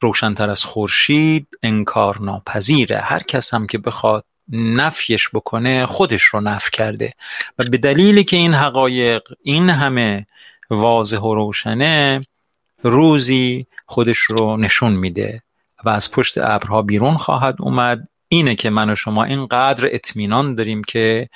روشنتر 0.00 0.50
از 0.50 0.64
خورشید 0.64 1.46
انکار 1.62 2.20
ناپذیره. 2.20 3.00
هر 3.00 3.22
کس 3.22 3.55
هم 3.55 3.66
که 3.66 3.78
بخواد 3.78 4.24
نفیش 4.53 5.28
بکنه 5.28 5.86
خودش 5.86 6.22
رو 6.22 6.40
نف 6.40 6.70
کرده. 6.70 7.12
و 7.59 7.64
به 7.64 7.78
دلیلی 7.78 8.24
که 8.24 8.36
این 8.36 8.55
حقایق 8.55 9.22
این 9.42 9.70
همه 9.70 10.26
واضح 10.70 11.18
و 11.18 11.34
روشنه 11.34 12.26
روزی 12.82 13.66
خودش 13.86 14.18
رو 14.18 14.57
نشون 14.57 14.92
میده 14.92 15.42
و 15.84 15.88
از 15.88 16.11
پشت 16.11 16.38
ابرها 16.38 16.82
بیرون 16.82 17.16
خواهد 17.16 17.57
اومد. 17.61 18.09
اینه 18.28 18.55
که 18.55 18.70
من 18.70 18.90
و 18.90 18.95
شما 18.95 19.24
اینقدر 19.24 19.88
اطمینان 19.92 20.55
داریم 20.55 20.82
که 20.84 21.28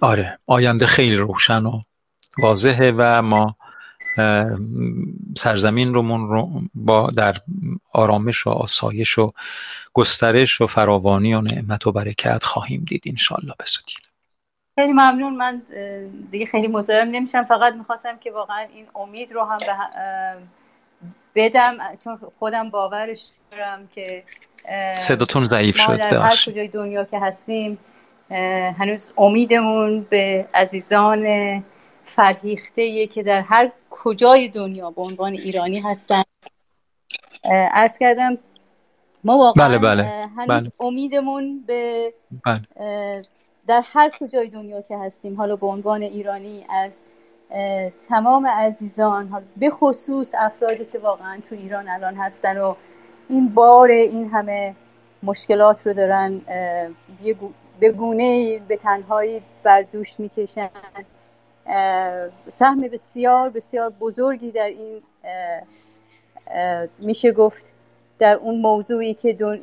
آره 0.00 0.38
آینده 0.46 0.86
خیلی 0.86 1.16
روشن 1.16 1.66
و 1.66 1.82
واضحه 2.38 2.94
و 2.96 3.22
ما 3.22 3.56
سرزمین 5.36 5.94
رو 5.94 6.62
با 6.74 7.10
در 7.16 7.36
آرامش 7.92 8.46
و 8.46 8.50
آسایش 8.50 9.18
و 9.18 9.32
گسترش 9.92 10.60
و 10.60 10.66
فراوانی 10.66 11.34
و 11.34 11.40
نعمت 11.40 11.86
و 11.86 11.92
برکت 11.92 12.44
خواهیم 12.44 12.84
دید 12.88 13.02
انشالله 13.06 13.54
بسودید 13.60 14.10
خیلی 14.74 14.92
ممنون. 14.92 15.36
من 15.36 15.62
دیگه 16.30 16.46
خیلی 16.46 16.68
مزاحم 16.68 17.08
نمیشم. 17.10 17.44
فقط 17.44 17.74
می‌خواستم 17.74 18.18
که 18.18 18.30
واقعا 18.30 18.66
این 18.74 18.86
امید 18.94 19.32
رو 19.32 19.44
هم 19.44 19.58
بدم. 21.34 21.76
چون 22.04 22.18
خودم 22.38 22.70
باورش 22.70 23.30
دارم 23.50 23.88
که 23.94 24.24
صداتون 24.98 25.44
ضعیف 25.44 25.76
شد. 25.76 25.96
در 25.96 26.16
هر 26.16 26.36
کجای 26.46 26.68
دنیا 26.68 27.04
که 27.04 27.18
هستیم 27.18 27.78
هنوز 28.78 29.12
امیدمون 29.18 30.06
به 30.10 30.48
عزیزان 30.54 31.24
فرهیخته 32.04 33.06
که 33.06 33.22
در 33.22 33.40
هر 33.40 33.72
کجای 33.90 34.48
دنیا 34.48 34.90
به 34.90 35.02
عنوان 35.02 35.32
ایرانی 35.32 35.80
هستن 35.80 36.22
عرض 37.72 37.98
کردم 37.98 38.38
ما 39.24 39.38
واقعا 39.38 39.68
بله 39.68 39.78
بله. 39.78 40.02
هنوز 40.36 40.62
بله. 40.62 40.72
امیدمون 40.80 41.64
به 41.66 42.12
بله. 42.44 42.62
در 43.66 43.82
هر 43.84 44.10
کجای 44.20 44.48
دنیا 44.48 44.82
که 44.82 44.98
هستیم 44.98 45.36
حالا 45.36 45.56
به 45.56 45.66
عنوان 45.66 46.02
ایرانی 46.02 46.66
از 46.70 47.02
تمام 48.08 48.46
عزیزان 48.46 49.42
به 49.56 49.70
خصوص 49.70 50.34
افرادی 50.38 50.84
که 50.84 50.98
واقعا 50.98 51.40
تو 51.48 51.54
ایران 51.54 51.88
الان 51.88 52.14
هستن 52.14 52.58
و 52.58 52.74
این 53.28 53.48
بار 53.48 53.90
این 53.90 54.30
همه 54.30 54.74
مشکلات 55.22 55.86
رو 55.86 55.92
دارن 55.92 56.40
به 57.80 57.92
گونه 57.92 58.58
به 58.68 58.76
تنهایی 58.76 59.42
بر 59.62 59.82
دوش 59.82 60.20
می‌کشن 60.20 60.70
سهم 62.48 62.78
بسیار 62.78 63.50
بسیار 63.50 63.90
بزرگی 64.00 64.50
در 64.50 64.66
این 64.66 65.02
میشه 66.98 67.32
گفت 67.32 67.72
در 68.18 68.36
اون 68.36 68.60
موضوعی 68.60 69.14
که 69.14 69.60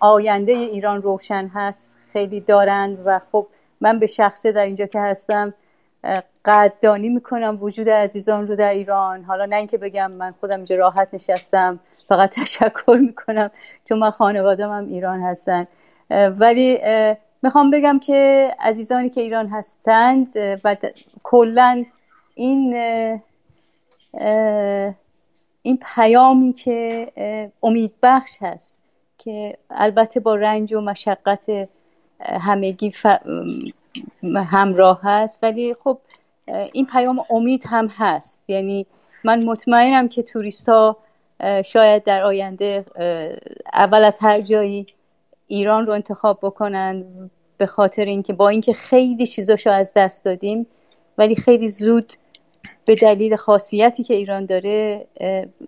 آینده 0.00 0.52
ایران 0.52 1.02
روشن 1.02 1.50
هست 1.54 1.96
خیلی 2.12 2.40
دارند 2.40 2.98
و 3.04 3.18
خب 3.18 3.46
من 3.80 3.98
به 3.98 4.06
شخصه 4.06 4.52
در 4.52 4.64
اینجا 4.64 4.86
که 4.86 5.00
هستم 5.00 5.54
قدردانی 6.44 7.08
می‌کنم 7.08 7.58
وجود 7.60 7.88
عزیزان 7.88 8.46
رو 8.46 8.56
در 8.56 8.70
ایران. 8.70 9.24
حالا 9.24 9.46
نه 9.46 9.56
اینکه 9.56 9.78
بگم 9.78 10.12
من 10.12 10.34
خودم 10.40 10.56
اینجا 10.56 10.76
راحت 10.76 11.08
نشستم 11.12 11.80
فقط 12.08 12.34
تشکر 12.40 12.98
می‌کنم 13.00 13.50
چون 13.84 13.98
من 13.98 14.10
خانوادم 14.10 14.70
هم 14.70 14.86
ایران 14.86 15.20
هستن. 15.20 15.66
ولی 16.10 16.78
می‌خوام 17.42 17.70
بگم 17.70 17.98
که 17.98 18.50
عزیزانی 18.60 19.10
که 19.10 19.20
ایران 19.20 19.48
هستند 19.48 20.32
و 20.36 20.76
کلا 21.22 21.84
این 22.34 22.74
این 25.62 25.78
پیامی 25.94 26.52
که 26.52 27.12
امید 27.62 27.92
بخش 28.02 28.36
هست 28.40 28.78
که 29.18 29.58
البته 29.70 30.20
با 30.20 30.34
رنج 30.34 30.74
و 30.74 30.80
مشقت 30.80 31.68
همگی 32.20 32.92
همراه 34.34 35.00
هست 35.02 35.38
ولی 35.42 35.74
خب 35.84 35.98
این 36.72 36.86
پیام 36.86 37.24
امید 37.30 37.64
هم 37.66 37.88
هست. 37.88 38.42
یعنی 38.48 38.86
من 39.24 39.44
مطمئنم 39.44 40.08
که 40.08 40.22
توریست 40.22 40.68
ها 40.68 40.96
شاید 41.64 42.04
در 42.04 42.22
آینده 42.22 42.84
اول 43.72 44.04
از 44.04 44.18
هر 44.18 44.40
جایی 44.40 44.86
ایران 45.48 45.86
رو 45.86 45.92
انتخاب 45.92 46.38
بکنن 46.42 47.04
به 47.58 47.66
خاطر 47.66 48.04
اینکه 48.04 48.32
با 48.32 48.48
اینکه 48.48 48.72
خیلی 48.72 49.26
چیزاشو 49.26 49.70
از 49.70 49.92
دست 49.96 50.24
دادیم 50.24 50.66
ولی 51.18 51.36
خیلی 51.36 51.68
زود 51.68 52.12
به 52.84 52.94
دلیل 52.94 53.36
خاصیتی 53.36 54.04
که 54.04 54.14
ایران 54.14 54.46
داره 54.46 55.06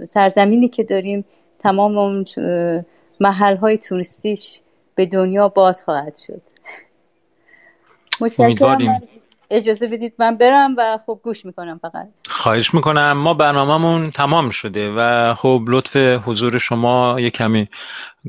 سرزمینی 0.04 0.68
که 0.68 0.84
داریم 0.84 1.24
تمام 1.58 1.98
اون 1.98 2.24
محل 3.20 3.56
های 3.56 3.78
توریستیش 3.78 4.60
به 4.94 5.06
دنیا 5.06 5.48
باز 5.48 5.84
خواهد 5.84 6.16
شد. 6.16 6.42
متشکرم. 8.20 9.02
اجازه 9.50 9.88
بدید 9.88 10.14
من 10.18 10.36
برم 10.36 10.74
و 10.78 10.98
خب 11.06 11.20
گوش 11.24 11.46
می‌کنم 11.46 11.78
فقط. 11.82 12.08
خواهش 12.30 12.74
می‌کنم. 12.74 13.12
ما 13.12 13.34
برنامهمون 13.34 14.10
تمام 14.10 14.50
شده 14.50 14.92
و 14.96 15.34
خب 15.34 15.62
لطف 15.68 15.96
حضور 15.96 16.58
شما 16.58 17.20
یه 17.20 17.30
کمی 17.30 17.68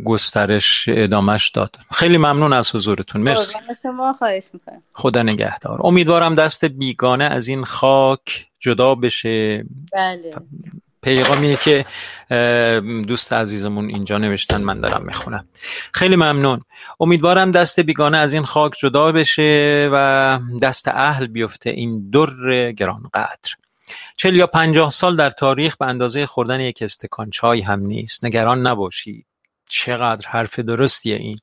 گسترش 0.05 0.85
ادامش 0.87 1.49
داد. 1.49 1.75
خیلی 1.91 2.17
ممنون 2.17 2.53
از 2.53 2.75
حضورتون. 2.75 3.21
مرسی. 3.21 3.59
شما. 3.83 4.13
خواهش 4.13 4.43
می‌کنم. 4.53 4.83
خدا 4.93 5.23
نگهدار. 5.23 5.79
امیدوارم 5.83 6.35
دست 6.35 6.65
بیگانه 6.65 7.23
از 7.23 7.47
این 7.47 7.63
خاک 7.63 8.47
جدا 8.59 8.95
بشه. 8.95 9.65
بله. 9.93 10.31
پیغامیه 11.03 11.55
که 11.55 11.85
دوست 13.07 13.33
عزیزمون 13.33 13.89
اینجا 13.89 14.17
نوشتن 14.17 14.61
من 14.61 14.79
دارم 14.79 15.05
می‌خونم. 15.05 15.47
خیلی 15.93 16.15
ممنون. 16.15 16.61
امیدوارم 16.99 17.51
دست 17.51 17.79
بیگانه 17.79 18.17
از 18.17 18.33
این 18.33 18.45
خاک 18.45 18.73
جدا 18.79 19.11
بشه 19.11 19.89
و 19.93 20.39
دست 20.61 20.87
اهل 20.87 21.27
بیفته 21.27 21.69
این 21.69 22.09
در 22.09 22.71
گرانقدر 22.71 23.55
چل 24.15 24.35
یا 24.35 24.47
پنجاه 24.47 24.89
سال 24.89 25.15
در 25.15 25.29
تاریخ 25.29 25.77
به 25.77 25.85
اندازه 25.85 26.25
خوردن 26.25 26.59
یک 26.59 26.79
استکان 26.81 27.29
چای 27.29 27.61
هم 27.61 27.79
نیست. 27.79 28.25
نگران 28.25 28.67
نباشید. 28.67 29.25
چقدر 29.69 30.29
حرف 30.29 30.59
درستیه 30.59 31.15
این. 31.15 31.39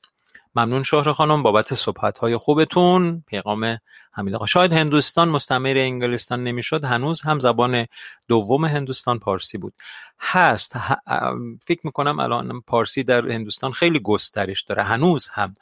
ممنون 0.59 0.83
شهر 0.83 1.11
خانم 1.11 1.43
بابت 1.43 1.73
صحبت 1.73 2.17
های 2.17 2.37
خوبتون. 2.37 3.23
پیغام 3.27 3.77
حمید 4.11 4.35
آقا. 4.35 4.45
شاید 4.45 4.73
هندوستان 4.73 5.29
مستمر 5.29 5.77
انگلستان 5.77 6.43
نمی‌شد 6.43 6.85
هنوز 6.85 7.21
هم 7.21 7.39
زبان 7.39 7.85
دوم 8.27 8.65
هندوستان 8.65 9.19
پارسی 9.19 9.57
بود. 9.57 9.73
هست. 10.19 10.75
فکر 11.61 11.79
می‌کنم 11.83 12.19
الان 12.19 12.61
پارسی 12.61 13.03
در 13.03 13.29
هندوستان 13.31 13.71
خیلی 13.71 13.99
گسترش 13.99 14.61
داره. 14.61 14.83
هنوز 14.83 15.29
هم. 15.29 15.55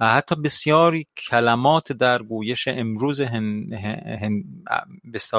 حتی 0.00 0.34
بسیاری 0.34 1.06
کلمات 1.30 1.92
در 1.92 2.22
گویش 2.22 2.68
امروز 2.68 3.20
هن... 3.20 3.72
هن... 4.22 4.44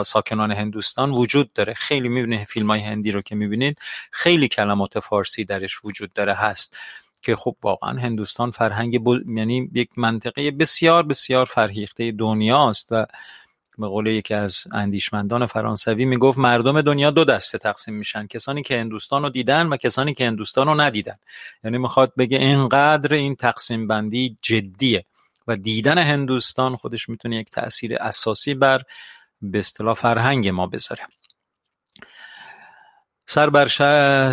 ساکنان 0.03 0.51
هندوستان 0.51 1.11
وجود 1.11 1.53
داره. 1.53 1.73
خیلی 1.73 2.09
می‌بینه 2.09 2.45
فیلم 2.45 2.71
های 2.71 2.79
هندی 2.79 3.11
رو 3.11 3.21
که 3.21 3.35
می‌بینید 3.35 3.79
خیلی 4.11 4.47
کلمات 4.47 4.99
فارسی 4.99 5.45
درش 5.45 5.85
وجود 5.85 6.13
داره. 6.13 6.33
هست. 6.33 6.77
که 7.21 7.35
خب 7.35 7.55
واقعا 7.63 7.99
هندوستان 7.99 8.51
فرهنگ 8.51 8.93
یعنی 9.35 9.69
یک 9.73 9.89
منطقه 9.97 10.51
بسیار 10.51 11.03
بسیار 11.03 11.45
فرهیخته 11.45 12.11
دنیاست 12.11 12.87
و 12.91 13.05
به 13.77 13.87
قول 13.87 14.07
یکی 14.07 14.33
از 14.33 14.63
اندیشمندان 14.71 15.45
فرانسوی 15.45 16.05
می‌گفت 16.05 16.37
مردم 16.37 16.81
دنیا 16.81 17.11
دو 17.11 17.23
دسته 17.23 17.57
تقسیم 17.57 17.93
میشن 17.93 18.27
کسانی 18.27 18.63
که 18.63 18.79
هندوستان 18.79 19.23
رو 19.23 19.29
دیدن 19.29 19.67
و 19.67 19.77
کسانی 19.77 20.13
که 20.13 20.27
هندوستان 20.27 20.67
رو 20.67 20.81
ندیدن. 20.81 21.15
یعنی 21.63 21.77
می‌خواد 21.77 22.13
بگه 22.17 22.37
اینقدر 22.37 23.13
این 23.13 23.35
تقسیم 23.35 23.87
بندی 23.87 24.37
جدیه 24.41 25.05
و 25.47 25.55
دیدن 25.55 25.97
هندوستان 25.97 26.75
خودش 26.75 27.09
می‌تونه 27.09 27.35
یک 27.35 27.49
تاثیر 27.51 27.95
اساسی 27.95 28.53
بر 28.53 28.81
به 29.41 29.59
اصطلاح 29.59 29.93
فرهنگ 29.93 30.47
ما 30.47 30.67
بذاره. 30.67 31.01
سر 33.31 33.49
بر 33.49 33.67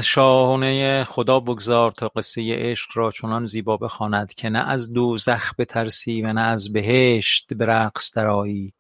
شاهانه 0.01 1.05
خدا 1.05 1.41
بگذار 1.41 1.93
تا 1.93 2.09
قصه 2.09 2.55
عشق 2.55 2.91
را 2.95 3.11
چنان 3.11 3.47
زیبا 3.47 3.77
بخواند 3.77 4.35
که 4.35 4.49
نه 4.49 4.59
از 4.59 4.93
دوزخ 4.93 5.55
بترسی 5.59 6.23
و 6.23 6.33
نه 6.33 6.41
از 6.41 6.73
بهشت 6.73 7.55
به 7.55 7.67
رقص 7.67 8.15
درآیی. 8.15 8.75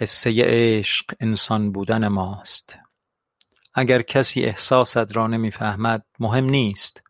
قصه 0.00 0.42
عشق 0.44 1.14
انسان 1.20 1.72
بودن 1.72 2.08
ماست. 2.08 2.78
اگر 3.74 4.02
کسی 4.02 4.44
احساست 4.44 5.16
را 5.16 5.26
نمی‌فهمد 5.26 6.04
مهم 6.18 6.44
نیست. 6.44 7.02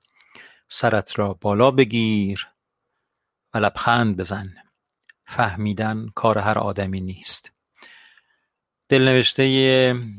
سرت 0.68 1.18
را 1.18 1.34
بالا 1.34 1.70
بگیر 1.70 2.48
و 3.54 3.59
لبخند 3.59 4.16
بزن. 4.16 4.54
فهمیدن 5.24 6.06
کار 6.14 6.38
هر 6.38 6.59
آدمی 6.59 7.00
نیست. 7.00 7.57
دلنوشته 8.89 9.45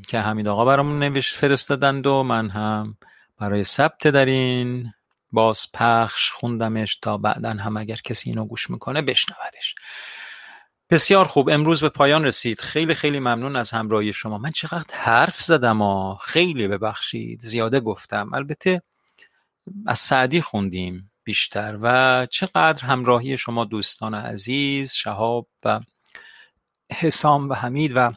که 0.08 0.20
حمید 0.20 0.48
آقا 0.48 0.66
برامون 0.66 1.00
نوشت 1.00 1.36
فرستادند 1.36 2.08
و 2.08 2.24
من 2.24 2.50
هم 2.50 2.98
برای 3.40 3.64
ثبت 3.64 4.08
در 4.08 4.26
این 4.26 4.94
باز 5.32 5.68
پخش 5.74 6.32
خوندمش 6.32 6.96
تا 6.96 7.18
بعدا 7.18 7.50
هم 7.50 7.78
اگر 7.78 7.96
کسی 7.96 8.30
اینو 8.30 8.46
گوش 8.46 8.70
می‌کنه 8.70 9.02
بشنودش 9.02 9.76
بسیار 10.90 11.26
خوب. 11.26 11.50
امروز 11.50 11.82
به 11.82 11.90
پایان 11.90 12.26
رسید. 12.26 12.62
خیلی 12.62 12.94
خیلی 12.94 13.20
ممنون 13.20 13.56
از 13.56 13.72
همراهی 13.72 14.14
شما. 14.14 14.38
من 14.38 14.52
چقدر 14.52 14.96
حرف 14.96 15.42
زدم 15.42 15.82
و 15.82 16.16
خیلی 16.16 16.68
ببخشید. 16.68 17.40
زیاده 17.40 17.80
گفتم. 17.80 18.34
البته 18.34 18.82
از 19.88 20.00
سعدی 20.00 20.42
خوندیم 20.42 21.12
بیشتر 21.24 21.78
و 21.82 22.26
چقدر 22.26 22.86
همراهی 22.86 23.38
شما 23.38 23.66
دوستان 23.66 24.14
عزیز 24.16 24.94
شهاب 24.94 25.48
و 25.66 25.80
حسام 26.92 27.50
و 27.50 27.54
حمید 27.54 27.92
و 27.96 28.12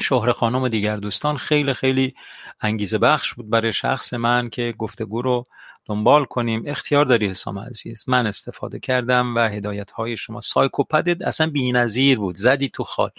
شهر 0.00 0.32
خانم 0.32 0.62
و 0.62 0.68
دیگر 0.68 0.96
دوستان 0.96 1.36
خیلی 1.36 1.74
خیلی 1.74 2.14
انگیزه 2.60 2.98
بخش 2.98 3.34
بود 3.34 3.50
برای 3.50 3.72
شخص 3.72 4.14
من 4.14 4.50
که 4.50 4.74
گفتگو 4.78 5.22
رو 5.22 5.46
دنبال 5.84 6.24
کنیم. 6.24 6.62
اختیار 6.66 7.04
داری 7.04 7.28
حسام 7.28 7.58
عزیز. 7.58 8.04
من 8.08 8.26
استفاده 8.26 8.78
کردم 8.78 9.34
و 9.36 9.38
هدایت 9.48 9.90
های 9.90 10.16
شما 10.16 10.40
سایکوپدت 10.40 11.22
اصلا 11.22 11.52
نظیر 11.54 12.18
بود. 12.18 12.36
زدی 12.36 12.68
تو 12.68 12.84
خال 12.84 13.10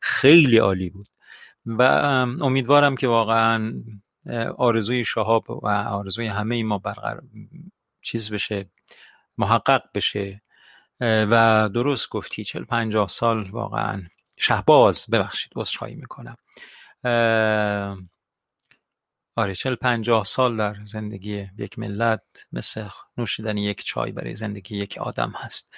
خیلی 0.00 0.58
عالی 0.58 0.90
بود. 0.90 1.08
و 1.66 1.82
امیدوارم 2.42 2.96
که 2.96 3.08
واقعا 3.08 3.72
آرزوی 4.58 5.04
شهاب 5.04 5.50
و 5.50 5.68
آرزوی 5.68 6.26
همه 6.26 6.62
ما 6.62 6.78
برقرار 6.78 7.22
چیز 8.02 8.32
بشه 8.32 8.66
محقق 9.38 9.82
بشه. 9.94 10.42
و 11.00 11.68
درست 11.74 12.10
گفتی. 12.10 12.44
چل 12.44 12.64
پنجاه 12.64 13.08
سال 13.08 13.50
واقعا 13.50 14.02
شهباز 14.38 15.06
ببخشید 15.12 15.52
عذرخواهی 15.56 15.94
می‌کنم. 15.94 16.36
آره 19.36 19.54
چل 19.54 19.74
پنجاه 19.74 20.24
سال 20.24 20.56
در 20.56 20.76
زندگی 20.84 21.48
یک 21.58 21.78
ملت 21.78 22.22
مثل 22.52 22.88
نوشیدن 23.16 23.56
یک 23.56 23.84
چای 23.84 24.12
برای 24.12 24.34
زندگی 24.34 24.76
یک 24.76 24.98
آدم 24.98 25.32
هست. 25.36 25.74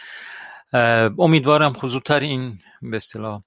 امیدوارم 1.18 1.72
خضوبتر 1.72 2.20
این 2.20 2.58
به 2.82 2.96
اصطلاح 2.96 3.42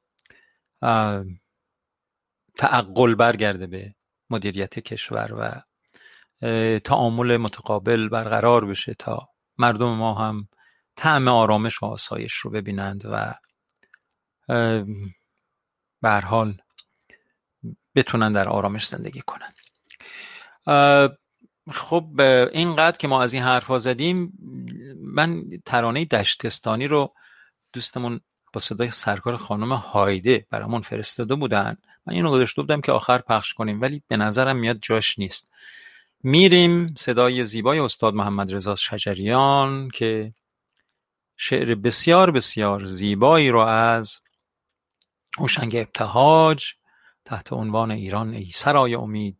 تعقل 2.58 3.16
برگرده 3.16 3.68
به 3.68 3.96
مدیریت 4.30 4.80
کشور 4.80 5.34
و 5.34 5.62
تعامل 6.80 7.38
متقابل 7.38 8.10
برقرار 8.10 8.66
بشه 8.66 8.94
تا 8.94 9.30
مردم 9.58 9.96
ما 9.96 10.14
هم 10.14 10.48
طعم 10.96 11.28
آرامش 11.28 11.84
و 11.84 11.86
آسایش 11.86 12.34
رو 12.34 12.52
ببینند 12.52 13.04
و 13.06 13.34
به 16.02 16.10
حال 16.26 16.58
بتونن 17.96 18.32
در 18.32 18.50
آرامش 18.50 18.88
زندگی 18.88 19.22
کنند 19.22 19.56
خب 21.72 22.22
اینقدر 22.54 22.98
که 22.98 23.08
ما 23.08 23.24
از 23.24 23.34
این 23.34 23.44
حرفا 23.44 23.78
زدیم 23.78 24.34
من 25.02 25.44
ترانه 25.66 26.06
دشتستانی 26.06 26.88
رو 26.88 27.14
دوستمون 27.74 28.20
با 28.54 28.60
صدای 28.60 28.90
سرکار 28.90 29.38
خانم 29.38 29.74
هایده 29.74 30.46
برامون 30.50 30.82
فرستاده 30.82 31.36
بودن. 31.36 31.78
من 32.06 32.14
اینو 32.14 32.32
گذاشته 32.32 32.62
بودم 32.62 32.82
که 32.82 32.92
آخر 32.92 33.18
پخش 33.18 33.54
کنیم 33.54 33.82
ولی 33.82 34.04
به 34.08 34.18
نظرم 34.18 34.56
میاد 34.56 34.80
جاش 34.82 35.20
نیست. 35.20 35.52
میریم 36.24 36.96
صدای 36.98 37.46
زیبای 37.46 37.80
استاد 37.80 38.14
محمد 38.14 38.54
رضا 38.54 38.76
شجریان 38.76 39.90
که 39.90 40.34
شعر 41.38 41.76
بسیار 41.76 42.32
بسیار 42.32 42.86
زیبایی 42.86 43.50
رو 43.50 43.60
از 43.60 44.22
اوشنگ 45.38 45.76
ابتهاج 45.76 46.74
تحت 47.26 47.54
عنوان 47.54 47.92
ایران 47.92 48.34
ای 48.34 48.46
سرای 48.46 48.96
امید 48.96 49.38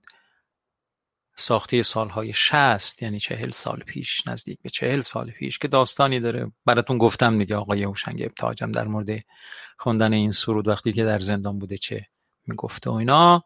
ساخته 1.36 1.84
سالهای 1.84 2.34
شست 2.34 3.04
یعنی 3.04 3.20
چهل 3.20 3.52
سال 3.52 3.80
پیش 3.80 4.28
نزدیک 4.28 4.60
به 4.62 4.70
چهل 4.70 5.02
سال 5.02 5.32
پیش 5.32 5.60
که 5.60 5.68
داستانی 5.68 6.20
داره. 6.20 6.52
براتون 6.66 6.98
گفتم 6.98 7.38
دیگه 7.38 7.56
آقای 7.56 7.84
هوشنگ 7.84 8.22
ابتهاجم 8.22 8.72
در 8.72 8.88
مورد 8.88 9.24
خوندن 9.78 10.14
این 10.14 10.32
سرود 10.32 10.68
وقتی 10.68 10.94
که 10.94 11.06
در 11.06 11.20
زندان 11.20 11.60
بوده 11.60 11.78
چه 11.78 12.06
می‌گفته 12.48 12.90
و 12.90 12.94
اینا. 12.94 13.44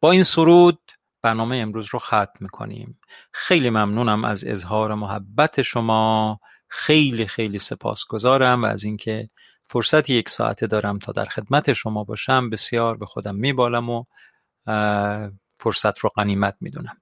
با 0.00 0.10
این 0.10 0.22
سرود 0.22 0.78
برنامه 1.22 1.56
امروز 1.56 1.88
رو 1.92 1.98
ختم 1.98 2.32
می‌کنیم. 2.40 3.00
خیلی 3.32 3.70
ممنونم 3.70 4.24
از 4.24 4.44
اظهار 4.44 4.94
محبت 4.94 5.62
شما. 5.62 6.40
خیلی 6.68 7.26
خیلی 7.26 7.58
سپاسگزارم 7.58 8.62
و 8.62 8.66
از 8.66 8.84
اینکه 8.84 9.30
فرصت 9.72 10.10
یک 10.10 10.28
ساعته 10.28 10.66
دارم 10.66 10.98
تا 10.98 11.12
در 11.12 11.24
خدمت 11.24 11.72
شما 11.72 12.04
باشم. 12.04 12.50
بسیار 12.50 12.96
به 12.96 13.06
خودم 13.06 13.34
میبالم 13.34 13.90
و 13.90 14.04
فرصت 15.60 15.98
رو 15.98 16.10
غنیمت 16.16 16.56
می‌دونم. 16.60 16.96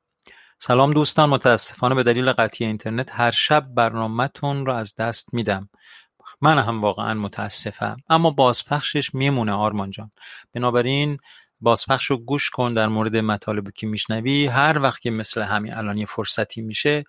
سلام 0.58 0.92
دوستان 0.92 1.30
متاسفانه 1.30 1.94
به 1.94 2.02
دلیل 2.02 2.32
قطعی 2.32 2.66
اینترنت 2.66 3.10
هر 3.12 3.30
شب 3.30 3.66
برنامهتون 3.74 4.66
رو 4.66 4.72
از 4.72 4.94
دست 4.94 5.34
میدم. 5.34 5.68
من 6.40 6.58
هم 6.58 6.80
واقعا 6.80 7.14
متاسفم 7.14 7.96
اما 8.08 8.30
بازپخشش 8.30 9.14
میمونه 9.14 9.52
آرمان 9.52 9.90
جان. 9.90 10.10
بنابراین 10.54 11.18
بازپخش 11.60 12.06
رو 12.06 12.16
گوش 12.16 12.50
کن 12.50 12.72
در 12.72 12.88
مورد 12.88 13.16
مطالبی 13.16 13.72
که 13.74 13.86
میشنوی. 13.86 14.46
هر 14.46 14.78
وقت 14.78 15.00
که 15.00 15.10
مثل 15.10 15.42
همین 15.42 15.74
الان 15.74 15.98
یه 15.98 16.06
فرصتی 16.06 16.60
میشه 16.60 17.04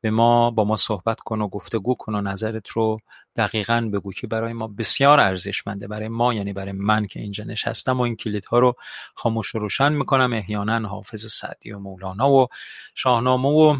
به 0.00 0.10
ما 0.10 0.50
با 0.50 0.64
ما 0.64 0.76
صحبت 0.76 1.20
کن 1.20 1.40
و 1.40 1.48
گفتگو 1.48 1.94
کن 1.94 2.14
و 2.14 2.20
نظرت 2.20 2.68
رو 2.68 2.98
دقیقا 3.36 3.90
بگو 3.92 4.12
که 4.12 4.26
برای 4.26 4.52
ما 4.52 4.68
بسیار 4.68 5.20
ارزشمنده. 5.20 5.88
برای 5.88 6.08
ما 6.08 6.34
یعنی 6.34 6.52
برای 6.52 6.72
من 6.72 7.06
که 7.06 7.20
اینجا 7.20 7.44
نشستم 7.44 7.98
و 7.98 8.02
این 8.02 8.16
کلیدها 8.16 8.58
رو 8.58 8.74
خاموش 9.14 9.54
و 9.54 9.58
روشن 9.58 9.92
می‌کنم. 9.92 10.32
احیانا 10.32 10.88
حافظ 10.88 11.24
و 11.24 11.28
سعدی 11.28 11.72
و 11.72 11.78
مولانا 11.78 12.30
و 12.30 12.48
شاهنامه 12.94 13.48
و 13.48 13.76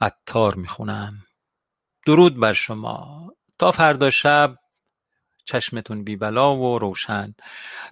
عطار 0.00 0.54
می‌خونم. 0.54 1.14
درود 2.06 2.40
بر 2.40 2.52
شما. 2.52 3.32
تا 3.58 3.70
فردا 3.70 4.10
شب 4.10 4.58
چشمتون 5.44 6.04
بیبلا 6.04 6.56
و 6.56 6.78
روشن. 6.78 7.34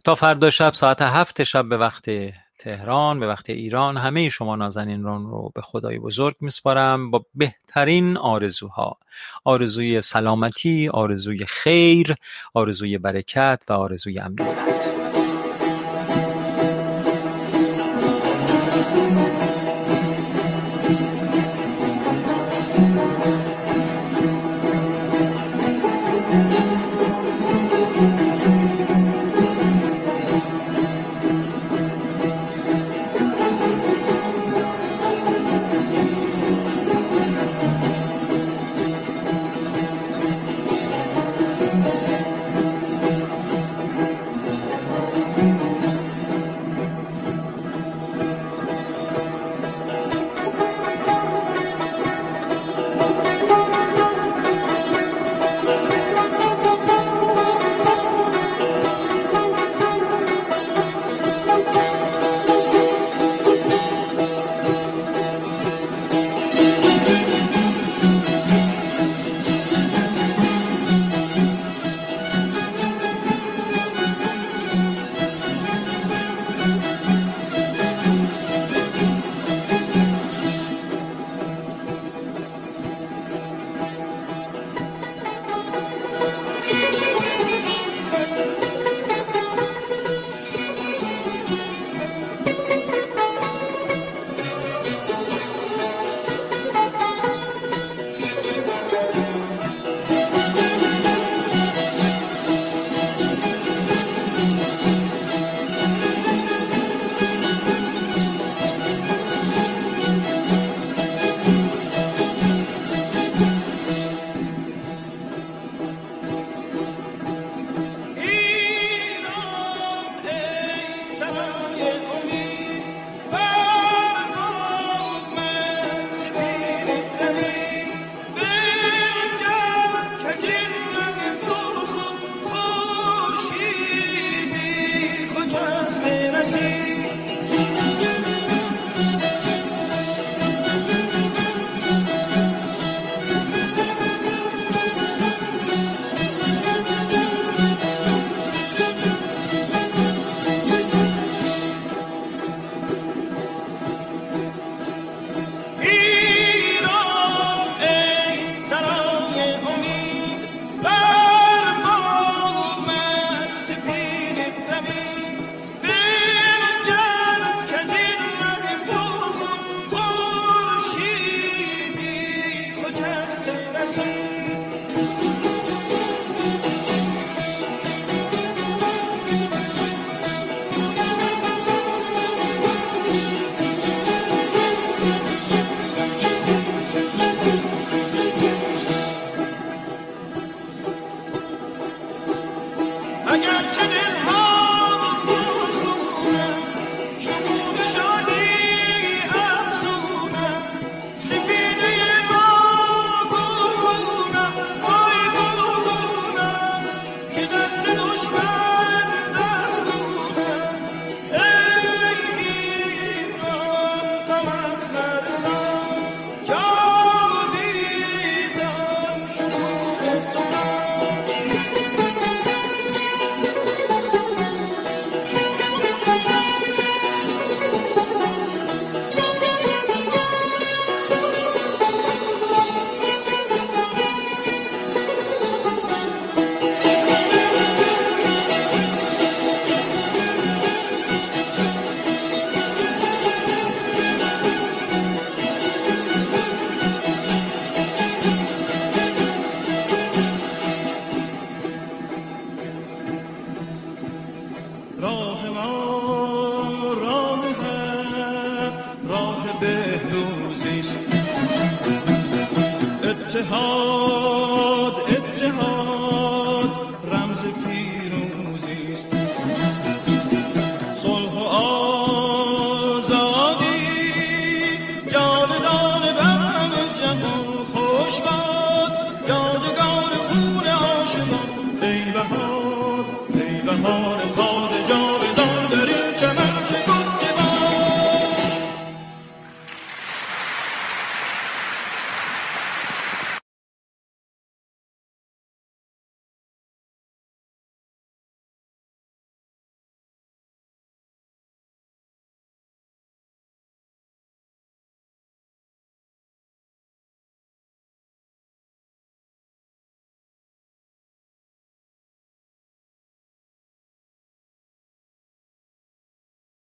تا 0.05 0.15
فردا 0.15 0.51
شب 0.51 0.73
ساعت 0.73 1.03
هفت 1.03 1.43
شب 1.43 1.69
به 1.69 1.77
وقت 1.77 2.11
تهران 2.59 3.21
به 3.21 3.27
وقت 3.27 3.51
ایران 3.51 3.97
همه 3.97 4.29
شما 4.29 4.57
نازنین 4.57 5.03
رو 5.03 5.53
به 5.55 5.63
خدای 5.63 5.99
بزرگ 5.99 6.37
میسپارم 6.41 7.11
با 7.11 7.25
بهترین 7.35 8.17
آرزوها. 8.17 8.99
آرزوی 9.45 10.01
سلامتی 10.01 10.89
آرزوی 10.89 11.47
خیر 11.47 12.15
آرزوی 12.55 12.99
برکت 12.99 13.63
و 13.69 13.73
آرزوی 13.73 14.19
امنیت. 14.19 14.93